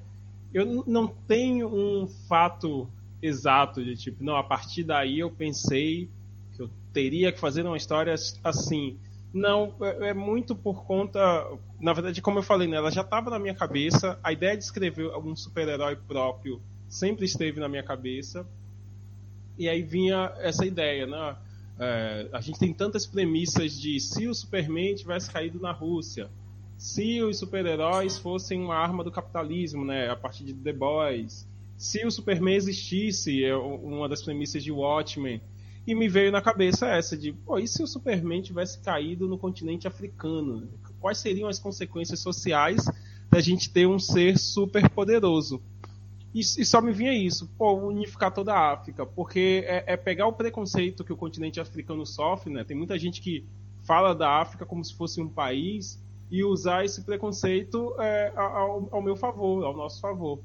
eu 0.53 0.83
não 0.87 1.07
tenho 1.07 1.67
um 1.67 2.07
fato 2.07 2.89
exato 3.21 3.83
de 3.83 3.95
tipo, 3.95 4.23
não, 4.23 4.37
a 4.37 4.43
partir 4.43 4.83
daí 4.83 5.19
eu 5.19 5.29
pensei 5.29 6.09
que 6.55 6.61
eu 6.61 6.69
teria 6.93 7.31
que 7.31 7.39
fazer 7.39 7.65
uma 7.65 7.75
história 7.75 8.15
assim. 8.43 8.97
Não, 9.35 9.75
é, 9.81 10.11
é 10.11 10.13
muito 10.13 10.55
por 10.55 10.85
conta, 10.85 11.19
na 11.77 11.91
verdade, 11.91 12.21
como 12.21 12.39
eu 12.39 12.43
falei, 12.43 12.69
né, 12.69 12.77
ela 12.77 12.89
já 12.89 13.01
estava 13.01 13.29
na 13.29 13.37
minha 13.37 13.53
cabeça. 13.53 14.17
A 14.23 14.31
ideia 14.31 14.55
de 14.55 14.63
escrever 14.63 15.13
um 15.17 15.35
super-herói 15.35 15.97
próprio 15.97 16.61
sempre 16.87 17.25
esteve 17.25 17.59
na 17.59 17.67
minha 17.67 17.83
cabeça. 17.83 18.47
E 19.57 19.67
aí 19.67 19.81
vinha 19.81 20.33
essa 20.37 20.65
ideia, 20.65 21.05
né? 21.05 21.35
É, 21.77 22.29
a 22.31 22.39
gente 22.39 22.57
tem 22.57 22.73
tantas 22.73 23.05
premissas 23.05 23.77
de 23.77 23.99
se 23.99 24.25
o 24.25 24.33
Superman 24.33 24.95
tivesse 24.95 25.29
caído 25.29 25.59
na 25.59 25.73
Rússia, 25.73 26.29
se 26.77 27.21
os 27.21 27.37
super-heróis 27.37 28.17
fossem 28.17 28.61
uma 28.61 28.75
arma 28.75 29.03
do 29.03 29.11
capitalismo, 29.11 29.83
né, 29.83 30.09
a 30.09 30.15
partir 30.15 30.45
de 30.45 30.53
The 30.53 30.71
Boys, 30.71 31.45
se 31.77 32.05
o 32.05 32.11
Superman 32.11 32.55
existisse, 32.55 33.43
é 33.43 33.53
uma 33.53 34.07
das 34.07 34.21
premissas 34.21 34.63
de 34.63 34.71
Watchmen, 34.71 35.41
e 35.87 35.93
me 35.93 36.09
veio 36.09 36.31
na 36.31 36.41
cabeça 36.41 36.87
essa 36.87 37.15
de, 37.15 37.31
pô, 37.31 37.59
e 37.59 37.67
se 37.67 37.83
o 37.83 37.87
Superman 37.87 38.41
tivesse 38.41 38.79
caído 38.79 39.27
no 39.27 39.37
continente 39.37 39.87
africano? 39.87 40.67
Quais 40.99 41.19
seriam 41.19 41.47
as 41.47 41.59
consequências 41.59 42.19
sociais 42.19 42.85
da 43.29 43.39
gente 43.39 43.69
ter 43.69 43.87
um 43.87 43.99
ser 43.99 44.37
super 44.37 44.89
poderoso? 44.89 45.61
E, 46.33 46.39
e, 46.39 46.65
só 46.65 46.81
me 46.81 46.91
vinha 46.91 47.13
isso, 47.13 47.47
pô, 47.57 47.73
unificar 47.75 48.33
toda 48.33 48.53
a 48.53 48.73
África, 48.73 49.05
porque 49.05 49.63
é, 49.65 49.93
é, 49.93 49.95
pegar 49.95 50.27
o 50.27 50.33
preconceito 50.33 51.03
que 51.03 51.13
o 51.13 51.15
continente 51.15 51.61
africano 51.61 52.05
sofre, 52.05 52.51
né? 52.51 52.63
Tem 52.63 52.75
muita 52.75 52.99
gente 52.99 53.21
que 53.21 53.45
fala 53.83 54.13
da 54.13 54.41
África 54.41 54.65
como 54.65 54.83
se 54.83 54.93
fosse 54.93 55.21
um 55.21 55.29
país 55.29 56.03
e 56.29 56.43
usar 56.43 56.83
esse 56.83 57.03
preconceito 57.03 57.95
é, 57.99 58.33
ao, 58.35 58.89
ao, 58.91 59.01
meu 59.01 59.15
favor, 59.15 59.63
ao 59.63 59.77
nosso 59.77 60.01
favor. 60.01 60.39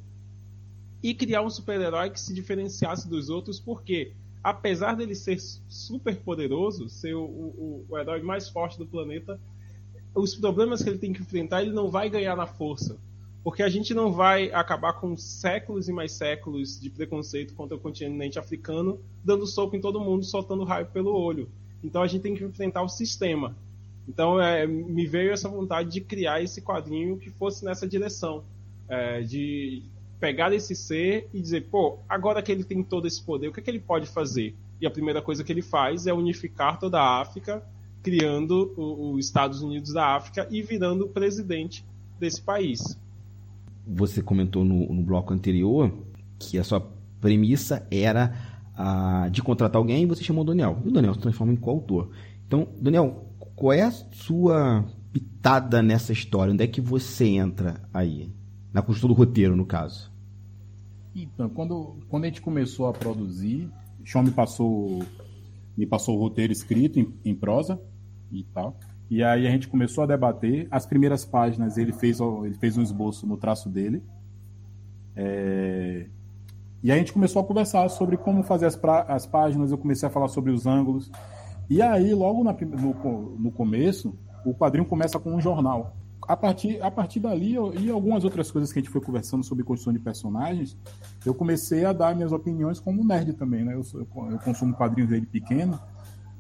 E 1.03 1.15
criar 1.15 1.43
um 1.43 1.51
super-herói 1.51 2.11
que 2.11 2.21
se 2.21 2.35
diferenciasse 2.35 3.09
dos 3.09 3.31
outros, 3.31 3.59
porque 3.59 4.13
apesar 4.43 4.95
dele 4.95 5.15
ser 5.15 5.39
super 5.69 6.17
poderoso, 6.17 6.89
ser 6.89 7.15
o, 7.15 7.25
o, 7.25 7.87
o 7.89 7.99
herói 7.99 8.23
mais 8.23 8.49
forte 8.49 8.79
do 8.79 8.87
planeta, 8.87 9.41
os 10.15 10.35
problemas 10.35 10.83
que 10.83 10.89
ele 10.89 10.99
tem 10.99 11.13
que 11.13 11.23
enfrentar, 11.23 11.63
ele 11.63 11.73
não 11.73 11.91
vai 11.91 12.11
ganhar 12.11 12.37
na 12.37 12.47
força 12.47 12.99
porque 13.43 13.63
a 13.63 13.69
gente 13.69 13.95
não 13.95 14.13
vai 14.13 14.53
acabar 14.53 14.95
com 14.95 15.17
séculos 15.17 15.89
e 15.89 15.93
mais 15.93 16.13
séculos 16.13 16.79
de 16.79 16.91
preconceito 16.91 17.55
contra 17.55 17.77
o 17.77 17.81
continente 17.81 18.39
africano, 18.39 19.01
dando 19.25 19.47
soco 19.47 19.75
em 19.75 19.81
todo 19.81 20.01
mundo, 20.01 20.25
soltando 20.25 20.65
raio 20.65 20.87
pelo 20.87 21.15
olho. 21.15 21.49
Então 21.83 22.03
a 22.03 22.07
gente 22.07 22.23
tem 22.23 22.35
que 22.35 22.45
enfrentar 22.45 22.83
o 22.83 22.89
sistema. 22.89 23.57
Então 24.07 24.41
é, 24.41 24.67
me 24.67 25.07
veio 25.07 25.33
essa 25.33 25.49
vontade 25.49 25.91
de 25.91 26.01
criar 26.01 26.43
esse 26.43 26.61
quadrinho 26.61 27.17
que 27.17 27.31
fosse 27.31 27.65
nessa 27.65 27.89
direção, 27.89 28.45
é, 28.89 29.23
de 29.23 29.83
pegar 30.21 30.53
esse 30.53 30.77
ser 30.77 31.29
e 31.33 31.41
dizer, 31.41 31.69
pô, 31.71 31.99
agora 32.09 32.43
que 32.43 32.53
ele 32.53 32.63
tem 32.63 32.83
todo 32.83 33.07
esse 33.07 33.23
poder, 33.23 33.49
o 33.49 33.53
que, 33.53 33.61
é 33.61 33.63
que 33.63 33.71
ele 33.71 33.81
pode 33.81 34.07
fazer? 34.07 34.55
E 34.81 34.87
a 34.87 34.91
primeira 34.91 35.23
coisa 35.23 35.43
que 35.43 35.51
ele 35.51 35.63
faz 35.63 36.07
é 36.07 36.13
unificar 36.13 36.79
toda 36.79 37.01
a 37.01 37.21
África, 37.21 37.63
criando 38.03 38.73
os 38.77 39.27
Estados 39.27 39.63
Unidos 39.63 39.93
da 39.93 40.15
África 40.15 40.47
e 40.51 40.63
virando 40.63 41.07
o 41.07 41.09
presidente 41.09 41.85
desse 42.19 42.41
país 42.41 42.99
você 43.87 44.23
comentou 44.23 44.65
no, 44.65 44.93
no 44.93 45.03
bloco 45.03 45.33
anterior 45.33 45.93
que 46.39 46.59
a 46.59 46.65
sua 46.65 46.81
premissa 47.21 47.87
era 47.91 48.35
a, 48.75 49.29
de 49.31 49.43
contratar 49.43 49.79
alguém 49.79 50.05
e 50.05 50.07
você 50.07 50.23
chamou 50.23 50.43
o 50.43 50.47
Daniel. 50.47 50.79
E 50.85 50.89
o 50.89 50.93
Daniel 50.93 51.15
se 51.15 51.21
transforma 51.21 51.53
em 51.53 51.57
coautor. 51.57 52.11
Então, 52.47 52.69
Daniel, 52.81 53.27
qual 53.55 53.73
é 53.73 53.83
a 53.83 53.91
sua 53.91 54.85
pitada 55.13 55.83
nessa 55.83 56.13
história? 56.13 56.53
Onde 56.53 56.65
é 56.65 56.67
que 56.67 56.81
você 56.81 57.27
entra 57.27 57.83
aí? 57.93 58.31
Na 58.73 58.83
construção 58.83 59.09
do 59.09 59.15
roteiro, 59.15 59.57
no 59.57 59.67
caso. 59.67 60.11
Então, 61.15 61.49
quando, 61.49 61.97
quando 62.09 62.25
a 62.25 62.27
gente 62.29 62.41
começou 62.41 62.87
a 62.87 62.93
produzir, 62.93 63.69
Sean 64.05 64.23
me 64.23 64.31
passou, 64.31 65.03
me 65.77 65.87
passou 65.87 66.17
o 66.17 66.21
roteiro 66.21 66.53
escrito 66.53 67.01
em, 67.01 67.13
em 67.25 67.35
prosa 67.35 67.81
e 68.31 68.45
tal. 68.45 68.77
E 69.11 69.25
aí 69.25 69.47
a 69.47 69.51
gente 69.51 69.67
começou 69.67 70.05
a 70.05 70.07
debater. 70.07 70.69
As 70.71 70.87
primeiras 70.87 71.25
páginas 71.25 71.77
ele 71.77 71.93
fez, 71.93 72.21
ele 72.21 72.55
fez 72.55 72.77
um 72.77 72.83
esboço 72.83 73.27
no 73.27 73.37
traço 73.37 73.69
dele. 73.69 74.03
É... 75.17 76.07
E 76.83 76.91
aí 76.91 76.97
a 76.97 77.01
gente 77.01 77.13
começou 77.13 77.43
a 77.43 77.45
conversar 77.45 77.89
sobre 77.91 78.17
como 78.17 78.45
fazer 78.45 78.67
as, 78.67 78.77
pra... 78.77 79.03
as 79.03 79.27
páginas. 79.27 79.73
Eu 79.73 79.79
comecei 79.79 80.09
a 80.09 80.13
falar 80.13 80.29
sobre 80.29 80.53
os 80.53 80.65
ângulos. 80.65 81.11
E 81.69 81.83
aí, 81.83 82.15
logo 82.15 82.45
na, 82.45 82.53
no, 82.53 83.37
no 83.37 83.51
começo, 83.51 84.17
o 84.45 84.55
quadrinho 84.55 84.87
começa 84.87 85.19
com 85.19 85.35
um 85.35 85.41
jornal. 85.41 85.97
A 86.29 86.37
partir, 86.37 86.81
a 86.83 86.91
partir 86.91 87.21
dali, 87.21 87.55
eu, 87.55 87.75
e 87.75 87.91
algumas 87.91 88.25
outras 88.25 88.51
coisas 88.51 88.73
que 88.73 88.79
a 88.79 88.83
gente 88.83 88.91
foi 88.91 89.01
conversando 89.01 89.43
sobre 89.43 89.65
construção 89.65 89.93
de 89.93 89.99
personagens, 89.99 90.77
eu 91.25 91.35
comecei 91.35 91.85
a 91.85 91.93
dar 91.93 92.15
minhas 92.15 92.31
opiniões 92.31 92.79
como 92.79 93.05
nerd 93.05 93.33
também, 93.33 93.65
né? 93.65 93.75
Eu, 93.75 93.83
eu, 93.95 94.39
consumo 94.39 94.75
quadrinhos 94.75 95.11
desde 95.11 95.27
pequeno, 95.27 95.81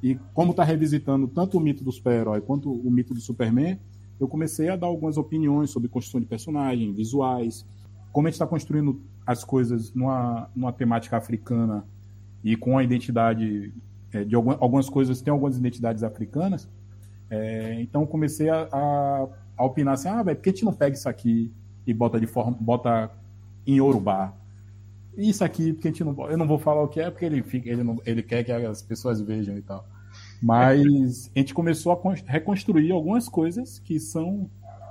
e 0.03 0.17
como 0.33 0.53
está 0.53 0.65
revisitando 0.65 1.29
tanto 1.29 1.59
o 1.59 1.61
mito 1.61 1.85
do 1.85 1.93
super-herói 1.93 2.41
quanto 2.41 2.73
o 2.73 2.91
mito 2.91 3.13
do 3.13 3.21
Superman, 3.21 3.79
eu 4.19 4.29
comecei 4.29 4.69
a 4.69 4.77
dar 4.77 4.87
algumas 4.87 5.17
opiniões 5.17 5.71
sobre 5.71 5.89
construção 5.89 6.21
de 6.21 6.27
personagem, 6.27 6.93
visuais, 6.93 7.67
como 8.13 8.27
a 8.27 8.31
gente 8.31 8.35
está 8.35 8.47
construindo 8.47 9.01
as 9.27 9.45
coisas 9.45 9.93
numa, 9.95 10.51
numa 10.55 10.73
temática 10.73 11.17
africana 11.17 11.85
e 12.43 12.57
com 12.57 12.77
a 12.77 12.85
identidade 12.85 13.73
é, 14.13 14.25
de 14.25 14.35
algumas, 14.35 14.59
algumas 14.61 14.89
coisas 14.89 15.21
tem 15.21 15.31
algumas 15.33 15.57
identidades 15.57 16.03
africanas. 16.03 16.69
É, 17.31 17.81
então 17.81 18.05
comecei 18.07 18.49
a, 18.49 18.69
a, 18.73 19.29
a, 19.61 19.65
opinar 19.65 19.95
assim, 19.95 20.09
ah, 20.09 20.23
velho, 20.23 20.37
por 20.37 20.43
que 20.43 20.51
a 20.51 20.53
gente 20.53 20.65
não 20.65 20.73
pega 20.73 20.97
isso 20.97 21.09
aqui 21.09 21.53
e 21.87 21.93
bota 21.93 22.19
de 22.19 22.27
forma, 22.27 22.57
bota 22.61 23.11
em 23.67 23.81
Urubá? 23.81 24.35
Isso 25.17 25.45
aqui, 25.45 25.73
porque 25.73 25.89
a 25.89 25.91
gente 25.91 26.05
não, 26.05 26.31
eu 26.31 26.37
não 26.37 26.47
vou 26.47 26.59
falar 26.59 26.83
o 26.83 26.89
que 26.89 27.01
é, 27.01 27.11
porque 27.11 27.25
ele 27.25 27.43
fica, 27.43 27.69
ele, 27.69 27.83
não, 27.83 27.99
ele 28.07 28.23
quer 28.23 28.45
que 28.45 28.53
as 28.53 28.83
pessoas 28.83 29.21
vejam 29.21 29.57
e 29.57 29.63
tal. 29.63 29.85
Mas 30.43 31.31
a 31.35 31.39
gente 31.39 31.53
começou 31.53 31.93
a 31.93 32.15
reconstruir 32.27 32.91
algumas 32.91 33.29
coisas 33.29 33.79
que 33.79 34.01
são 34.01 34.49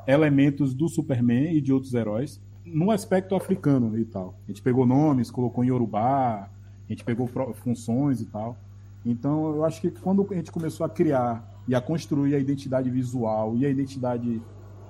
elementos 0.07 0.73
do 0.73 0.87
Superman 0.87 1.55
e 1.55 1.61
de 1.61 1.73
outros 1.73 1.93
heróis 1.93 2.39
no 2.65 2.91
aspecto 2.91 3.35
africano 3.35 3.97
e 3.97 4.05
tal. 4.05 4.35
A 4.45 4.51
gente 4.51 4.61
pegou 4.61 4.85
nomes, 4.85 5.31
colocou 5.31 5.63
em 5.63 5.67
Yorubá, 5.67 6.49
a 6.87 6.91
gente 6.91 7.03
pegou 7.03 7.27
funções 7.55 8.21
e 8.21 8.25
tal. 8.25 8.57
Então, 9.05 9.55
eu 9.55 9.65
acho 9.65 9.81
que 9.81 9.89
quando 9.89 10.25
a 10.29 10.35
gente 10.35 10.51
começou 10.51 10.85
a 10.85 10.89
criar 10.89 11.47
e 11.67 11.73
a 11.73 11.81
construir 11.81 12.35
a 12.35 12.39
identidade 12.39 12.89
visual 12.89 13.55
e 13.55 13.65
a 13.65 13.69
identidade 13.69 14.41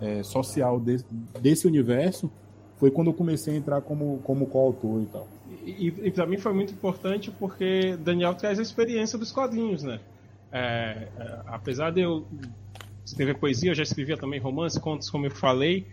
é, 0.02 0.24
social 0.24 0.80
de, 0.80 1.04
desse 1.42 1.68
universo, 1.68 2.32
foi 2.78 2.90
quando 2.90 3.08
eu 3.08 3.14
comecei 3.14 3.54
a 3.54 3.58
entrar 3.58 3.82
como, 3.82 4.20
como 4.24 4.46
coautor 4.46 5.02
e 5.02 5.06
tal. 5.08 5.28
E, 5.66 5.88
e 5.88 6.12
para 6.12 6.26
mim 6.26 6.38
foi 6.38 6.54
muito 6.54 6.74
importante 6.74 7.30
porque 7.32 7.98
Daniel 7.98 8.34
traz 8.36 8.58
a 8.58 8.62
experiência 8.62 9.18
dos 9.18 9.32
quadrinhos, 9.32 9.84
né? 9.84 10.00
É, 10.52 11.08
é, 11.18 11.40
apesar 11.48 11.92
de 11.92 12.02
eu 12.02 12.26
escrever 13.06 13.38
poesia, 13.38 13.72
eu 13.72 13.76
já 13.76 13.84
escrevia 13.84 14.18
também 14.18 14.40
romance, 14.40 14.80
contos, 14.80 15.10
como 15.10 15.26
eu 15.26 15.32
falei, 15.32 15.86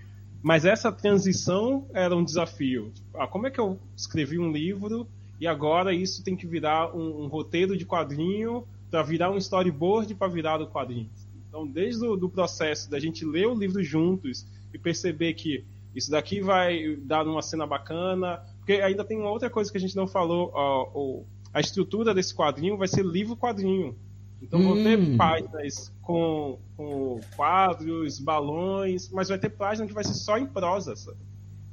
mas 0.42 0.64
essa 0.64 0.92
transição 0.92 1.86
era 1.92 2.14
um 2.14 2.22
desafio. 2.22 2.92
Tipo, 2.94 3.18
ah, 3.18 3.26
como 3.26 3.46
é 3.46 3.50
que 3.50 3.58
eu 3.58 3.78
escrevi 3.96 4.38
um 4.38 4.52
livro 4.52 5.08
e 5.40 5.46
agora 5.46 5.92
isso 5.92 6.22
tem 6.22 6.36
que 6.36 6.46
virar 6.46 6.94
um, 6.94 7.24
um 7.24 7.26
roteiro 7.26 7.76
de 7.76 7.84
quadrinho 7.84 8.66
para 8.90 9.02
virar 9.02 9.30
um 9.30 9.36
storyboard 9.36 10.14
para 10.14 10.28
virar 10.28 10.60
o 10.60 10.68
quadrinho? 10.68 11.10
Então, 11.56 11.66
desde 11.66 12.04
o 12.04 12.16
do 12.16 12.28
processo 12.28 12.90
da 12.90 13.00
gente 13.00 13.24
ler 13.24 13.46
o 13.46 13.54
livro 13.54 13.82
juntos 13.82 14.46
e 14.74 14.78
perceber 14.78 15.32
que 15.32 15.64
isso 15.94 16.10
daqui 16.10 16.42
vai 16.42 16.96
dar 16.96 17.26
uma 17.26 17.40
cena 17.40 17.66
bacana, 17.66 18.44
porque 18.58 18.74
ainda 18.74 19.02
tem 19.02 19.16
uma 19.16 19.30
outra 19.30 19.48
coisa 19.48 19.72
que 19.72 19.78
a 19.78 19.80
gente 19.80 19.96
não 19.96 20.06
falou, 20.06 20.50
ó, 20.52 21.22
a 21.54 21.58
estrutura 21.58 22.12
desse 22.12 22.34
quadrinho 22.34 22.76
vai 22.76 22.86
ser 22.86 23.02
livro-quadrinho. 23.02 23.96
Então 24.42 24.60
hum. 24.60 24.64
vão 24.64 24.82
ter 24.82 24.98
hum. 24.98 25.16
páginas 25.16 25.90
com, 26.02 26.58
com, 26.76 27.20
quadros, 27.34 28.18
balões, 28.18 29.08
mas 29.08 29.30
vai 29.30 29.38
ter 29.38 29.48
página 29.48 29.86
que 29.86 29.94
vai 29.94 30.04
ser 30.04 30.12
só 30.12 30.36
em 30.36 30.44
prosa. 30.44 30.94
Sabe? 30.94 31.16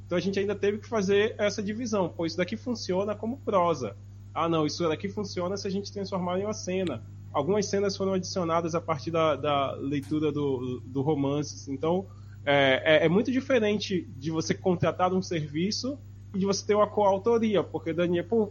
Então 0.06 0.16
a 0.16 0.20
gente 0.20 0.40
ainda 0.40 0.54
teve 0.54 0.78
que 0.78 0.88
fazer 0.88 1.34
essa 1.36 1.62
divisão. 1.62 2.08
Pô, 2.08 2.24
isso 2.24 2.38
daqui 2.38 2.56
funciona 2.56 3.14
como 3.14 3.36
prosa. 3.36 3.94
Ah, 4.32 4.48
não, 4.48 4.64
isso 4.64 4.88
daqui 4.88 5.10
funciona 5.10 5.58
se 5.58 5.68
a 5.68 5.70
gente 5.70 5.92
transformar 5.92 6.40
em 6.40 6.44
uma 6.44 6.54
cena. 6.54 7.02
Algumas 7.34 7.66
cenas 7.66 7.96
foram 7.96 8.14
adicionadas 8.14 8.74
a 8.74 8.80
partir 8.80 9.10
da, 9.10 9.34
da 9.34 9.72
leitura 9.72 10.30
do, 10.30 10.80
do 10.86 11.02
romance. 11.02 11.70
Então 11.70 12.06
é, 12.46 13.00
é, 13.02 13.06
é 13.06 13.08
muito 13.08 13.32
diferente 13.32 14.08
de 14.16 14.30
você 14.30 14.54
contratar 14.54 15.12
um 15.12 15.20
serviço 15.20 15.98
e 16.34 16.38
de 16.38 16.46
você 16.46 16.64
ter 16.64 16.74
uma 16.74 16.86
coautoria, 16.86 17.62
porque 17.62 17.92
Daniel, 17.92 18.24
pô, 18.24 18.50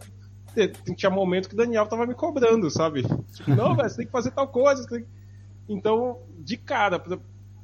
tinha 0.96 1.10
momento 1.10 1.50
que 1.50 1.56
Daniel 1.56 1.86
tava 1.86 2.06
me 2.06 2.14
cobrando, 2.14 2.70
sabe? 2.70 3.04
Tipo, 3.34 3.52
não, 3.52 3.76
velho, 3.76 3.90
você 3.90 3.98
tem 3.98 4.06
que 4.06 4.12
fazer 4.12 4.32
tal 4.32 4.48
coisa. 4.48 4.86
Então, 5.68 6.20
de 6.40 6.58
cara, 6.58 7.02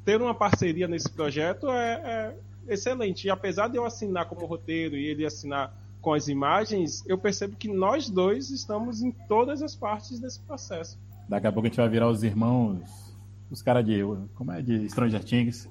ter 0.06 0.22
uma 0.22 0.34
parceria 0.34 0.88
nesse 0.88 1.10
projeto 1.10 1.70
é, 1.70 2.36
é, 2.68 2.74
excelente. 2.74 3.26
E 3.26 3.30
apesar 3.30 3.68
de 3.68 3.78
eu 3.78 3.86
assinar 3.86 4.26
como 4.28 4.46
roteiro 4.46 4.96
e 4.96 5.06
ele 5.06 5.26
assinar 5.26 5.76
com 6.02 6.14
as 6.14 6.28
imagens, 6.28 7.04
eu 7.08 7.18
percebo 7.18 7.56
que 7.56 7.68
nós 7.68 8.10
dois 8.10 8.50
estamos 8.52 9.02
em 9.02 9.12
todas 9.12 9.62
as 9.62 9.76
partes 9.76 10.20
desse 10.20 10.40
processo. 10.40 10.98
Daqui 11.30 11.46
a 11.46 11.52
pouco 11.52 11.68
a 11.68 11.70
gente 11.70 11.78
vai 11.78 11.88
virar 11.88 12.10
os 12.10 12.24
irmãos, 12.24 13.16
os 13.52 13.62
caras 13.62 13.86
de. 13.86 14.02
Como 14.34 14.52
é? 14.52 14.64
De 14.64 14.90
Stranger 14.90 15.24
Things. 15.24 15.70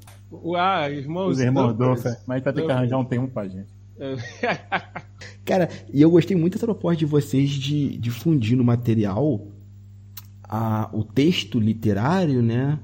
Ah, 0.56 0.88
irmãos. 0.88 1.30
Os 1.30 1.40
irmãos 1.40 1.74
Duffer. 1.74 2.16
Mas 2.28 2.30
a 2.30 2.34
gente 2.36 2.44
vai 2.44 2.52
ter 2.52 2.64
que 2.64 2.72
arranjar 2.72 2.98
um 2.98 3.04
termo 3.04 3.28
pra 3.28 3.48
gente. 3.48 3.76
Cara, 5.44 5.68
e 5.92 6.00
eu 6.00 6.08
gostei 6.08 6.36
muito 6.36 6.52
dessa 6.52 6.66
proposta 6.66 6.96
de 6.96 7.06
vocês 7.06 7.50
de, 7.50 7.98
de 7.98 8.10
fundir 8.12 8.56
no 8.56 8.62
material 8.62 9.48
a, 10.44 10.88
o 10.92 11.02
texto 11.02 11.58
literário, 11.58 12.40
né? 12.40 12.78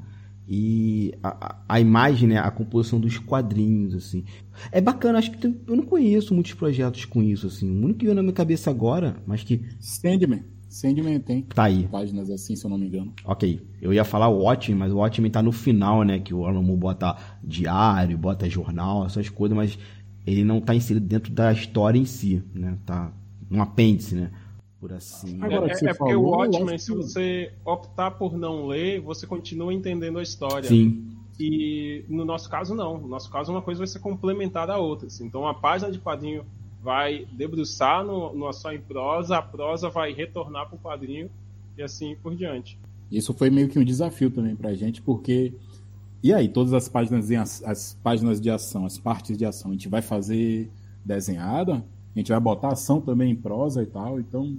E 0.49 1.15
a, 1.23 1.63
a 1.69 1.81
imagem, 1.81 2.29
né? 2.29 2.39
A 2.39 2.51
composição 2.51 2.99
dos 2.99 3.19
quadrinhos, 3.19 3.95
assim. 3.95 4.25
É 4.73 4.81
bacana, 4.81 5.19
acho 5.19 5.31
que 5.31 5.39
tem, 5.39 5.61
eu 5.69 5.77
não 5.77 5.85
conheço 5.85 6.35
muitos 6.35 6.55
projetos 6.55 7.05
com 7.05 7.23
isso, 7.23 7.47
assim. 7.47 7.71
O 7.71 7.85
único 7.85 8.01
que 8.01 8.07
veio 8.07 8.17
na 8.17 8.23
minha 8.23 8.35
cabeça 8.35 8.69
agora, 8.69 9.17
mas 9.25 9.45
que... 9.45 9.65
Sandman. 9.79 10.43
Sandman 10.75 11.21
tem. 11.21 11.43
Tá 11.43 11.65
aí. 11.65 11.87
Páginas 11.87 12.29
assim, 12.29 12.57
se 12.57 12.67
eu 12.67 12.69
não 12.69 12.77
me 12.77 12.89
engano. 12.89 13.13
Ok. 13.25 13.65
Eu 13.81 13.93
ia 13.93 14.05
falar 14.05 14.27
o 14.27 14.43
Watchmen, 14.43 14.77
mas 14.77 14.93
o 14.93 14.97
Watchmen 14.97 15.31
tá 15.31 15.41
no 15.41 15.53
final, 15.53 16.03
né? 16.03 16.19
Que 16.19 16.35
o 16.35 16.45
Alan 16.45 16.63
Moore 16.63 16.81
bota 16.81 17.17
diário, 17.45 18.19
bota 18.19 18.51
jornal, 18.51 19.07
essas 19.07 19.29
coisas, 19.29 19.57
mas 19.57 19.79
ele 20.27 20.43
não 20.43 20.59
está 20.59 20.75
inserido 20.75 21.07
dentro 21.07 21.33
da 21.33 21.53
história 21.53 21.97
em 21.97 22.05
si, 22.05 22.43
né? 22.53 22.77
Tá 22.85 23.13
um 23.49 23.63
apêndice, 23.63 24.17
né? 24.17 24.33
Por 24.81 24.93
assim. 24.93 25.41
Agora, 25.41 25.73
é, 25.73 25.91
é 25.91 25.95
porque 25.95 26.17
o 26.17 26.23
Watchmen, 26.23 26.77
se 26.77 26.91
você 26.91 27.53
optar 27.65 28.11
por 28.11 28.37
não 28.37 28.67
ler, 28.67 29.01
você 29.01 29.29
continua 29.29 29.73
entendendo 29.73 30.19
a 30.19 30.23
história. 30.25 30.69
Sim. 30.69 31.09
E 31.39 32.05
no 32.09 32.25
nosso 32.25 32.51
caso, 32.51 32.75
não. 32.75 32.99
No 32.99 33.07
nosso 33.07 33.31
caso, 33.31 33.53
uma 33.53 33.63
coisa 33.63 33.79
vai 33.79 33.87
ser 33.87 34.01
complementar 34.01 34.69
a 34.69 34.79
outra. 34.79 35.07
Assim. 35.07 35.25
Então, 35.25 35.47
a 35.47 35.55
página 35.55 35.93
de 35.93 36.01
quadrinho 36.01 36.45
vai 36.85 37.27
debruçar 37.33 38.05
no, 38.05 38.35
no 38.35 38.53
só 38.53 38.73
em 38.73 38.81
prosa, 38.81 39.39
a 39.39 39.43
prosa 39.43 39.89
vai 39.89 40.13
retornar 40.13 40.69
para 40.69 40.77
o 40.77 40.79
quadrinho 40.79 41.31
e 41.77 41.83
assim 41.83 42.15
por 42.23 42.37
diante. 42.37 42.79
Isso 43.11 43.33
foi 43.33 43.49
meio 43.49 43.69
que 43.69 43.79
um 43.79 43.85
desafio 43.85 44.31
também 44.31 44.55
para 44.55 44.71
a 44.71 44.75
gente, 44.75 45.01
porque 45.01 45.53
e 46.25 46.33
aí, 46.33 46.49
todas 46.49 46.73
as 46.73 46.89
páginas, 46.89 47.31
as 47.63 47.99
páginas 48.03 48.41
de 48.41 48.49
ação, 48.49 48.87
as 48.87 48.97
partes 48.97 49.37
de 49.37 49.45
ação, 49.45 49.71
a 49.71 49.75
gente 49.75 49.91
vai 49.91 50.01
fazer 50.01 50.71
desenhada, 51.05 51.85
a 52.15 52.19
gente 52.19 52.33
vai 52.33 52.41
botar 52.41 52.69
ação 52.69 52.99
também 52.99 53.33
em 53.33 53.37
prosa 53.37 53.83
e 53.83 53.87
tal. 53.87 54.19
Então, 54.19 54.57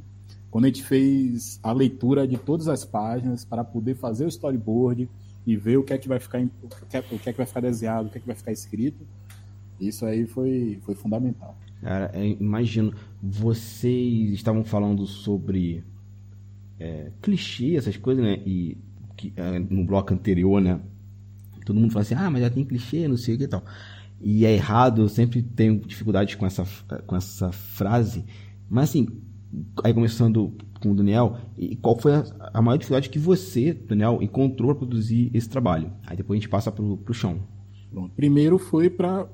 quando 0.52 0.66
a 0.66 0.68
gente 0.68 0.84
fez 0.84 1.60
a 1.64 1.72
leitura 1.72 2.28
de 2.28 2.38
todas 2.38 2.68
as 2.68 2.86
páginas 2.86 3.44
para 3.44 3.64
poder 3.64 3.96
fazer 3.96 4.26
o 4.26 4.28
storyboard 4.28 5.10
e 5.44 5.58
ver 5.58 5.78
o 5.78 5.84
que 5.84 5.92
é 5.92 5.98
que 5.98 6.08
vai 6.08 6.20
ficar, 6.20 6.40
o 6.40 6.86
que 6.88 6.98
é, 6.98 7.00
o 7.00 7.18
que, 7.18 7.30
é 7.30 7.32
que 7.32 7.38
vai 7.38 7.48
ficar 7.48 7.62
desenhado, 7.62 8.10
o 8.10 8.12
que 8.12 8.20
é 8.20 8.22
que 8.22 8.28
vai 8.28 8.36
ficar 8.36 8.52
escrito, 8.52 9.04
isso 9.82 10.06
aí 10.06 10.28
foi, 10.28 10.80
foi 10.84 10.94
fundamental. 10.94 11.58
Cara, 11.82 12.12
é, 12.14 12.26
imagino, 12.28 12.94
vocês 13.22 14.32
estavam 14.32 14.64
falando 14.64 15.06
sobre 15.06 15.84
é, 16.80 17.12
clichê, 17.22 17.76
essas 17.76 17.98
coisas, 17.98 18.24
né? 18.24 18.42
E 18.46 18.78
que, 19.16 19.34
é, 19.36 19.60
no 19.60 19.86
bloco 19.86 20.14
anterior, 20.14 20.62
né? 20.62 20.80
Todo 21.66 21.80
mundo 21.80 21.92
fala 21.92 22.04
assim, 22.04 22.16
ah, 22.16 22.30
mas 22.30 22.42
já 22.42 22.50
tem 22.50 22.64
clichê, 22.64 23.08
não 23.08 23.18
sei 23.18 23.36
o 23.36 23.38
que 23.38 23.46
e 23.46 23.48
tal. 23.48 23.64
E 24.22 24.46
é 24.46 24.54
errado, 24.54 25.02
eu 25.02 25.10
sempre 25.10 25.42
tenho 25.42 25.80
dificuldades 25.80 26.36
com 26.36 26.46
essa, 26.46 26.66
com 27.06 27.16
essa 27.16 27.52
frase. 27.52 28.24
Mas 28.70 28.90
assim, 28.90 29.08
aí 29.84 29.94
começando 29.94 30.54
com 30.80 30.92
o 30.92 30.96
Daniel, 30.96 31.38
e 31.58 31.76
qual 31.76 31.98
foi 32.00 32.14
a, 32.14 32.24
a 32.54 32.62
maior 32.62 32.78
dificuldade 32.78 33.10
que 33.10 33.20
você, 33.20 33.74
Daniel, 33.74 34.20
encontrou 34.22 34.70
para 34.72 34.86
produzir 34.86 35.32
esse 35.34 35.50
trabalho? 35.50 35.92
Aí 36.06 36.16
depois 36.16 36.38
a 36.38 36.40
gente 36.40 36.50
passa 36.50 36.72
para 36.72 36.84
o 36.84 37.14
chão. 37.14 37.40
Bom, 37.92 38.10
primeiro 38.10 38.58
foi 38.58 38.90
para. 38.90 39.28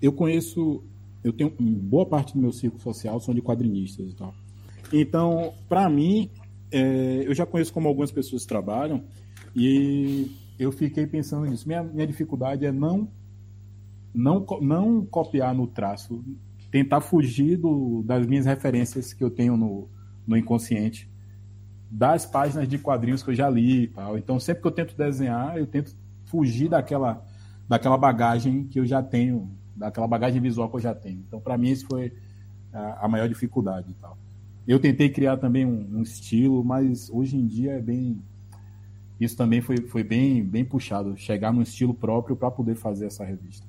Eu 0.00 0.12
conheço. 0.12 0.84
Eu 1.22 1.32
tenho. 1.32 1.50
Boa 1.58 2.06
parte 2.06 2.34
do 2.34 2.40
meu 2.40 2.52
círculo 2.52 2.82
social 2.82 3.20
são 3.20 3.34
de 3.34 3.42
quadrinistas 3.42 4.12
e 4.12 4.16
tal. 4.16 4.34
Então, 4.92 5.54
para 5.68 5.88
mim, 5.88 6.30
é, 6.70 7.24
eu 7.26 7.34
já 7.34 7.44
conheço 7.44 7.72
como 7.72 7.88
algumas 7.88 8.12
pessoas 8.12 8.44
trabalham 8.44 9.04
e 9.54 10.30
eu 10.58 10.70
fiquei 10.70 11.06
pensando 11.06 11.46
nisso. 11.46 11.66
Minha, 11.66 11.82
minha 11.82 12.06
dificuldade 12.06 12.64
é 12.64 12.72
não, 12.72 13.08
não, 14.14 14.46
não 14.60 15.04
copiar 15.04 15.54
no 15.54 15.66
traço 15.66 16.22
tentar 16.70 17.00
fugir 17.00 17.56
do, 17.56 18.02
das 18.02 18.26
minhas 18.26 18.44
referências 18.44 19.12
que 19.12 19.24
eu 19.24 19.30
tenho 19.30 19.56
no, 19.56 19.88
no 20.26 20.36
inconsciente, 20.36 21.10
das 21.90 22.26
páginas 22.26 22.68
de 22.68 22.78
quadrinhos 22.78 23.22
que 23.22 23.30
eu 23.30 23.34
já 23.34 23.48
li 23.48 23.84
e 23.84 23.88
tal. 23.88 24.18
Então, 24.18 24.38
sempre 24.38 24.62
que 24.62 24.68
eu 24.68 24.72
tento 24.72 24.96
desenhar, 24.96 25.56
eu 25.56 25.66
tento 25.66 25.96
fugir 26.24 26.68
daquela, 26.68 27.24
daquela 27.68 27.96
bagagem 27.96 28.64
que 28.64 28.80
eu 28.80 28.84
já 28.84 29.02
tenho, 29.02 29.50
daquela 29.76 30.08
bagagem 30.08 30.40
visual 30.40 30.68
que 30.68 30.76
eu 30.76 30.80
já 30.80 30.94
tenho. 30.94 31.22
Então, 31.26 31.40
para 31.40 31.56
mim, 31.56 31.70
isso 31.70 31.86
foi 31.86 32.12
a, 32.72 33.04
a, 33.04 33.08
maior 33.08 33.28
dificuldade 33.28 33.90
e 33.90 33.94
tal. 33.94 34.16
Eu 34.66 34.80
tentei 34.80 35.08
criar 35.08 35.36
também 35.36 35.64
um, 35.64 35.98
um 35.98 36.02
estilo, 36.02 36.64
mas 36.64 37.08
hoje 37.10 37.36
em 37.36 37.46
dia 37.46 37.72
é 37.72 37.80
bem 37.80 38.20
isso 39.20 39.36
também 39.36 39.60
foi, 39.60 39.78
foi 39.78 40.04
bem, 40.04 40.44
bem 40.44 40.64
puxado, 40.64 41.16
chegar 41.16 41.52
no 41.52 41.62
estilo 41.62 41.94
próprio 41.94 42.36
para 42.36 42.50
poder 42.50 42.74
fazer 42.74 43.06
essa 43.06 43.24
revista. 43.24 43.66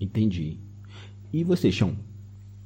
Entendi. 0.00 0.60
E 1.32 1.42
você, 1.42 1.72
Chão? 1.72 1.96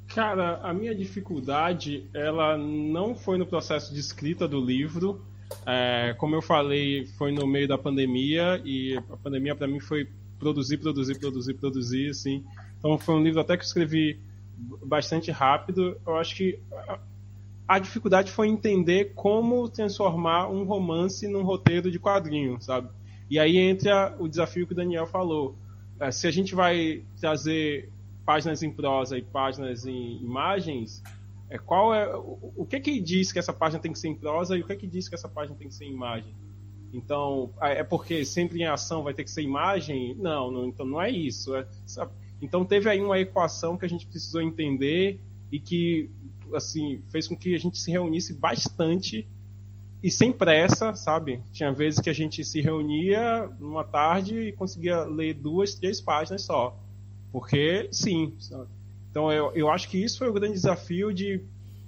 Cara, 0.08 0.60
a 0.62 0.74
minha 0.74 0.94
dificuldade, 0.94 2.06
ela 2.12 2.58
não 2.58 3.14
foi 3.14 3.38
no 3.38 3.46
processo 3.46 3.94
de 3.94 4.00
escrita 4.00 4.46
do 4.46 4.62
livro. 4.62 5.24
É, 5.64 6.14
como 6.18 6.34
eu 6.34 6.42
falei, 6.42 7.06
foi 7.18 7.32
no 7.32 7.46
meio 7.46 7.66
da 7.66 7.78
pandemia 7.78 8.60
e 8.64 8.94
a 8.96 9.16
pandemia 9.16 9.56
para 9.56 9.66
mim 9.66 9.80
foi 9.80 10.08
produzir, 10.42 10.78
produzir, 10.78 11.18
produzir, 11.18 11.54
produzir, 11.54 12.10
assim. 12.10 12.44
Então 12.78 12.98
foi 12.98 13.14
um 13.14 13.22
livro 13.22 13.40
até 13.40 13.56
que 13.56 13.62
eu 13.62 13.66
escrevi 13.66 14.18
bastante 14.84 15.30
rápido. 15.30 15.96
Eu 16.04 16.16
acho 16.16 16.34
que 16.34 16.58
a 17.68 17.78
dificuldade 17.78 18.32
foi 18.32 18.48
entender 18.48 19.12
como 19.14 19.68
transformar 19.68 20.48
um 20.48 20.64
romance 20.64 21.28
num 21.28 21.44
roteiro 21.44 21.90
de 21.90 21.98
quadrinho, 21.98 22.60
sabe? 22.60 22.88
E 23.30 23.38
aí 23.38 23.56
entra 23.56 24.14
o 24.18 24.28
desafio 24.28 24.66
que 24.66 24.72
o 24.72 24.76
Daniel 24.76 25.06
falou. 25.06 25.54
É, 26.00 26.10
se 26.10 26.26
a 26.26 26.30
gente 26.30 26.54
vai 26.56 27.04
trazer 27.20 27.88
páginas 28.26 28.62
em 28.64 28.70
prosa 28.70 29.16
e 29.16 29.22
páginas 29.22 29.86
em 29.86 30.20
imagens, 30.20 31.02
é, 31.48 31.56
qual 31.56 31.94
é 31.94 32.14
o, 32.16 32.52
o 32.56 32.66
que 32.66 32.80
que 32.80 33.00
diz 33.00 33.32
que 33.32 33.38
essa 33.38 33.52
página 33.52 33.80
tem 33.80 33.92
que 33.92 33.98
ser 33.98 34.08
em 34.08 34.14
prosa 34.14 34.56
e 34.56 34.60
o 34.60 34.66
que 34.66 34.74
que 34.74 34.86
diz 34.88 35.08
que 35.08 35.14
essa 35.14 35.28
página 35.28 35.56
tem 35.56 35.68
que 35.68 35.74
ser 35.74 35.84
em 35.84 35.92
imagem? 35.92 36.34
Então, 36.92 37.50
é, 37.60 37.80
é 37.80 37.84
porque 37.84 38.24
sempre 38.24 38.60
em 38.60 38.66
ação 38.66 39.02
vai 39.02 39.14
ter 39.14 39.24
que 39.24 39.30
ser 39.30 39.42
imagem? 39.42 40.14
Não, 40.16 40.50
não 40.50 40.66
então 40.66 40.84
não 40.84 41.00
é 41.00 41.10
isso. 41.10 41.54
É, 41.56 41.66
então 42.40 42.64
teve 42.64 42.88
aí 42.88 43.00
uma 43.00 43.18
equação 43.18 43.76
que 43.76 43.84
a 43.84 43.88
gente 43.88 44.06
precisou 44.06 44.42
entender 44.42 45.20
e 45.50 45.58
que 45.58 46.10
assim 46.54 47.02
fez 47.10 47.26
com 47.26 47.36
que 47.36 47.54
a 47.54 47.58
gente 47.58 47.78
se 47.78 47.90
reunisse 47.90 48.34
bastante 48.34 49.26
e 50.02 50.10
sem 50.10 50.32
pressa, 50.32 50.94
sabe? 50.94 51.40
Tinha 51.52 51.72
vezes 51.72 52.00
que 52.00 52.10
a 52.10 52.12
gente 52.12 52.44
se 52.44 52.60
reunia 52.60 53.48
numa 53.60 53.84
tarde 53.84 54.48
e 54.48 54.52
conseguia 54.52 55.04
ler 55.04 55.34
duas, 55.34 55.74
três 55.76 56.00
páginas 56.00 56.42
só. 56.42 56.76
Porque, 57.30 57.88
sim. 57.92 58.36
Então, 59.10 59.30
eu, 59.30 59.52
eu 59.54 59.70
acho 59.70 59.88
que 59.88 60.02
isso 60.02 60.18
foi 60.18 60.28
o 60.28 60.32
grande 60.32 60.54
desafio 60.54 61.14
de 61.14 61.40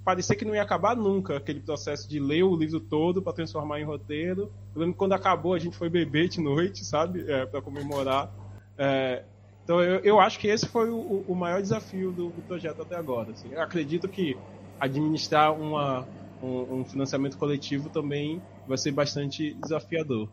parecer 0.05 0.35
que 0.35 0.45
não 0.45 0.53
ia 0.53 0.61
acabar 0.61 0.95
nunca 0.95 1.35
aquele 1.35 1.59
processo 1.59 2.07
de 2.07 2.19
ler 2.19 2.43
o 2.43 2.55
livro 2.55 2.79
todo 2.79 3.23
para 3.23 3.33
transformar 3.33 3.81
em 3.81 3.83
roteiro. 3.83 4.51
Eu 4.73 4.79
lembro 4.79 4.93
que 4.93 4.99
quando 4.99 5.13
acabou 5.13 5.55
a 5.55 5.59
gente 5.59 5.75
foi 5.75 5.89
beber 5.89 6.29
de 6.29 6.39
noite, 6.39 6.85
sabe? 6.85 7.25
É, 7.27 7.45
para 7.47 7.59
comemorar. 7.59 8.31
É, 8.77 9.23
então 9.63 9.81
eu, 9.81 9.99
eu 10.01 10.19
acho 10.19 10.37
que 10.37 10.47
esse 10.47 10.67
foi 10.67 10.91
o, 10.91 11.25
o 11.27 11.35
maior 11.35 11.59
desafio 11.59 12.11
do, 12.11 12.29
do, 12.29 12.41
projeto 12.43 12.83
até 12.83 12.95
agora. 12.95 13.31
Assim. 13.31 13.51
Eu 13.51 13.61
acredito 13.61 14.07
que 14.07 14.37
administrar 14.79 15.51
uma, 15.51 16.07
um, 16.41 16.81
um 16.81 16.85
financiamento 16.85 17.35
coletivo 17.35 17.89
também 17.89 18.39
vai 18.67 18.77
ser 18.77 18.91
bastante 18.91 19.55
desafiador. 19.55 20.29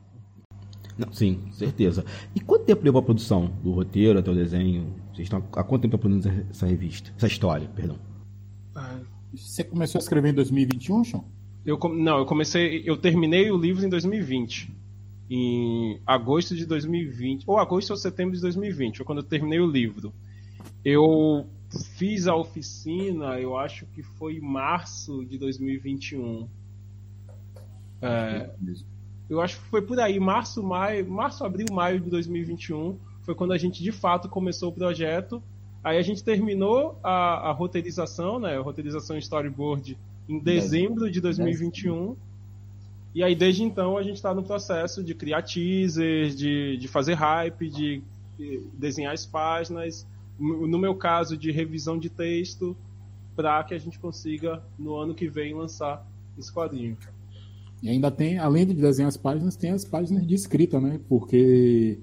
Não, 0.98 1.10
sim, 1.10 1.50
certeza. 1.52 2.04
E 2.34 2.40
quanto 2.40 2.66
tempo 2.66 2.84
levou 2.84 3.00
a 3.00 3.02
produção 3.02 3.46
do 3.62 3.72
roteiro 3.72 4.18
até 4.18 4.30
o 4.30 4.34
desenho? 4.34 4.94
Vocês 5.14 5.26
estão 5.26 5.42
há 5.56 5.64
quanto 5.64 5.82
tempo 5.82 5.96
produzindo 5.96 6.46
essa 6.50 6.66
revista? 6.66 7.10
Essa 7.16 7.26
história, 7.26 7.66
perdão. 7.74 7.98
Ah, 8.74 9.00
você 9.34 9.64
começou 9.64 9.98
a 9.98 10.02
escrever 10.02 10.30
em 10.30 10.34
2021, 10.34 11.04
Sean? 11.04 11.24
Eu, 11.64 11.78
não, 11.78 12.18
eu 12.18 12.26
comecei. 12.26 12.82
Eu 12.84 12.96
terminei 12.96 13.50
o 13.50 13.56
livro 13.56 13.84
em 13.84 13.88
2020. 13.88 14.70
Em 15.30 16.00
agosto 16.06 16.54
de 16.54 16.66
2020. 16.66 17.44
Ou 17.46 17.58
agosto 17.58 17.90
ou 17.90 17.96
setembro 17.96 18.34
de 18.34 18.40
2020, 18.40 18.98
foi 18.98 19.06
quando 19.06 19.18
eu 19.18 19.24
terminei 19.24 19.60
o 19.60 19.66
livro. 19.66 20.12
Eu 20.84 21.46
fiz 21.96 22.26
a 22.26 22.34
oficina, 22.34 23.40
eu 23.40 23.56
acho 23.56 23.86
que 23.86 24.02
foi 24.02 24.40
março 24.40 25.24
de 25.24 25.38
2021. 25.38 26.48
É, 28.02 28.50
eu 29.30 29.40
acho 29.40 29.58
que 29.58 29.66
foi 29.66 29.80
por 29.80 29.98
aí, 30.00 30.18
março, 30.18 30.62
maio, 30.62 31.08
março, 31.08 31.44
abril, 31.44 31.66
maio 31.72 32.00
de 32.00 32.10
2021, 32.10 32.98
foi 33.22 33.34
quando 33.34 33.52
a 33.52 33.58
gente 33.58 33.82
de 33.82 33.92
fato 33.92 34.28
começou 34.28 34.70
o 34.70 34.72
projeto. 34.72 35.42
Aí 35.82 35.98
a 35.98 36.02
gente 36.02 36.22
terminou 36.22 36.98
a, 37.02 37.50
a 37.50 37.52
roteirização, 37.52 38.38
né, 38.38 38.56
a 38.56 38.60
roteirização 38.60 39.18
storyboard 39.18 39.98
em 40.28 40.38
dezembro 40.38 41.10
de 41.10 41.20
2021. 41.20 42.16
E 43.14 43.22
aí 43.22 43.34
desde 43.34 43.64
então 43.64 43.96
a 43.96 44.02
gente 44.02 44.16
está 44.16 44.32
no 44.32 44.42
processo 44.42 45.02
de 45.02 45.14
criar 45.14 45.42
teasers, 45.42 46.36
de, 46.36 46.76
de 46.76 46.88
fazer 46.88 47.14
hype, 47.14 47.68
de, 47.68 48.02
de 48.38 48.62
desenhar 48.74 49.12
as 49.12 49.26
páginas, 49.26 50.06
no 50.38 50.78
meu 50.78 50.94
caso 50.94 51.36
de 51.36 51.50
revisão 51.50 51.98
de 51.98 52.08
texto, 52.08 52.76
para 53.34 53.62
que 53.64 53.74
a 53.74 53.78
gente 53.78 53.98
consiga 53.98 54.62
no 54.78 54.96
ano 54.96 55.14
que 55.14 55.28
vem 55.28 55.54
lançar 55.54 56.06
esse 56.38 56.52
quadrinho. 56.52 56.96
E 57.82 57.88
ainda 57.88 58.10
tem, 58.10 58.38
além 58.38 58.64
de 58.64 58.74
desenhar 58.74 59.08
as 59.08 59.16
páginas, 59.16 59.56
tem 59.56 59.72
as 59.72 59.84
páginas 59.84 60.24
de 60.26 60.34
escrita, 60.34 60.80
né? 60.80 61.00
Porque 61.08 61.98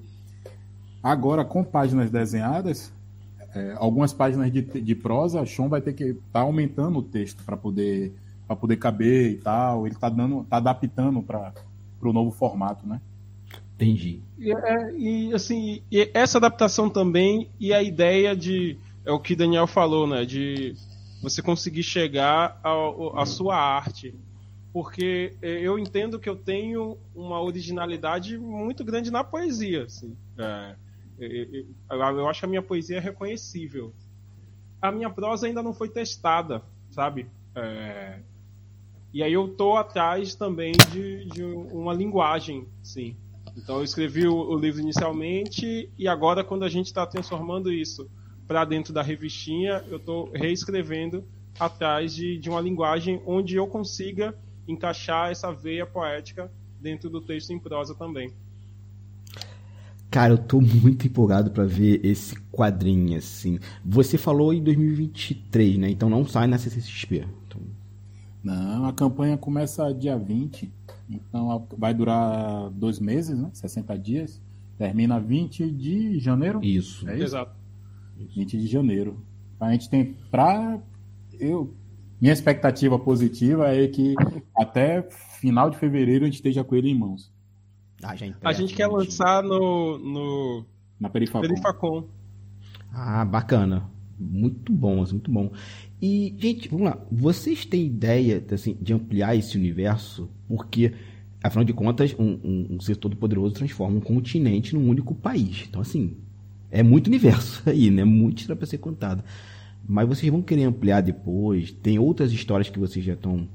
agora 1.01 1.45
com 1.45 1.63
páginas 1.63 2.11
desenhadas, 2.11 2.93
é, 3.53 3.73
algumas 3.77 4.13
páginas 4.13 4.51
de, 4.51 4.61
de 4.61 4.95
prosa, 4.95 5.41
a 5.41 5.45
Sean 5.45 5.67
vai 5.67 5.81
ter 5.81 5.93
que 5.93 6.03
estar 6.05 6.21
tá 6.31 6.39
aumentando 6.41 6.99
o 6.99 7.03
texto 7.03 7.43
para 7.43 7.57
poder 7.57 8.13
para 8.47 8.55
poder 8.55 8.77
caber 8.77 9.31
e 9.31 9.37
tal. 9.37 9.85
Ele 9.85 9.93
está 9.93 10.09
dando, 10.09 10.43
tá 10.43 10.57
adaptando 10.57 11.21
para 11.21 11.53
o 12.01 12.11
novo 12.11 12.31
formato, 12.31 12.87
né? 12.87 12.99
Entendi. 13.75 14.21
E, 14.39 14.51
é, 14.51 14.95
e 14.97 15.33
assim, 15.33 15.83
e 15.91 16.09
essa 16.13 16.39
adaptação 16.39 16.89
também 16.89 17.47
e 17.59 17.71
a 17.71 17.83
ideia 17.83 18.35
de 18.35 18.77
é 19.05 19.11
o 19.11 19.19
que 19.19 19.35
Daniel 19.35 19.67
falou, 19.67 20.07
né? 20.07 20.25
De 20.25 20.75
você 21.21 21.41
conseguir 21.41 21.83
chegar 21.83 22.59
à 22.63 23.25
sua 23.25 23.55
arte 23.55 24.15
porque 24.71 25.33
eh, 25.41 25.61
eu 25.61 25.79
entendo 25.79 26.19
que 26.19 26.29
eu 26.29 26.35
tenho 26.35 26.97
uma 27.15 27.41
originalidade 27.41 28.37
muito 28.37 28.83
grande 28.83 29.11
na 29.11 29.23
poesia. 29.23 29.83
Assim. 29.83 30.15
É, 30.37 30.75
eu 31.19 32.27
acho 32.27 32.39
que 32.39 32.45
a 32.45 32.49
minha 32.49 32.61
poesia 32.61 32.97
é 32.97 32.99
reconhecível. 32.99 33.93
A 34.81 34.91
minha 34.91 35.09
prosa 35.09 35.47
ainda 35.47 35.61
não 35.61 35.73
foi 35.73 35.89
testada, 35.89 36.63
sabe? 36.89 37.27
É, 37.55 38.19
e 39.11 39.23
aí 39.23 39.33
eu 39.33 39.49
tô 39.49 39.75
atrás 39.75 40.35
também 40.35 40.71
de, 40.91 41.25
de 41.25 41.43
uma 41.43 41.93
linguagem, 41.93 42.67
sim. 42.83 43.15
Então 43.57 43.77
eu 43.77 43.83
escrevi 43.83 44.27
o, 44.27 44.35
o 44.35 44.57
livro 44.57 44.79
inicialmente 44.79 45.89
e 45.97 46.07
agora 46.07 46.43
quando 46.43 46.63
a 46.63 46.69
gente 46.69 46.85
está 46.85 47.05
transformando 47.05 47.71
isso 47.71 48.09
para 48.47 48.63
dentro 48.65 48.93
da 48.93 49.01
revistinha, 49.01 49.83
eu 49.89 49.97
estou 49.97 50.31
reescrevendo 50.31 51.23
atrás 51.59 52.15
de, 52.15 52.37
de 52.37 52.49
uma 52.49 52.61
linguagem 52.61 53.21
onde 53.25 53.55
eu 53.55 53.67
consiga 53.67 54.35
encaixar 54.67 55.31
essa 55.31 55.51
veia 55.51 55.85
poética 55.85 56.51
dentro 56.79 57.09
do 57.09 57.19
texto 57.19 57.51
em 57.51 57.59
prosa 57.59 57.93
também. 57.95 58.31
Cara, 60.09 60.33
eu 60.33 60.37
tô 60.37 60.59
muito 60.59 61.05
empolgado 61.05 61.51
para 61.51 61.65
ver 61.65 62.03
esse 62.03 62.35
quadrinho, 62.51 63.17
assim. 63.17 63.59
Você 63.85 64.17
falou 64.17 64.53
em 64.53 64.63
2023, 64.63 65.77
né? 65.77 65.89
Então 65.89 66.09
não 66.09 66.25
sai 66.25 66.47
na 66.47 66.57
CCXP. 66.57 67.27
Então... 67.47 67.61
Não, 68.43 68.85
a 68.85 68.93
campanha 68.93 69.37
começa 69.37 69.93
dia 69.93 70.17
20. 70.17 70.71
Então 71.09 71.67
vai 71.77 71.93
durar 71.93 72.69
dois 72.71 72.99
meses, 72.99 73.37
né? 73.37 73.49
60 73.53 73.97
dias. 73.99 74.41
Termina 74.77 75.19
20 75.19 75.69
de 75.71 76.19
janeiro? 76.19 76.59
Isso. 76.63 77.07
É 77.07 77.15
isso? 77.15 77.23
Exato. 77.25 77.55
20 78.17 78.57
de 78.57 78.67
janeiro. 78.67 79.23
A 79.59 79.71
gente 79.71 79.89
tem 79.89 80.15
pra. 80.31 80.79
Eu, 81.39 81.73
minha 82.19 82.33
expectativa 82.33 82.97
positiva 82.97 83.67
é 83.75 83.87
que 83.87 84.15
até 84.57 85.01
final 85.39 85.69
de 85.69 85.77
fevereiro 85.77 86.23
a 86.23 86.27
gente 86.27 86.35
esteja 86.35 86.63
com 86.63 86.75
ele 86.75 86.89
em 86.89 86.97
mãos. 86.97 87.31
Ah, 88.03 88.15
a 88.43 88.53
gente 88.53 88.73
quer 88.73 88.87
lançar 88.87 89.43
no, 89.43 89.97
no... 89.97 90.65
na 90.99 91.09
Perifacom. 91.09 91.41
Perifacom. 91.41 92.07
Ah, 92.93 93.25
bacana. 93.25 93.89
Muito 94.17 94.71
bom, 94.71 94.95
muito 94.95 95.31
bom. 95.31 95.51
E, 96.01 96.35
gente, 96.37 96.67
vamos 96.67 96.85
lá. 96.85 96.97
Vocês 97.11 97.65
têm 97.65 97.85
ideia 97.85 98.43
assim, 98.51 98.77
de 98.81 98.93
ampliar 98.93 99.35
esse 99.35 99.57
universo? 99.57 100.29
Porque, 100.47 100.93
afinal 101.43 101.63
de 101.63 101.73
contas, 101.73 102.15
um, 102.17 102.39
um, 102.43 102.67
um 102.71 102.79
ser 102.79 102.95
todo 102.95 103.15
poderoso 103.15 103.55
transforma 103.55 103.97
um 103.97 104.01
continente 104.01 104.73
num 104.73 104.89
único 104.89 105.13
país. 105.13 105.65
Então, 105.69 105.81
assim, 105.81 106.17
é 106.71 106.83
muito 106.83 107.07
universo 107.07 107.63
aí, 107.69 107.89
né? 107.89 108.03
Muito 108.03 108.55
para 108.55 108.65
ser 108.65 108.77
contado. 108.77 109.23
Mas 109.87 110.07
vocês 110.07 110.31
vão 110.31 110.41
querer 110.41 110.63
ampliar 110.63 111.01
depois? 111.01 111.71
Tem 111.71 111.97
outras 111.97 112.31
histórias 112.31 112.69
que 112.69 112.79
vocês 112.79 113.03
já 113.03 113.13
estão 113.13 113.47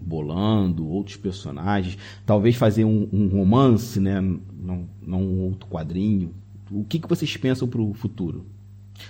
bolando, 0.00 0.88
outros 0.88 1.16
personagens? 1.16 1.98
Talvez 2.24 2.56
fazer 2.56 2.84
um, 2.84 3.08
um 3.12 3.28
romance, 3.28 4.00
né? 4.00 4.20
Não, 4.20 4.88
não 5.00 5.22
um 5.22 5.40
outro 5.42 5.68
quadrinho? 5.68 6.32
O 6.70 6.84
que, 6.84 6.98
que 6.98 7.08
vocês 7.08 7.36
pensam 7.36 7.68
para 7.68 7.80
o 7.80 7.92
futuro? 7.94 8.46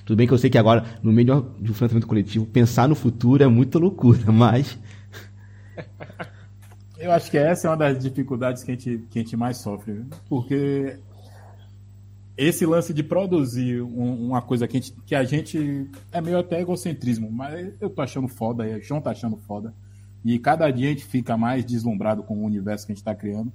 Tudo 0.04 0.16
bem 0.16 0.26
que 0.26 0.32
eu 0.32 0.38
sei 0.38 0.50
que 0.50 0.58
agora, 0.58 0.84
no 1.02 1.12
meio 1.12 1.26
de 1.60 1.70
um 1.70 1.74
financiamento 1.74 2.06
coletivo, 2.06 2.46
pensar 2.46 2.88
no 2.88 2.94
futuro 2.94 3.42
é 3.42 3.46
muita 3.46 3.78
loucura, 3.78 4.20
mas. 4.32 4.78
Eu 6.98 7.12
acho 7.12 7.30
que 7.30 7.38
essa 7.38 7.66
é 7.66 7.70
uma 7.70 7.78
das 7.78 7.98
dificuldades 7.98 8.62
que 8.62 8.70
a 8.70 8.74
gente, 8.74 9.06
que 9.08 9.18
a 9.18 9.22
gente 9.22 9.34
mais 9.34 9.56
sofre, 9.56 10.04
porque 10.28 10.98
esse 12.36 12.66
lance 12.66 12.92
de 12.92 13.02
produzir 13.02 13.82
um, 13.82 14.28
uma 14.28 14.42
coisa 14.42 14.68
que 14.68 14.76
a, 14.76 14.80
gente, 14.80 14.94
que 15.06 15.14
a 15.14 15.24
gente 15.24 15.90
é 16.12 16.20
meio 16.20 16.38
até 16.38 16.60
egocentrismo, 16.60 17.30
mas 17.30 17.72
eu 17.80 17.88
tô 17.88 18.02
achando 18.02 18.28
foda, 18.28 18.64
o 18.64 18.82
João 18.82 19.00
tá 19.00 19.10
achando 19.10 19.36
foda. 19.36 19.74
E 20.24 20.38
cada 20.38 20.70
dia 20.70 20.88
a 20.88 20.90
gente 20.90 21.04
fica 21.04 21.36
mais 21.36 21.64
deslumbrado 21.64 22.22
com 22.22 22.38
o 22.38 22.44
universo 22.44 22.86
que 22.86 22.92
a 22.92 22.94
gente 22.94 23.02
está 23.02 23.14
criando. 23.14 23.52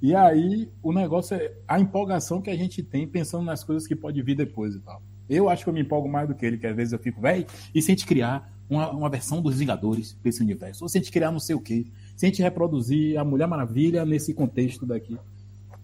E 0.00 0.14
aí 0.14 0.68
o 0.82 0.92
negócio 0.92 1.36
é 1.36 1.52
a 1.66 1.80
empolgação 1.80 2.40
que 2.40 2.50
a 2.50 2.56
gente 2.56 2.82
tem 2.82 3.06
pensando 3.06 3.44
nas 3.44 3.64
coisas 3.64 3.86
que 3.86 3.96
pode 3.96 4.20
vir 4.22 4.36
depois 4.36 4.74
e 4.74 4.80
tal. 4.80 5.02
Eu 5.28 5.48
acho 5.48 5.64
que 5.64 5.70
eu 5.70 5.74
me 5.74 5.80
empolgo 5.80 6.08
mais 6.08 6.28
do 6.28 6.34
que 6.34 6.46
ele, 6.46 6.58
que 6.58 6.66
às 6.66 6.76
vezes 6.76 6.92
eu 6.92 6.98
fico, 6.98 7.20
velho, 7.20 7.46
e 7.74 7.82
se 7.82 7.90
a 7.90 7.94
gente 7.94 8.06
criar 8.06 8.52
uma, 8.68 8.90
uma 8.90 9.08
versão 9.08 9.40
dos 9.40 9.58
Vingadores 9.58 10.16
desse 10.22 10.42
universo? 10.42 10.84
Ou 10.84 10.88
se 10.88 10.98
a 10.98 11.00
gente 11.00 11.12
criar 11.12 11.30
não 11.30 11.40
sei 11.40 11.56
o 11.56 11.60
quê? 11.60 11.86
Se 12.16 12.26
a 12.26 12.28
gente 12.28 12.42
reproduzir 12.42 13.18
a 13.18 13.24
Mulher 13.24 13.46
Maravilha 13.46 14.04
nesse 14.04 14.34
contexto 14.34 14.84
daqui? 14.84 15.16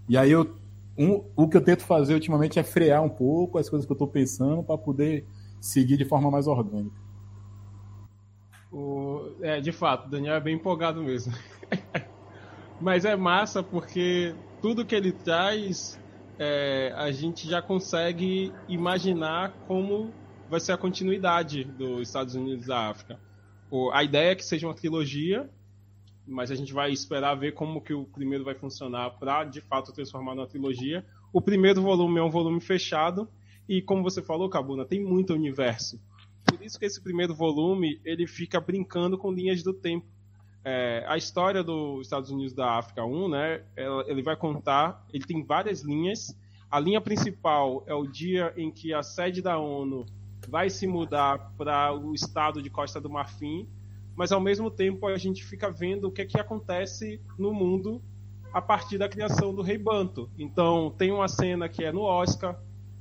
E 0.08 0.16
aí 0.16 0.30
eu, 0.30 0.54
um, 0.96 1.22
o 1.36 1.48
que 1.48 1.56
eu 1.56 1.60
tento 1.60 1.82
fazer 1.84 2.14
ultimamente 2.14 2.58
é 2.58 2.62
frear 2.62 3.02
um 3.02 3.08
pouco 3.08 3.58
as 3.58 3.68
coisas 3.68 3.86
que 3.86 3.92
eu 3.92 3.94
estou 3.94 4.08
pensando 4.08 4.62
para 4.62 4.76
poder 4.76 5.26
seguir 5.60 5.96
de 5.96 6.04
forma 6.04 6.30
mais 6.30 6.46
orgânica. 6.46 7.01
O, 8.72 9.34
é, 9.42 9.60
de 9.60 9.70
fato, 9.70 10.06
o 10.06 10.10
Daniel 10.10 10.34
é 10.34 10.40
bem 10.40 10.54
empolgado 10.54 11.02
mesmo. 11.02 11.32
Mas 12.80 13.04
é 13.04 13.14
massa 13.14 13.62
porque 13.62 14.34
tudo 14.60 14.84
que 14.84 14.94
ele 14.94 15.12
traz 15.12 16.00
é, 16.38 16.92
a 16.96 17.10
gente 17.12 17.48
já 17.48 17.60
consegue 17.60 18.52
imaginar 18.68 19.52
como 19.68 20.12
vai 20.48 20.58
ser 20.58 20.72
a 20.72 20.76
continuidade 20.76 21.64
dos 21.64 22.08
Estados 22.08 22.34
Unidos 22.34 22.66
da 22.66 22.88
África. 22.88 23.20
O, 23.70 23.90
a 23.92 24.02
ideia 24.02 24.32
é 24.32 24.34
que 24.34 24.44
seja 24.44 24.66
uma 24.66 24.74
trilogia, 24.74 25.48
mas 26.26 26.50
a 26.50 26.54
gente 26.54 26.72
vai 26.72 26.90
esperar 26.92 27.34
ver 27.34 27.52
como 27.52 27.80
que 27.80 27.94
o 27.94 28.04
primeiro 28.04 28.44
vai 28.44 28.54
funcionar 28.54 29.10
para 29.12 29.44
de 29.44 29.60
fato 29.60 29.92
transformar 29.92 30.34
numa 30.34 30.46
trilogia. 30.46 31.04
O 31.32 31.40
primeiro 31.40 31.80
volume 31.80 32.18
é 32.18 32.22
um 32.22 32.30
volume 32.30 32.60
fechado 32.60 33.28
e 33.68 33.80
como 33.80 34.02
você 34.02 34.20
falou, 34.20 34.48
Cabuna, 34.48 34.84
tem 34.84 35.02
muito 35.02 35.32
universo. 35.32 36.00
Por 36.52 36.62
isso 36.62 36.78
que 36.78 36.84
esse 36.84 37.00
primeiro 37.00 37.34
volume 37.34 37.98
ele 38.04 38.26
fica 38.26 38.60
brincando 38.60 39.16
com 39.16 39.32
linhas 39.32 39.62
do 39.62 39.72
tempo. 39.72 40.06
É, 40.62 41.02
a 41.08 41.16
história 41.16 41.64
dos 41.64 42.02
Estados 42.02 42.30
Unidos 42.30 42.52
da 42.52 42.72
África 42.72 43.02
1, 43.02 43.28
né, 43.30 43.64
ele 44.06 44.22
vai 44.22 44.36
contar, 44.36 45.02
ele 45.10 45.24
tem 45.24 45.42
várias 45.42 45.80
linhas. 45.80 46.36
A 46.70 46.78
linha 46.78 47.00
principal 47.00 47.82
é 47.86 47.94
o 47.94 48.06
dia 48.06 48.52
em 48.54 48.70
que 48.70 48.92
a 48.92 49.02
sede 49.02 49.40
da 49.40 49.58
ONU 49.58 50.04
vai 50.46 50.68
se 50.68 50.86
mudar 50.86 51.54
para 51.56 51.94
o 51.94 52.14
estado 52.14 52.60
de 52.60 52.68
Costa 52.68 53.00
do 53.00 53.08
Marfim, 53.08 53.66
mas 54.14 54.30
ao 54.30 54.40
mesmo 54.40 54.70
tempo 54.70 55.06
a 55.06 55.16
gente 55.16 55.42
fica 55.42 55.70
vendo 55.70 56.08
o 56.08 56.12
que 56.12 56.20
é 56.20 56.26
que 56.26 56.38
acontece 56.38 57.18
no 57.38 57.54
mundo 57.54 58.02
a 58.52 58.60
partir 58.60 58.98
da 58.98 59.08
criação 59.08 59.54
do 59.54 59.62
Rei 59.62 59.78
Banto. 59.78 60.30
Então, 60.38 60.94
tem 60.98 61.10
uma 61.10 61.28
cena 61.28 61.66
que 61.66 61.82
é 61.82 61.90
no 61.90 62.02
Oscar, 62.02 62.60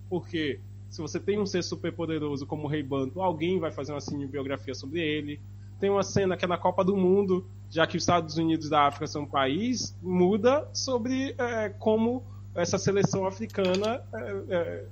porque 0.10 0.62
se 0.92 1.02
você 1.02 1.20
tem 1.20 1.40
um 1.40 1.46
ser 1.46 1.64
super 1.64 1.92
poderoso 1.92 2.46
como 2.46 2.66
o 2.66 2.68
Rei 2.68 2.84
Banto, 2.84 3.20
alguém 3.20 3.60
vai 3.60 3.72
fazer 3.72 3.94
uma 3.94 4.02
cinebiografia 4.02 4.76
sobre 4.76 5.00
ele 5.00 5.40
tem 5.82 5.90
uma 5.90 6.04
cena 6.04 6.38
que 6.38 6.46
é 6.46 6.48
na 6.48 6.60
Copa 6.60 6.86
do 6.86 6.96
Mundo, 6.96 7.44
já 7.68 7.88
que 7.88 7.98
os 7.98 8.04
Estados 8.04 8.38
Unidos 8.38 8.70
da 8.70 8.84
África 8.84 9.08
são 9.08 9.24
um 9.24 9.28
país, 9.28 9.98
muda 10.02 10.70
sobre 10.72 11.34
é, 11.38 11.70
como 11.70 12.24
essa 12.54 12.78
seleção 12.78 13.26
africana 13.26 14.04
é, 14.14 14.44
é, 14.50 14.86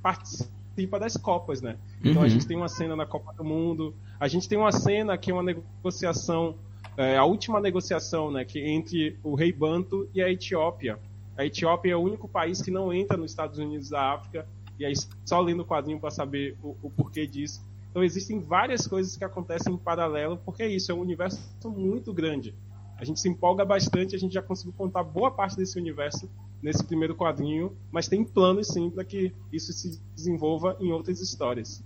participa 0.00 1.00
das 1.00 1.16
Copas, 1.16 1.60
né? 1.60 1.76
Então 2.00 2.18
uhum. 2.18 2.22
a 2.22 2.28
gente 2.28 2.46
tem 2.46 2.56
uma 2.56 2.68
cena 2.68 2.94
na 2.94 3.04
Copa 3.04 3.32
do 3.32 3.42
Mundo, 3.42 3.92
a 4.20 4.28
gente 4.28 4.48
tem 4.48 4.56
uma 4.56 4.70
cena 4.70 5.18
que 5.18 5.32
é 5.32 5.34
uma 5.34 5.42
negociação, 5.42 6.54
é, 6.96 7.16
a 7.16 7.24
última 7.24 7.60
negociação, 7.60 8.30
né, 8.30 8.44
que 8.44 8.60
entre 8.60 9.18
o 9.24 9.34
rei 9.34 9.52
Banto 9.52 10.08
e 10.14 10.22
a 10.22 10.30
Etiópia. 10.30 11.00
A 11.36 11.44
Etiópia 11.44 11.92
é 11.92 11.96
o 11.96 12.00
único 12.00 12.28
país 12.28 12.62
que 12.62 12.70
não 12.70 12.94
entra 12.94 13.16
nos 13.16 13.32
Estados 13.32 13.58
Unidos 13.58 13.90
da 13.90 14.12
África, 14.12 14.46
e 14.78 14.84
aí 14.84 14.94
só 15.24 15.40
lendo 15.40 15.62
o 15.62 15.66
quadrinho 15.66 15.98
para 15.98 16.10
saber 16.10 16.56
o, 16.62 16.76
o 16.82 16.90
porquê 16.90 17.26
disso. 17.26 17.62
Então 17.90 18.02
existem 18.04 18.40
várias 18.40 18.86
coisas 18.86 19.16
que 19.16 19.24
acontecem 19.24 19.74
em 19.74 19.78
paralelo, 19.78 20.38
porque 20.44 20.62
é 20.62 20.68
isso, 20.68 20.92
é 20.92 20.94
um 20.94 21.00
universo 21.00 21.40
muito 21.64 22.12
grande. 22.12 22.54
A 22.98 23.04
gente 23.04 23.20
se 23.20 23.28
empolga 23.28 23.64
bastante, 23.64 24.14
a 24.16 24.18
gente 24.18 24.32
já 24.32 24.42
conseguiu 24.42 24.72
contar 24.72 25.02
boa 25.02 25.30
parte 25.30 25.56
desse 25.56 25.78
universo 25.78 26.28
nesse 26.62 26.82
primeiro 26.82 27.14
quadrinho, 27.14 27.72
mas 27.92 28.08
tem 28.08 28.24
planos 28.24 28.68
sim 28.68 28.90
para 28.90 29.04
que 29.04 29.32
isso 29.52 29.72
se 29.72 30.00
desenvolva 30.14 30.76
em 30.80 30.90
outras 30.92 31.20
histórias. 31.20 31.82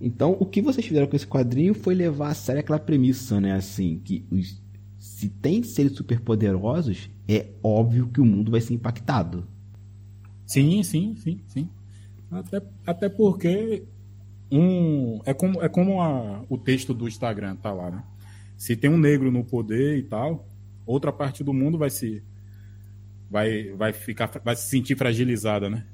Então, 0.00 0.36
o 0.38 0.46
que 0.46 0.62
vocês 0.62 0.86
fizeram 0.86 1.06
com 1.06 1.16
esse 1.16 1.26
quadrinho 1.26 1.74
foi 1.74 1.94
levar 1.94 2.28
a 2.28 2.34
sério 2.34 2.60
aquela 2.60 2.78
premissa, 2.78 3.40
né? 3.40 3.52
Assim, 3.52 4.00
que 4.04 4.24
os, 4.30 4.60
se 4.98 5.28
tem 5.28 5.62
seres 5.62 5.92
superpoderosos, 5.92 7.10
é 7.28 7.46
óbvio 7.62 8.08
que 8.08 8.20
o 8.20 8.24
mundo 8.24 8.50
vai 8.50 8.60
ser 8.60 8.74
impactado. 8.74 9.46
Sim, 10.46 10.82
sim, 10.82 11.14
sim, 11.16 11.40
sim. 11.48 11.68
Até, 12.30 12.62
até 12.86 13.08
porque 13.08 13.84
um 14.50 15.20
é 15.24 15.32
como 15.34 15.62
é 15.62 15.68
como 15.68 16.00
a, 16.02 16.44
o 16.48 16.58
texto 16.58 16.92
do 16.92 17.08
Instagram 17.08 17.56
tá 17.56 17.72
lá, 17.72 17.90
né? 17.90 18.02
Se 18.56 18.76
tem 18.76 18.90
um 18.90 18.98
negro 18.98 19.30
no 19.30 19.44
poder 19.44 19.98
e 19.98 20.02
tal, 20.02 20.46
outra 20.84 21.12
parte 21.12 21.44
do 21.44 21.52
mundo 21.52 21.78
vai 21.78 21.90
se 21.90 22.22
vai 23.30 23.70
vai 23.72 23.92
ficar 23.92 24.30
vai 24.44 24.56
se 24.56 24.68
sentir 24.68 24.96
fragilizada, 24.96 25.68
né? 25.68 25.86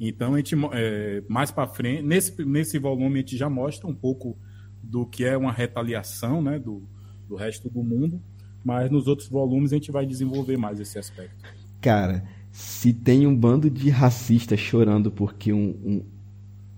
Então 0.00 0.34
a 0.34 0.36
gente 0.38 0.54
é, 0.72 1.22
mais 1.28 1.50
para 1.50 1.66
frente 1.66 2.02
nesse 2.02 2.44
nesse 2.44 2.78
volume 2.78 3.16
a 3.16 3.20
gente 3.20 3.36
já 3.36 3.48
mostra 3.48 3.86
um 3.86 3.94
pouco 3.94 4.36
do 4.82 5.04
que 5.06 5.24
é 5.24 5.36
uma 5.36 5.52
retaliação, 5.52 6.42
né? 6.42 6.58
Do, 6.58 6.82
do 7.28 7.36
resto 7.36 7.68
do 7.68 7.82
mundo, 7.82 8.22
mas 8.64 8.90
nos 8.90 9.06
outros 9.06 9.28
volumes 9.28 9.72
a 9.72 9.76
gente 9.76 9.92
vai 9.92 10.06
desenvolver 10.06 10.56
mais 10.56 10.80
esse 10.80 10.98
aspecto. 10.98 11.44
Cara, 11.80 12.24
se 12.58 12.92
tem 12.92 13.26
um 13.26 13.36
bando 13.36 13.70
de 13.70 13.88
racistas 13.88 14.58
chorando 14.58 15.10
porque 15.10 15.52
um, 15.52 15.76
um 15.84 16.02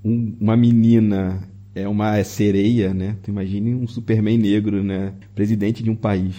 um, 0.05 0.37
uma 0.41 0.57
menina 0.57 1.49
é 1.74 1.87
uma 1.87 2.22
sereia, 2.24 2.93
né? 2.93 3.16
Tu 3.22 3.31
imagine 3.31 3.74
um 3.74 3.87
Superman 3.87 4.39
negro, 4.39 4.83
né? 4.83 5.14
Presidente 5.35 5.83
de 5.83 5.91
um 5.91 5.97
país 5.97 6.35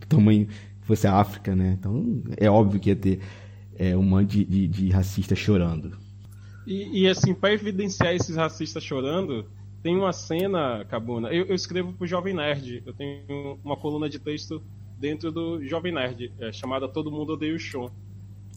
do 0.00 0.06
tamanho 0.06 0.46
que 0.46 0.86
fosse 0.86 1.06
a 1.06 1.14
África, 1.14 1.54
né? 1.54 1.76
Então 1.78 2.22
é 2.36 2.50
óbvio 2.50 2.80
que 2.80 2.90
ia 2.90 2.96
ter 2.96 3.20
é, 3.76 3.96
um 3.96 4.02
monte 4.02 4.38
de, 4.38 4.44
de, 4.44 4.68
de 4.68 4.90
racistas 4.90 5.38
chorando. 5.38 5.96
E, 6.66 7.02
e 7.02 7.08
assim, 7.08 7.34
para 7.34 7.52
evidenciar 7.52 8.14
esses 8.14 8.36
racistas 8.36 8.82
chorando, 8.82 9.46
tem 9.82 9.96
uma 9.96 10.12
cena, 10.12 10.84
Cabuna. 10.88 11.28
Eu, 11.28 11.46
eu 11.46 11.54
escrevo 11.54 11.92
pro 11.92 12.06
Jovem 12.06 12.34
Nerd. 12.34 12.82
Eu 12.86 12.94
tenho 12.94 13.58
uma 13.62 13.76
coluna 13.76 14.08
de 14.08 14.18
texto 14.18 14.62
dentro 14.98 15.30
do 15.30 15.62
Jovem 15.62 15.92
Nerd, 15.92 16.32
é, 16.38 16.50
chamada 16.52 16.88
Todo 16.88 17.12
Mundo 17.12 17.34
Odeia 17.34 17.54
o 17.54 17.58
Show. 17.58 17.90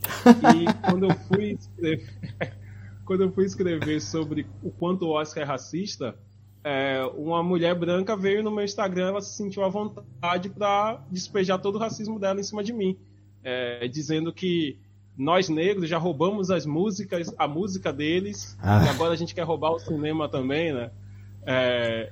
E 0.06 0.88
quando 0.90 1.06
eu 1.06 1.16
fui 1.28 1.52
escrever. 1.52 2.08
quando 3.06 3.24
eu 3.24 3.32
fui 3.32 3.46
escrever 3.46 4.02
sobre 4.02 4.46
o 4.62 4.70
quanto 4.70 5.06
o 5.06 5.12
Oscar 5.12 5.44
é 5.44 5.46
racista, 5.46 6.14
é, 6.64 7.02
uma 7.16 7.42
mulher 7.42 7.74
branca 7.74 8.18
veio 8.18 8.44
no 8.44 8.52
meu 8.52 8.66
Instagram, 8.66 9.08
ela 9.08 9.22
se 9.22 9.36
sentiu 9.36 9.64
à 9.64 9.70
vontade 9.70 10.50
para 10.50 11.02
despejar 11.10 11.60
todo 11.60 11.76
o 11.76 11.80
racismo 11.80 12.20
dela 12.20 12.42
em 12.42 12.44
cima 12.44 12.62
de 12.62 12.74
mim, 12.74 12.98
é, 13.42 13.88
dizendo 13.88 14.34
que 14.34 14.78
nós 15.18 15.48
negros 15.48 15.90
já 15.90 15.98
roubamos 15.98 16.52
as 16.52 16.66
músicas, 16.66 17.34
a 17.38 17.48
música 17.48 17.94
deles, 17.94 18.58
ah. 18.62 18.84
e 18.86 18.90
agora 18.90 19.14
a 19.14 19.16
gente 19.16 19.34
quer 19.34 19.44
roubar 19.44 19.72
o 19.72 19.80
cinema 19.80 20.28
também, 20.28 20.74
né? 20.74 20.92
É, 21.46 22.12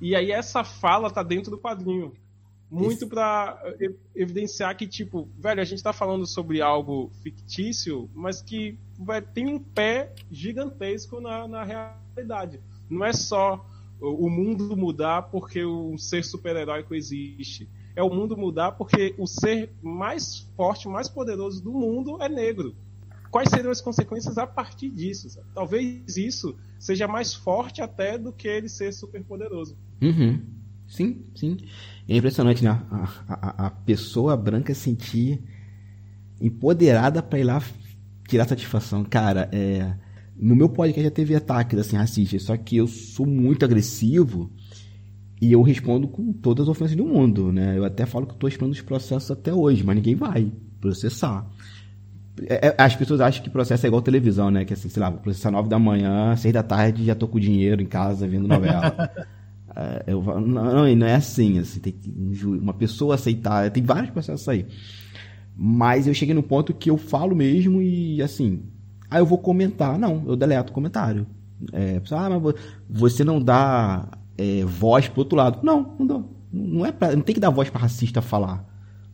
e 0.00 0.14
aí 0.14 0.30
essa 0.30 0.62
fala 0.62 1.10
tá 1.10 1.24
dentro 1.24 1.50
do 1.50 1.58
quadrinho 1.58 2.14
muito 2.70 3.08
para 3.08 3.60
evidenciar 4.14 4.76
que, 4.76 4.86
tipo, 4.86 5.28
velho, 5.38 5.60
a 5.60 5.64
gente 5.64 5.82
tá 5.82 5.92
falando 5.92 6.24
sobre 6.26 6.62
algo 6.62 7.10
fictício, 7.22 8.08
mas 8.14 8.40
que 8.40 8.78
vai, 8.98 9.20
tem 9.20 9.46
um 9.48 9.58
pé 9.58 10.12
gigantesco 10.30 11.20
na, 11.20 11.48
na 11.48 11.64
realidade. 11.64 12.60
Não 12.88 13.04
é 13.04 13.12
só 13.12 13.64
o 14.00 14.30
mundo 14.30 14.76
mudar 14.76 15.22
porque 15.22 15.64
um 15.64 15.98
ser 15.98 16.24
super-heróico 16.24 16.94
existe. 16.94 17.68
É 17.94 18.02
o 18.02 18.08
mundo 18.08 18.36
mudar 18.36 18.72
porque 18.72 19.14
o 19.18 19.26
ser 19.26 19.70
mais 19.82 20.46
forte, 20.56 20.88
mais 20.88 21.08
poderoso 21.08 21.62
do 21.62 21.72
mundo 21.72 22.22
é 22.22 22.28
negro. 22.28 22.74
Quais 23.30 23.48
seriam 23.48 23.70
as 23.70 23.80
consequências 23.80 24.38
a 24.38 24.46
partir 24.46 24.90
disso? 24.90 25.28
Sabe? 25.28 25.46
Talvez 25.54 26.16
isso 26.16 26.56
seja 26.78 27.06
mais 27.06 27.34
forte 27.34 27.82
até 27.82 28.16
do 28.16 28.32
que 28.32 28.48
ele 28.48 28.68
ser 28.68 28.92
super 28.92 29.22
poderoso. 29.22 29.76
Uhum. 30.02 30.40
Sim, 30.88 31.24
sim. 31.36 31.58
É 32.10 32.16
impressionante, 32.16 32.64
né? 32.64 32.70
A, 32.90 33.08
a, 33.28 33.66
a 33.66 33.70
pessoa 33.70 34.36
branca 34.36 34.74
sentir 34.74 35.40
empoderada 36.40 37.22
para 37.22 37.38
ir 37.38 37.44
lá 37.44 37.62
tirar 38.26 38.48
satisfação. 38.48 39.04
Cara, 39.04 39.48
é. 39.52 39.94
No 40.36 40.56
meu 40.56 40.68
podcast 40.68 41.04
já 41.04 41.10
teve 41.10 41.36
ataques 41.36 41.78
assim, 41.78 41.96
racistas, 41.96 42.42
só 42.42 42.56
que 42.56 42.78
eu 42.78 42.88
sou 42.88 43.26
muito 43.26 43.64
agressivo 43.64 44.50
e 45.40 45.52
eu 45.52 45.62
respondo 45.62 46.08
com 46.08 46.32
todas 46.32 46.64
as 46.64 46.68
ofensas 46.70 46.96
do 46.96 47.04
mundo, 47.04 47.52
né? 47.52 47.78
Eu 47.78 47.84
até 47.84 48.06
falo 48.06 48.26
que 48.26 48.32
estou 48.32 48.48
esperando 48.48 48.72
os 48.72 48.80
processos 48.80 49.30
até 49.30 49.52
hoje, 49.52 49.84
mas 49.84 49.94
ninguém 49.94 50.16
vai 50.16 50.50
processar. 50.80 51.46
é, 52.48 52.68
é, 52.68 52.74
as 52.76 52.96
pessoas 52.96 53.20
acham 53.20 53.44
que 53.44 53.50
processo 53.50 53.86
é 53.86 53.88
igual 53.88 54.02
televisão, 54.02 54.50
né? 54.50 54.64
Que 54.64 54.72
assim, 54.72 54.88
sei 54.88 55.00
lá, 55.00 55.10
vou 55.10 55.20
processar 55.20 55.52
9 55.52 55.68
da 55.68 55.78
manhã, 55.78 56.34
6 56.34 56.52
da 56.52 56.62
tarde 56.62 57.04
já 57.04 57.14
tô 57.14 57.28
com 57.28 57.38
dinheiro 57.38 57.80
em 57.80 57.86
casa 57.86 58.26
vendo 58.26 58.48
novela. 58.48 59.10
é, 59.76 60.04
eu, 60.06 60.22
não, 60.22 60.94
não 60.96 61.06
é 61.06 61.14
assim, 61.14 61.58
assim, 61.58 61.80
tem 61.80 61.92
que 61.92 62.10
uma 62.44 62.74
pessoa 62.74 63.14
aceitar, 63.14 63.70
tem 63.70 63.82
vários 63.82 64.10
processos 64.10 64.48
aí. 64.48 64.66
Mas 65.56 66.06
eu 66.06 66.14
cheguei 66.14 66.34
no 66.34 66.42
ponto 66.42 66.72
que 66.74 66.90
eu 66.90 66.96
falo 66.96 67.34
mesmo 67.36 67.82
e 67.82 68.22
assim, 68.22 68.62
aí 69.10 69.20
eu 69.20 69.26
vou 69.26 69.38
comentar. 69.38 69.98
Não, 69.98 70.24
eu 70.26 70.36
deleto 70.36 70.70
o 70.70 70.74
comentário. 70.74 71.26
É, 71.72 72.00
ah, 72.12 72.30
mas 72.30 72.54
você 72.88 73.22
não 73.22 73.40
dá 73.40 74.08
é, 74.38 74.64
voz 74.64 75.08
pro 75.08 75.20
outro 75.20 75.36
lado. 75.36 75.60
Não, 75.62 75.94
não 75.98 76.06
dou. 76.06 76.36
Não, 76.52 76.86
é 76.86 76.92
pra, 76.92 77.14
não 77.14 77.22
tem 77.22 77.34
que 77.34 77.40
dar 77.40 77.50
voz 77.50 77.68
para 77.68 77.82
racista 77.82 78.22
falar 78.22 78.70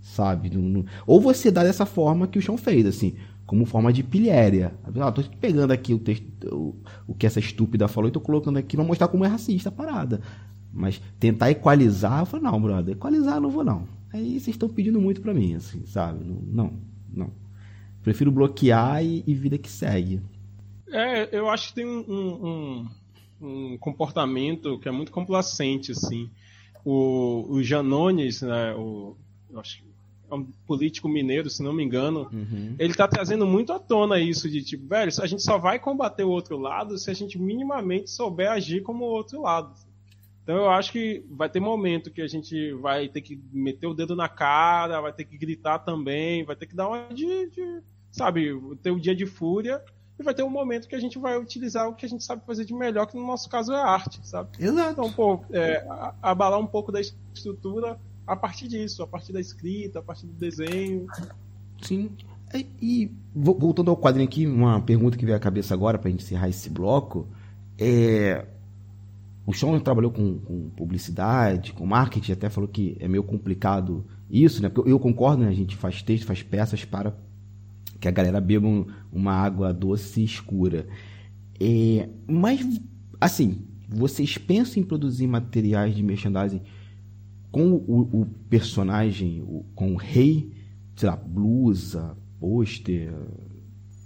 sabe? 0.06 0.50
Não, 0.54 0.62
não... 0.62 0.84
Ou 1.06 1.20
você 1.20 1.50
dá 1.50 1.62
dessa 1.64 1.84
forma 1.84 2.26
que 2.26 2.38
o 2.38 2.42
chão 2.42 2.56
fez, 2.56 2.86
assim, 2.86 3.14
como 3.46 3.64
forma 3.64 3.92
de 3.92 4.02
pilhéria. 4.02 4.74
Ah, 5.00 5.12
tô 5.12 5.22
pegando 5.40 5.70
aqui 5.70 5.94
o 5.94 5.98
texto, 5.98 6.26
o, 6.52 6.74
o 7.06 7.14
que 7.14 7.26
essa 7.26 7.38
estúpida 7.38 7.86
falou 7.86 8.08
e 8.08 8.12
tô 8.12 8.20
colocando 8.20 8.58
aqui 8.58 8.76
pra 8.76 8.84
mostrar 8.84 9.08
como 9.08 9.24
é 9.24 9.28
racista 9.28 9.68
a 9.68 9.72
parada. 9.72 10.20
Mas 10.72 11.00
tentar 11.18 11.50
equalizar, 11.50 12.20
eu 12.20 12.26
falei, 12.26 12.44
não, 12.44 12.60
brother, 12.60 12.96
equalizar 12.96 13.36
eu 13.36 13.40
não 13.40 13.50
vou 13.50 13.64
não. 13.64 13.88
Aí 14.12 14.32
vocês 14.32 14.48
estão 14.48 14.68
pedindo 14.68 15.00
muito 15.00 15.20
para 15.20 15.32
mim, 15.32 15.54
assim, 15.54 15.86
sabe? 15.86 16.24
Não, 16.24 16.72
não. 17.12 17.30
Prefiro 18.02 18.30
bloquear 18.30 19.04
e, 19.04 19.24
e, 19.26 19.34
vida 19.34 19.58
que 19.58 19.70
segue. 19.70 20.20
É, 20.88 21.36
eu 21.36 21.48
acho 21.48 21.68
que 21.68 21.74
tem 21.76 21.86
um, 21.86 22.04
um, 22.08 22.88
um 23.40 23.78
comportamento 23.78 24.78
que 24.78 24.88
é 24.88 24.92
muito 24.92 25.10
complacente, 25.10 25.92
assim. 25.92 26.30
O, 26.84 27.46
o 27.48 27.62
Janones, 27.62 28.42
né, 28.42 28.74
o, 28.74 29.16
acho 29.56 29.78
que 29.78 29.85
um 30.34 30.44
político 30.66 31.08
mineiro, 31.08 31.48
se 31.48 31.62
não 31.62 31.72
me 31.72 31.84
engano, 31.84 32.28
uhum. 32.32 32.74
ele 32.78 32.90
está 32.90 33.06
trazendo 33.06 33.46
muito 33.46 33.72
à 33.72 33.78
tona 33.78 34.18
isso 34.18 34.50
de 34.50 34.62
tipo, 34.62 34.86
velho, 34.86 35.10
a 35.20 35.26
gente 35.26 35.42
só 35.42 35.58
vai 35.58 35.78
combater 35.78 36.24
o 36.24 36.30
outro 36.30 36.58
lado 36.58 36.98
se 36.98 37.10
a 37.10 37.14
gente 37.14 37.38
minimamente 37.38 38.10
souber 38.10 38.50
agir 38.50 38.82
como 38.82 39.04
o 39.04 39.08
outro 39.08 39.42
lado. 39.42 39.72
Então 40.42 40.56
eu 40.56 40.70
acho 40.70 40.92
que 40.92 41.24
vai 41.30 41.48
ter 41.48 41.58
momento 41.58 42.10
que 42.10 42.22
a 42.22 42.28
gente 42.28 42.72
vai 42.74 43.08
ter 43.08 43.20
que 43.20 43.40
meter 43.52 43.86
o 43.86 43.94
dedo 43.94 44.14
na 44.14 44.28
cara, 44.28 45.00
vai 45.00 45.12
ter 45.12 45.24
que 45.24 45.36
gritar 45.36 45.80
também, 45.80 46.44
vai 46.44 46.54
ter 46.54 46.66
que 46.66 46.76
dar 46.76 46.88
uma 46.88 47.08
de, 47.12 47.50
de 47.50 47.82
sabe, 48.12 48.50
ter 48.82 48.90
um 48.90 48.98
dia 48.98 49.14
de 49.14 49.26
fúria 49.26 49.82
e 50.18 50.22
vai 50.22 50.32
ter 50.32 50.42
um 50.42 50.50
momento 50.50 50.88
que 50.88 50.94
a 50.94 51.00
gente 51.00 51.18
vai 51.18 51.36
utilizar 51.36 51.88
o 51.88 51.94
que 51.94 52.06
a 52.06 52.08
gente 52.08 52.24
sabe 52.24 52.44
fazer 52.46 52.64
de 52.64 52.72
melhor, 52.72 53.06
que 53.06 53.16
no 53.16 53.26
nosso 53.26 53.48
caso 53.50 53.72
é 53.72 53.76
arte, 53.76 54.20
sabe? 54.26 54.50
Exato. 54.58 54.92
Então, 54.92 55.12
pô, 55.12 55.44
é, 55.50 55.84
abalar 56.22 56.58
um 56.58 56.66
pouco 56.66 56.90
da 56.90 57.00
estrutura 57.00 58.00
a 58.26 58.34
partir 58.34 58.68
disso, 58.68 59.02
a 59.02 59.06
partir 59.06 59.32
da 59.32 59.40
escrita, 59.40 60.00
a 60.00 60.02
partir 60.02 60.26
do 60.26 60.32
desenho. 60.32 61.06
Sim. 61.80 62.10
E, 62.54 62.66
e 62.80 63.10
voltando 63.34 63.90
ao 63.90 63.96
quadrinho 63.96 64.26
aqui, 64.26 64.46
uma 64.46 64.80
pergunta 64.80 65.16
que 65.16 65.24
veio 65.24 65.36
à 65.36 65.40
cabeça 65.40 65.74
agora 65.74 65.98
para 65.98 66.10
encerrar 66.10 66.48
esse 66.48 66.70
bloco. 66.70 67.28
É, 67.78 68.46
o 69.46 69.52
Sean 69.52 69.78
trabalhou 69.78 70.10
com, 70.10 70.38
com, 70.38 70.70
publicidade, 70.70 71.72
com 71.72 71.86
marketing, 71.86 72.32
até 72.32 72.50
falou 72.50 72.68
que 72.68 72.96
é 72.98 73.06
meio 73.06 73.22
complicado 73.22 74.04
isso, 74.28 74.62
né? 74.62 74.68
Porque 74.68 74.88
eu, 74.88 74.94
eu 74.94 74.98
concordo, 74.98 75.42
né? 75.42 75.48
A 75.48 75.54
gente 75.54 75.76
faz 75.76 76.02
texto, 76.02 76.26
faz 76.26 76.42
peças 76.42 76.84
para 76.84 77.16
que 78.00 78.08
a 78.08 78.10
galera 78.10 78.40
beba 78.40 78.66
um, 78.66 78.86
uma 79.12 79.32
água 79.32 79.72
doce 79.72 80.20
e 80.20 80.24
escura. 80.24 80.86
É, 81.60 82.08
mas, 82.26 82.60
assim, 83.20 83.62
vocês 83.88 84.36
pensam 84.36 84.82
em 84.82 84.86
produzir 84.86 85.26
materiais 85.26 85.94
de 85.94 86.02
merchandising 86.02 86.62
com 87.56 87.72
o, 87.72 88.20
o 88.20 88.26
personagem, 88.50 89.40
o, 89.40 89.64
com 89.74 89.94
o 89.94 89.96
rei, 89.96 90.52
sei 90.94 91.08
lá, 91.08 91.16
blusa, 91.16 92.14
pôster, 92.38 93.10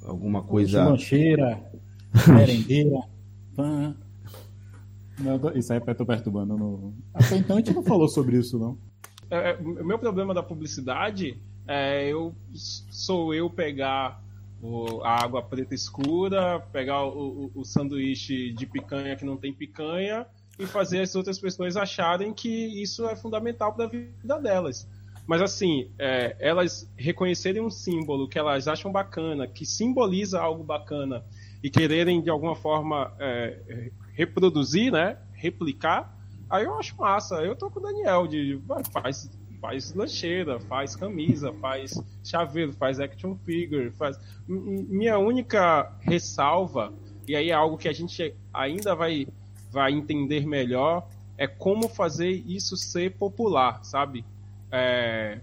alguma 0.05 0.41
coisa. 0.41 0.85
Mancheira, 0.85 1.61
merendeira, 2.29 3.01
pã. 3.57 3.97
isso 5.57 5.73
aí 5.73 5.83
eu 5.85 5.95
tô 5.97 6.07
perturbando. 6.07 6.57
No... 6.57 6.95
Até 7.13 7.39
então 7.39 7.57
a 7.57 7.59
gente 7.59 7.75
não 7.75 7.83
falou 7.83 8.07
sobre 8.07 8.39
isso, 8.39 8.57
não. 8.57 8.79
É, 9.29 9.51
é, 9.51 9.57
o 9.57 9.85
meu 9.85 9.99
problema 9.99 10.33
da 10.33 10.45
publicidade 10.45 11.37
é 11.67 12.09
eu 12.09 12.33
sou 12.55 13.35
eu 13.35 13.51
pegar 13.51 14.23
o, 14.63 15.03
a 15.03 15.25
água 15.25 15.43
preta 15.43 15.75
escura, 15.75 16.61
pegar 16.73 17.05
o, 17.05 17.51
o, 17.53 17.61
o 17.63 17.65
sanduíche 17.65 18.53
de 18.53 18.65
picanha 18.65 19.17
que 19.17 19.25
não 19.25 19.37
tem 19.37 19.53
picanha 19.53 20.25
e 20.61 20.67
fazer 20.67 21.01
as 21.01 21.15
outras 21.15 21.39
pessoas 21.39 21.77
acharem 21.77 22.33
que 22.33 22.49
isso 22.83 23.07
é 23.09 23.17
fundamental 23.17 23.73
para 23.73 23.87
a 23.87 23.89
vida 23.89 24.39
delas. 24.39 24.87
Mas 25.27 25.41
assim, 25.43 25.91
é, 25.99 26.37
elas 26.39 26.91
reconhecerem 26.97 27.63
um 27.63 27.71
símbolo 27.71 28.29
que 28.29 28.39
elas 28.39 28.69
acham 28.69 28.93
bacana, 28.93 29.47
que 29.47 29.65
simboliza 29.65 30.41
algo 30.41 30.63
bacana 30.63 31.25
e 31.63 31.71
quererem 31.71 32.21
de 32.21 32.31
alguma 32.31 32.55
forma 32.57 33.13
é, 33.19 33.91
reproduzir, 34.13 34.93
né, 34.93 35.19
replicar, 35.33 36.17
aí 36.49 36.65
eu 36.65 36.75
acho 36.79 36.97
massa. 36.97 37.37
Eu 37.37 37.57
tô 37.57 37.71
com 37.71 37.79
o 37.79 37.83
Daniel 37.83 38.27
de 38.27 38.61
faz 38.93 39.31
faz 39.61 39.95
lancheira, 39.95 40.59
faz 40.59 40.97
camisa, 40.97 41.53
faz 41.61 42.03
chaveiro, 42.25 42.73
faz 42.73 42.99
action 42.99 43.37
figure, 43.45 43.91
faz 43.91 44.19
minha 44.49 45.19
única 45.19 45.93
ressalva 46.01 46.93
e 47.29 47.37
aí 47.37 47.51
é 47.51 47.55
algo 47.55 47.77
que 47.77 47.89
a 47.89 47.93
gente 47.93 48.35
ainda 48.53 48.95
vai 48.95 49.27
vai 49.71 49.93
entender 49.93 50.47
melhor 50.47 51.07
é 51.41 51.47
como 51.47 51.89
fazer 51.89 52.31
isso 52.47 52.77
ser 52.77 53.13
popular, 53.13 53.83
sabe? 53.83 54.27
É, 54.71 55.41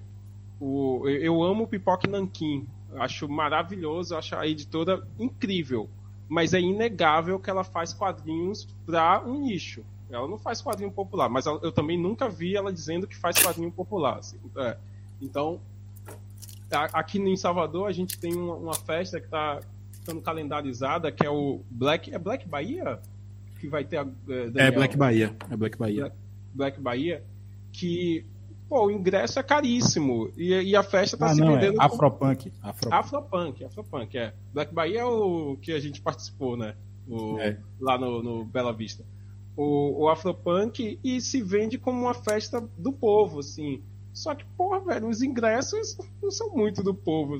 o, 0.59 1.07
eu 1.07 1.41
amo 1.41 1.67
Pipoque 1.67 2.07
Nankin, 2.07 2.67
acho 2.97 3.27
maravilhoso, 3.27 4.15
acho 4.15 4.35
a 4.35 4.47
editora 4.47 5.05
incrível, 5.17 5.89
mas 6.29 6.53
é 6.53 6.61
inegável 6.61 7.39
que 7.39 7.49
ela 7.49 7.63
faz 7.63 7.93
quadrinhos 7.93 8.67
para 8.85 9.23
um 9.25 9.41
nicho. 9.41 9.83
Ela 10.09 10.27
não 10.27 10.37
faz 10.37 10.61
quadrinho 10.61 10.91
popular, 10.91 11.29
mas 11.29 11.47
eu 11.47 11.71
também 11.71 11.99
nunca 11.99 12.29
vi 12.29 12.55
ela 12.55 12.71
dizendo 12.71 13.07
que 13.07 13.15
faz 13.15 13.37
quadrinho 13.39 13.71
popular. 13.71 14.19
Assim. 14.19 14.37
É, 14.55 14.77
então, 15.19 15.59
aqui 16.93 17.19
em 17.19 17.35
Salvador 17.35 17.87
a 17.87 17.91
gente 17.91 18.19
tem 18.19 18.35
uma, 18.35 18.75
festa 18.75 19.19
que 19.19 19.25
está 19.25 19.59
ficando 19.93 20.21
calendarizada, 20.21 21.11
que 21.11 21.25
é 21.25 21.29
o 21.29 21.61
Black. 21.69 22.13
É 22.13 22.19
Black 22.19 22.47
Bahia? 22.47 22.99
Que 23.57 23.67
vai 23.67 23.83
ter 23.83 23.97
a, 23.97 24.01
é, 24.01 24.05
Daniel, 24.49 24.53
é 24.55 24.71
Black 24.71 24.97
Bahia. 24.97 25.35
É 25.49 25.57
Black 25.57 25.77
Bahia. 25.77 26.13
Black, 26.53 26.81
Bahia, 26.81 27.23
que 27.71 28.25
pô, 28.67 28.87
o 28.87 28.91
ingresso 28.91 29.39
é 29.39 29.43
caríssimo 29.43 30.31
e, 30.35 30.53
e 30.53 30.75
a 30.75 30.83
festa 30.83 31.15
tá 31.15 31.27
ah, 31.27 31.35
se 31.35 31.39
não, 31.39 31.51
é 31.51 31.59
vendendo. 31.59 31.81
É. 31.81 31.85
Afropunk. 31.85 32.51
Afropunk. 32.61 32.93
Afropunk, 32.93 33.63
Afropunk, 33.63 34.17
é. 34.17 34.33
Black 34.53 34.73
Bahia 34.73 35.01
é 35.01 35.05
o 35.05 35.57
que 35.61 35.71
a 35.71 35.79
gente 35.79 36.01
participou, 36.01 36.57
né? 36.57 36.75
O, 37.07 37.39
é. 37.39 37.57
Lá 37.79 37.97
no, 37.97 38.23
no, 38.23 38.45
Bela 38.45 38.73
Vista. 38.73 39.05
O, 39.55 40.03
o 40.03 40.09
Afropunk 40.09 40.99
e 41.03 41.21
se 41.21 41.41
vende 41.41 41.77
como 41.77 42.01
uma 42.01 42.13
festa 42.13 42.61
do 42.77 42.91
povo, 42.91 43.39
assim. 43.39 43.81
Só 44.13 44.33
que, 44.33 44.45
porra, 44.57 44.79
velho, 44.79 45.07
os 45.07 45.21
ingressos 45.21 45.97
não 46.21 46.31
são 46.31 46.49
muito 46.49 46.83
do 46.83 46.93
povo. 46.93 47.37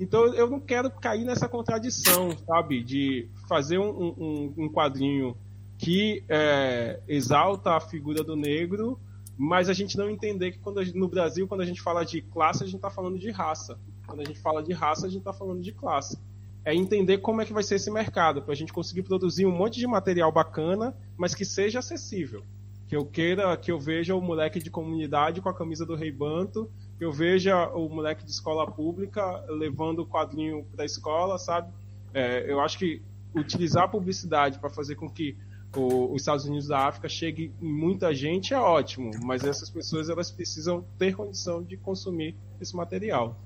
Então 0.00 0.34
eu 0.34 0.50
não 0.50 0.58
quero 0.58 0.90
cair 0.90 1.24
nessa 1.24 1.48
contradição, 1.48 2.36
sabe? 2.46 2.82
De 2.82 3.28
fazer 3.48 3.78
um, 3.78 4.14
um, 4.18 4.54
um 4.56 4.68
quadrinho 4.68 5.36
que 5.84 6.24
é, 6.30 6.98
exalta 7.06 7.76
a 7.76 7.80
figura 7.80 8.24
do 8.24 8.34
negro, 8.34 8.98
mas 9.36 9.68
a 9.68 9.74
gente 9.74 9.98
não 9.98 10.08
entender 10.08 10.52
que 10.52 10.58
quando 10.58 10.82
gente, 10.82 10.96
no 10.96 11.06
Brasil, 11.06 11.46
quando 11.46 11.60
a 11.60 11.66
gente 11.66 11.82
fala 11.82 12.06
de 12.06 12.22
classe, 12.22 12.62
a 12.62 12.66
gente 12.66 12.76
está 12.76 12.88
falando 12.88 13.18
de 13.18 13.30
raça. 13.30 13.78
Quando 14.06 14.20
a 14.20 14.24
gente 14.24 14.40
fala 14.40 14.62
de 14.62 14.72
raça, 14.72 15.06
a 15.06 15.10
gente 15.10 15.18
está 15.18 15.34
falando 15.34 15.60
de 15.60 15.72
classe. 15.72 16.18
É 16.64 16.74
entender 16.74 17.18
como 17.18 17.42
é 17.42 17.44
que 17.44 17.52
vai 17.52 17.62
ser 17.62 17.74
esse 17.74 17.90
mercado, 17.90 18.40
para 18.40 18.52
a 18.52 18.56
gente 18.56 18.72
conseguir 18.72 19.02
produzir 19.02 19.44
um 19.44 19.50
monte 19.50 19.78
de 19.78 19.86
material 19.86 20.32
bacana, 20.32 20.96
mas 21.18 21.34
que 21.34 21.44
seja 21.44 21.80
acessível. 21.80 22.42
Que 22.88 22.96
eu 22.96 23.04
queira, 23.04 23.54
que 23.54 23.70
eu 23.70 23.78
veja 23.78 24.14
o 24.14 24.22
moleque 24.22 24.60
de 24.60 24.70
comunidade 24.70 25.42
com 25.42 25.50
a 25.50 25.54
camisa 25.54 25.84
do 25.84 25.94
Rei 25.94 26.10
Banto, 26.10 26.70
que 26.96 27.04
eu 27.04 27.12
veja 27.12 27.68
o 27.74 27.90
moleque 27.90 28.24
de 28.24 28.30
escola 28.30 28.66
pública 28.70 29.44
levando 29.50 29.98
o 29.98 30.06
quadrinho 30.06 30.64
para 30.74 30.84
a 30.84 30.86
escola, 30.86 31.36
sabe? 31.36 31.70
É, 32.14 32.50
eu 32.50 32.58
acho 32.58 32.78
que 32.78 33.02
utilizar 33.34 33.84
a 33.84 33.88
publicidade 33.88 34.58
para 34.58 34.70
fazer 34.70 34.94
com 34.94 35.10
que 35.10 35.36
o, 35.76 36.12
os 36.12 36.22
Estados 36.22 36.44
Unidos 36.44 36.68
da 36.68 36.86
África 36.86 37.08
chegue 37.08 37.52
em 37.60 37.72
muita 37.72 38.14
gente 38.14 38.54
é 38.54 38.58
ótimo, 38.58 39.10
mas 39.22 39.44
essas 39.44 39.70
pessoas 39.70 40.08
elas 40.08 40.30
precisam 40.30 40.84
ter 40.98 41.14
condição 41.14 41.62
de 41.62 41.76
consumir 41.76 42.36
esse 42.60 42.74
material. 42.74 43.36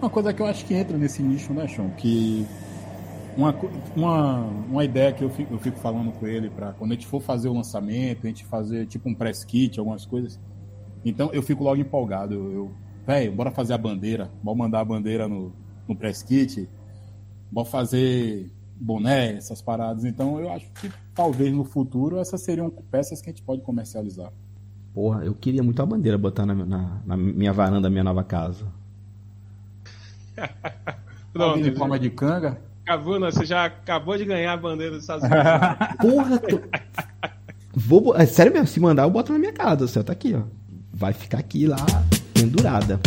Uma 0.00 0.10
coisa 0.10 0.32
que 0.32 0.42
eu 0.42 0.46
acho 0.46 0.64
que 0.66 0.74
entra 0.74 0.98
nesse 0.98 1.22
nicho, 1.22 1.52
né, 1.52 1.66
Sean? 1.66 1.88
Que 1.90 2.46
uma, 3.36 3.54
uma, 3.96 4.40
uma 4.68 4.84
ideia 4.84 5.12
que 5.12 5.24
eu 5.24 5.30
fico, 5.30 5.54
eu 5.54 5.58
fico 5.58 5.78
falando 5.78 6.12
com 6.12 6.26
ele 6.26 6.50
para 6.50 6.72
quando 6.72 6.92
a 6.92 6.94
gente 6.94 7.06
for 7.06 7.20
fazer 7.20 7.48
o 7.48 7.54
lançamento, 7.54 8.24
a 8.24 8.28
gente 8.28 8.44
fazer 8.44 8.86
tipo 8.86 9.08
um 9.08 9.14
press 9.14 9.44
kit, 9.44 9.78
algumas 9.78 10.06
coisas. 10.06 10.38
Então 11.04 11.30
eu 11.32 11.42
fico 11.42 11.64
logo 11.64 11.80
empolgado. 11.80 12.34
Eu, 12.34 12.72
velho, 13.06 13.32
bora 13.32 13.50
fazer 13.50 13.74
a 13.74 13.78
bandeira, 13.78 14.30
bora 14.42 14.56
mandar 14.56 14.80
a 14.80 14.84
bandeira 14.84 15.26
no, 15.26 15.52
no 15.88 15.96
press 15.96 16.22
kit, 16.22 16.68
bora 17.50 17.66
fazer 17.66 18.50
boné, 18.80 19.34
essas 19.34 19.62
paradas. 19.62 20.04
Então 20.04 20.40
eu 20.40 20.50
acho 20.50 20.70
que 20.72 20.90
talvez 21.14 21.52
no 21.52 21.64
futuro 21.64 22.18
essas 22.18 22.40
seriam 22.42 22.70
peças 22.90 23.20
que 23.20 23.30
a 23.30 23.32
gente 23.32 23.42
pode 23.42 23.62
comercializar. 23.62 24.32
Porra, 24.92 25.24
eu 25.24 25.34
queria 25.34 25.62
muito 25.62 25.82
a 25.82 25.86
bandeira 25.86 26.16
botar 26.16 26.46
na, 26.46 26.54
na, 26.54 27.00
na 27.04 27.16
minha 27.16 27.52
varanda 27.52 27.82
da 27.82 27.90
minha 27.90 28.04
nova 28.04 28.22
casa. 28.22 28.66
Pronto. 31.32 31.66
Em 31.66 31.74
forma 31.74 31.98
de 31.98 32.10
canga. 32.10 32.58
Cabuna, 32.84 33.32
você 33.32 33.44
já 33.44 33.64
acabou 33.64 34.16
de 34.16 34.24
ganhar 34.24 34.52
a 34.52 34.56
bandeira 34.56 34.92
dos 34.92 35.02
Estados 35.02 35.24
Unidos. 35.24 35.42
Porra, 36.00 36.38
tô... 36.38 36.60
Vou, 37.74 38.14
é 38.14 38.24
sério 38.24 38.52
mesmo, 38.52 38.68
se 38.68 38.78
mandar, 38.78 39.02
eu 39.02 39.10
boto 39.10 39.32
na 39.32 39.38
minha 39.38 39.52
casa. 39.52 39.84
O 39.84 39.88
céu 39.88 40.04
tá 40.04 40.12
aqui, 40.12 40.34
ó. 40.34 40.42
Vai 40.92 41.12
ficar 41.12 41.38
aqui 41.38 41.66
lá, 41.66 41.84
pendurada. 42.32 43.00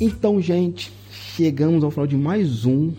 Então, 0.00 0.40
gente, 0.40 0.90
chegamos 1.10 1.84
ao 1.84 1.90
final 1.90 2.06
de 2.06 2.16
mais 2.16 2.64
um 2.64 2.92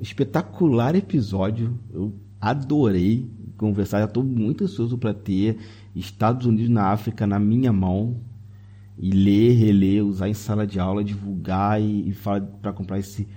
espetacular 0.00 0.94
episódio. 0.94 1.78
Eu 1.92 2.14
adorei 2.40 3.30
conversar, 3.58 3.98
já 3.98 4.06
estou 4.06 4.24
muito 4.24 4.64
ansioso 4.64 4.96
para 4.96 5.12
ter 5.12 5.58
Estados 5.94 6.46
Unidos 6.46 6.70
na 6.70 6.86
África 6.86 7.26
na 7.26 7.38
minha 7.38 7.72
mão 7.72 8.16
e 8.98 9.10
ler, 9.10 9.52
reler, 9.52 10.04
usar 10.04 10.30
em 10.30 10.34
sala 10.34 10.66
de 10.66 10.80
aula, 10.80 11.04
divulgar 11.04 11.80
e, 11.80 12.08
e 12.08 12.14
para 12.62 12.72
comprar 12.72 12.98
esse 12.98 13.28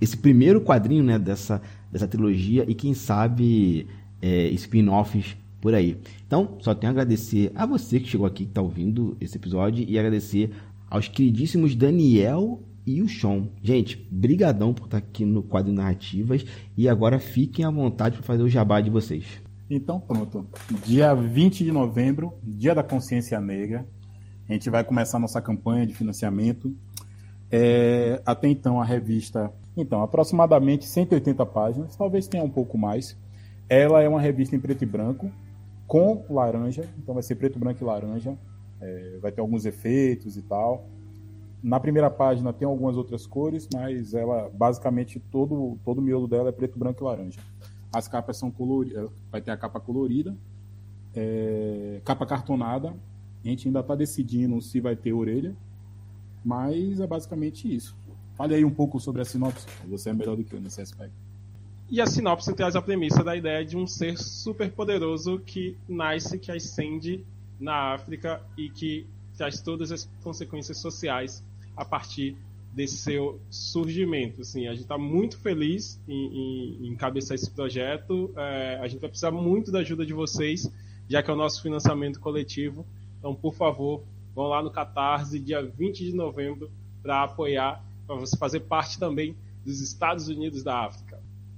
esse 0.00 0.16
primeiro 0.18 0.60
quadrinho 0.60 1.02
né, 1.02 1.18
dessa, 1.18 1.62
dessa 1.90 2.06
trilogia 2.06 2.64
e 2.68 2.74
quem 2.74 2.92
sabe 2.92 3.86
é, 4.20 4.48
spin-offs 4.48 5.34
por 5.64 5.74
aí. 5.74 5.96
Então, 6.26 6.58
só 6.60 6.74
tenho 6.74 6.90
a 6.90 6.92
agradecer 6.92 7.50
a 7.54 7.64
você 7.64 7.98
que 7.98 8.06
chegou 8.06 8.26
aqui, 8.26 8.44
que 8.44 8.50
está 8.50 8.60
ouvindo 8.60 9.16
esse 9.18 9.38
episódio, 9.38 9.82
e 9.88 9.98
agradecer 9.98 10.50
aos 10.90 11.08
queridíssimos 11.08 11.74
Daniel 11.74 12.60
e 12.86 13.00
o 13.00 13.08
Sean. 13.08 13.48
Gente, 13.62 14.06
brigadão 14.10 14.74
por 14.74 14.84
estar 14.84 14.98
aqui 14.98 15.24
no 15.24 15.42
quadro 15.42 15.72
Narrativas 15.72 16.44
e 16.76 16.86
agora 16.86 17.18
fiquem 17.18 17.64
à 17.64 17.70
vontade 17.70 18.18
para 18.18 18.26
fazer 18.26 18.42
o 18.42 18.48
jabá 18.48 18.78
de 18.82 18.90
vocês. 18.90 19.24
Então 19.70 19.98
pronto, 19.98 20.46
dia 20.84 21.14
20 21.14 21.64
de 21.64 21.72
novembro, 21.72 22.34
dia 22.42 22.74
da 22.74 22.82
consciência 22.82 23.40
negra, 23.40 23.86
a 24.46 24.52
gente 24.52 24.68
vai 24.68 24.84
começar 24.84 25.18
nossa 25.18 25.40
campanha 25.40 25.86
de 25.86 25.94
financiamento. 25.94 26.76
É, 27.50 28.20
até 28.26 28.48
então 28.48 28.82
a 28.82 28.84
revista, 28.84 29.50
então 29.74 30.02
aproximadamente 30.02 30.84
180 30.84 31.46
páginas, 31.46 31.96
talvez 31.96 32.28
tenha 32.28 32.44
um 32.44 32.50
pouco 32.50 32.76
mais. 32.76 33.16
Ela 33.66 34.02
é 34.02 34.08
uma 34.08 34.20
revista 34.20 34.54
em 34.54 34.60
preto 34.60 34.82
e 34.82 34.86
branco, 34.86 35.32
com 35.86 36.24
laranja, 36.30 36.88
então 36.98 37.14
vai 37.14 37.22
ser 37.22 37.34
preto, 37.36 37.58
branco 37.58 37.82
e 37.82 37.86
laranja. 37.86 38.36
É, 38.80 39.18
vai 39.20 39.32
ter 39.32 39.40
alguns 39.40 39.64
efeitos 39.64 40.36
e 40.36 40.42
tal. 40.42 40.86
Na 41.62 41.80
primeira 41.80 42.10
página 42.10 42.52
tem 42.52 42.66
algumas 42.66 42.96
outras 42.96 43.26
cores, 43.26 43.68
mas 43.72 44.12
ela 44.12 44.50
basicamente 44.52 45.18
todo 45.18 45.78
todo 45.84 45.98
o 45.98 46.02
miolo 46.02 46.28
dela 46.28 46.50
é 46.50 46.52
preto, 46.52 46.78
branco 46.78 47.02
e 47.02 47.04
laranja. 47.04 47.40
As 47.92 48.08
capas 48.08 48.36
são 48.36 48.50
coloridas, 48.50 49.10
vai 49.30 49.40
ter 49.40 49.50
a 49.50 49.56
capa 49.56 49.80
colorida, 49.80 50.36
é, 51.14 52.00
capa 52.04 52.26
cartonada. 52.26 52.94
A 53.42 53.48
gente 53.48 53.68
ainda 53.68 53.80
está 53.80 53.94
decidindo 53.94 54.60
se 54.60 54.80
vai 54.80 54.96
ter 54.96 55.12
orelha, 55.12 55.54
mas 56.44 57.00
é 57.00 57.06
basicamente 57.06 57.72
isso. 57.74 57.96
Fale 58.34 58.54
aí 58.54 58.64
um 58.64 58.70
pouco 58.70 58.98
sobre 58.98 59.22
a 59.22 59.24
sinopse. 59.24 59.66
Você 59.88 60.10
é 60.10 60.12
melhor 60.12 60.36
do 60.36 60.44
que 60.44 60.54
eu 60.54 60.60
nesse 60.60 60.80
aspecto. 60.80 61.23
E 61.94 62.00
a 62.00 62.06
sinopse 62.08 62.52
traz 62.52 62.74
a 62.74 62.82
premissa 62.82 63.22
da 63.22 63.36
ideia 63.36 63.64
de 63.64 63.76
um 63.76 63.86
ser 63.86 64.18
super 64.18 64.68
poderoso 64.68 65.38
que 65.38 65.76
nasce, 65.88 66.40
que 66.40 66.50
ascende 66.50 67.24
na 67.60 67.94
África 67.94 68.42
e 68.58 68.68
que 68.68 69.06
traz 69.36 69.60
todas 69.60 69.92
as 69.92 70.10
consequências 70.20 70.78
sociais 70.78 71.40
a 71.76 71.84
partir 71.84 72.36
desse 72.72 72.96
seu 72.96 73.40
surgimento. 73.48 74.40
Assim, 74.40 74.66
a 74.66 74.72
gente 74.72 74.82
está 74.82 74.98
muito 74.98 75.38
feliz 75.38 76.00
em, 76.08 76.26
em, 76.26 76.78
em 76.80 76.88
encabeçar 76.88 77.36
esse 77.36 77.48
projeto. 77.48 78.34
É, 78.36 78.80
a 78.82 78.88
gente 78.88 78.98
vai 78.98 79.08
precisar 79.08 79.30
muito 79.30 79.70
da 79.70 79.78
ajuda 79.78 80.04
de 80.04 80.12
vocês, 80.12 80.68
já 81.08 81.22
que 81.22 81.30
é 81.30 81.32
o 81.32 81.36
nosso 81.36 81.62
financiamento 81.62 82.18
coletivo. 82.18 82.84
Então, 83.20 83.36
por 83.36 83.54
favor, 83.54 84.02
vão 84.34 84.48
lá 84.48 84.60
no 84.60 84.70
Catarse, 84.72 85.38
dia 85.38 85.62
20 85.62 86.06
de 86.06 86.12
novembro, 86.12 86.68
para 87.00 87.22
apoiar, 87.22 87.84
para 88.04 88.16
você 88.16 88.36
fazer 88.36 88.58
parte 88.62 88.98
também 88.98 89.36
dos 89.64 89.80
Estados 89.80 90.26
Unidos 90.26 90.64
da 90.64 90.86
África. 90.86 91.03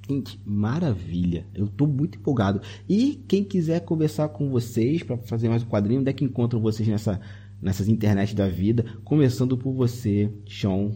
Gente, 0.09 0.41
maravilha. 0.47 1.47
Eu 1.53 1.65
estou 1.67 1.89
muito 1.89 2.17
empolgado. 2.17 2.61
E 2.89 3.25
quem 3.27 3.43
quiser 3.43 3.81
conversar 3.81 4.29
com 4.29 4.49
vocês 4.49 5.03
para 5.03 5.17
fazer 5.17 5.49
mais 5.49 5.65
um 5.65 5.67
quadrinho, 5.67 6.01
onde 6.01 6.11
é 6.11 6.13
que 6.13 6.25
encontram 6.25 6.61
vocês 6.61 6.89
nessa, 6.89 7.21
nessas 7.61 7.89
internet 7.89 8.35
da 8.35 8.49
vida? 8.49 8.85
Começando 9.05 9.59
por 9.59 9.73
você, 9.73 10.33
Sean. 10.49 10.93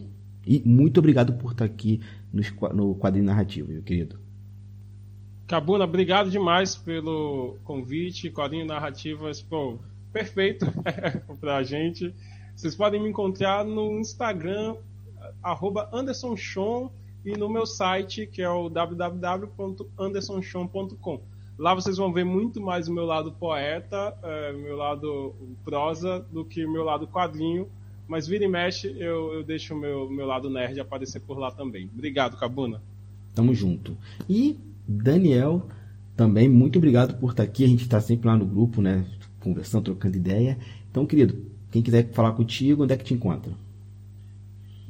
E 0.47 0.61
muito 0.65 0.99
obrigado 0.99 1.33
por 1.33 1.51
estar 1.51 1.65
aqui 1.65 1.99
no, 2.73 2.95
quadrinho 2.95 3.25
narrativo, 3.25 3.71
meu 3.71 3.83
querido. 3.83 4.17
Cabuna, 5.45 5.83
obrigado 5.83 6.31
demais 6.31 6.77
pelo 6.77 7.57
convite. 7.65 8.31
Quadrinho 8.31 8.65
narrativo, 8.65 9.25
pô, 9.49 9.77
perfeito 10.13 10.65
para 11.41 11.57
a 11.57 11.63
gente. 11.63 12.15
Vocês 12.55 12.75
podem 12.75 13.01
me 13.01 13.09
encontrar 13.09 13.65
no 13.65 13.99
Instagram, 13.99 14.77
arroba 15.43 15.89
e 17.25 17.37
no 17.37 17.49
meu 17.49 17.65
site, 17.65 18.27
que 18.27 18.41
é 18.41 18.49
o 18.49 18.69
www.andersonchon.com. 18.69 21.21
Lá 21.57 21.73
vocês 21.75 21.97
vão 21.97 22.11
ver 22.11 22.23
muito 22.23 22.59
mais 22.59 22.87
o 22.87 22.93
meu 22.93 23.05
lado 23.05 23.31
poeta, 23.33 24.17
é, 24.23 24.51
meu 24.53 24.75
lado 24.75 25.35
prosa, 25.63 26.25
do 26.31 26.43
que 26.43 26.65
o 26.65 26.71
meu 26.71 26.83
lado 26.83 27.07
quadrinho. 27.07 27.69
Mas 28.07 28.27
vira 28.27 28.43
e 28.43 28.47
mexe, 28.47 28.87
eu, 28.97 29.33
eu 29.33 29.43
deixo 29.43 29.75
o 29.75 29.77
meu, 29.77 30.09
meu 30.09 30.25
lado 30.25 30.49
nerd 30.49 30.79
aparecer 30.79 31.21
por 31.21 31.37
lá 31.37 31.51
também. 31.51 31.87
Obrigado, 31.93 32.35
Cabuna. 32.35 32.81
Tamo 33.35 33.53
junto. 33.53 33.95
E 34.27 34.59
Daniel, 34.87 35.67
também 36.17 36.49
muito 36.49 36.77
obrigado 36.77 37.19
por 37.19 37.31
estar 37.31 37.43
aqui. 37.43 37.63
A 37.63 37.67
gente 37.67 37.83
está 37.83 38.01
sempre 38.01 38.27
lá 38.27 38.35
no 38.35 38.45
grupo, 38.45 38.81
né? 38.81 39.05
Conversando, 39.39 39.85
trocando 39.85 40.17
ideia. 40.17 40.57
Então, 40.89 41.05
querido, 41.05 41.45
quem 41.69 41.81
quiser 41.81 42.11
falar 42.11 42.33
contigo, 42.33 42.83
onde 42.83 42.93
é 42.93 42.97
que 42.97 43.03
te 43.03 43.13
encontra? 43.13 43.53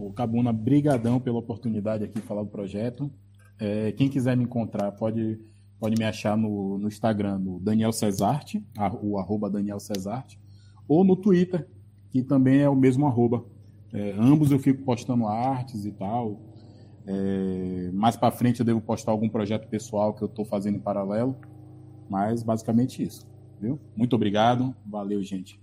O 0.01 0.11
Cabuna, 0.11 0.51
brigadão 0.51 1.19
pela 1.19 1.37
oportunidade 1.37 2.03
aqui 2.03 2.15
de 2.15 2.21
falar 2.21 2.43
do 2.43 2.49
projeto. 2.49 3.11
É, 3.59 3.91
quem 3.91 4.09
quiser 4.09 4.35
me 4.35 4.43
encontrar 4.43 4.91
pode, 4.93 5.39
pode 5.79 5.95
me 5.95 6.03
achar 6.03 6.35
no, 6.35 6.79
no 6.79 6.87
Instagram, 6.87 7.37
no 7.37 7.59
Daniel 7.59 7.91
Cesarte, 7.91 8.65
o 9.03 9.19
arroba 9.19 9.49
Daniel 9.49 9.79
Cesarte, 9.79 10.39
ou 10.87 11.03
no 11.03 11.15
Twitter, 11.15 11.67
que 12.09 12.23
também 12.23 12.61
é 12.61 12.69
o 12.69 12.75
mesmo 12.75 13.05
arroba. 13.05 13.45
É, 13.93 14.15
ambos 14.17 14.51
eu 14.51 14.57
fico 14.57 14.83
postando 14.83 15.27
artes 15.27 15.85
e 15.85 15.91
tal. 15.91 16.41
É, 17.05 17.91
mais 17.93 18.15
para 18.15 18.31
frente 18.31 18.59
eu 18.59 18.65
devo 18.65 18.81
postar 18.81 19.11
algum 19.11 19.29
projeto 19.29 19.67
pessoal 19.67 20.13
que 20.13 20.23
eu 20.23 20.27
estou 20.27 20.45
fazendo 20.45 20.77
em 20.77 20.81
paralelo. 20.81 21.35
Mas 22.09 22.41
basicamente 22.41 23.03
isso. 23.03 23.29
Viu? 23.59 23.79
Muito 23.95 24.15
obrigado. 24.15 24.75
Valeu, 24.85 25.21
gente. 25.21 25.61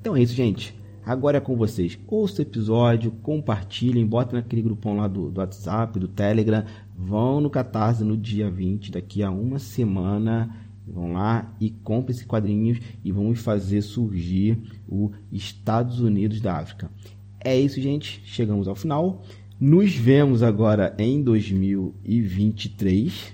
Então 0.00 0.14
é 0.14 0.22
isso, 0.22 0.34
gente. 0.34 0.85
Agora 1.06 1.38
é 1.38 1.40
com 1.40 1.54
vocês. 1.54 1.96
Ouça 2.08 2.40
o 2.40 2.42
episódio, 2.42 3.12
compartilhem, 3.22 4.04
botem 4.04 4.34
naquele 4.34 4.60
grupão 4.60 4.96
lá 4.96 5.06
do, 5.06 5.30
do 5.30 5.38
WhatsApp, 5.38 6.00
do 6.00 6.08
Telegram. 6.08 6.64
Vão 6.98 7.40
no 7.40 7.48
Catarse 7.48 8.02
no 8.02 8.16
dia 8.16 8.50
20, 8.50 8.90
daqui 8.90 9.22
a 9.22 9.30
uma 9.30 9.60
semana. 9.60 10.52
Vão 10.84 11.12
lá 11.12 11.54
e 11.60 11.70
comprem 11.70 12.12
esses 12.12 12.26
quadrinhos 12.26 12.80
e 13.04 13.12
vamos 13.12 13.38
fazer 13.38 13.82
surgir 13.82 14.58
o 14.88 15.12
Estados 15.30 16.00
Unidos 16.00 16.40
da 16.40 16.56
África. 16.56 16.90
É 17.38 17.56
isso, 17.56 17.80
gente. 17.80 18.20
Chegamos 18.24 18.66
ao 18.66 18.74
final. 18.74 19.22
Nos 19.60 19.94
vemos 19.94 20.42
agora 20.42 20.92
em 20.98 21.22
2023, 21.22 23.32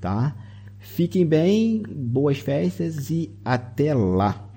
tá? 0.00 0.36
Fiquem 0.78 1.26
bem, 1.26 1.82
boas 1.82 2.38
festas 2.38 3.10
e 3.10 3.28
até 3.44 3.92
lá. 3.92 4.51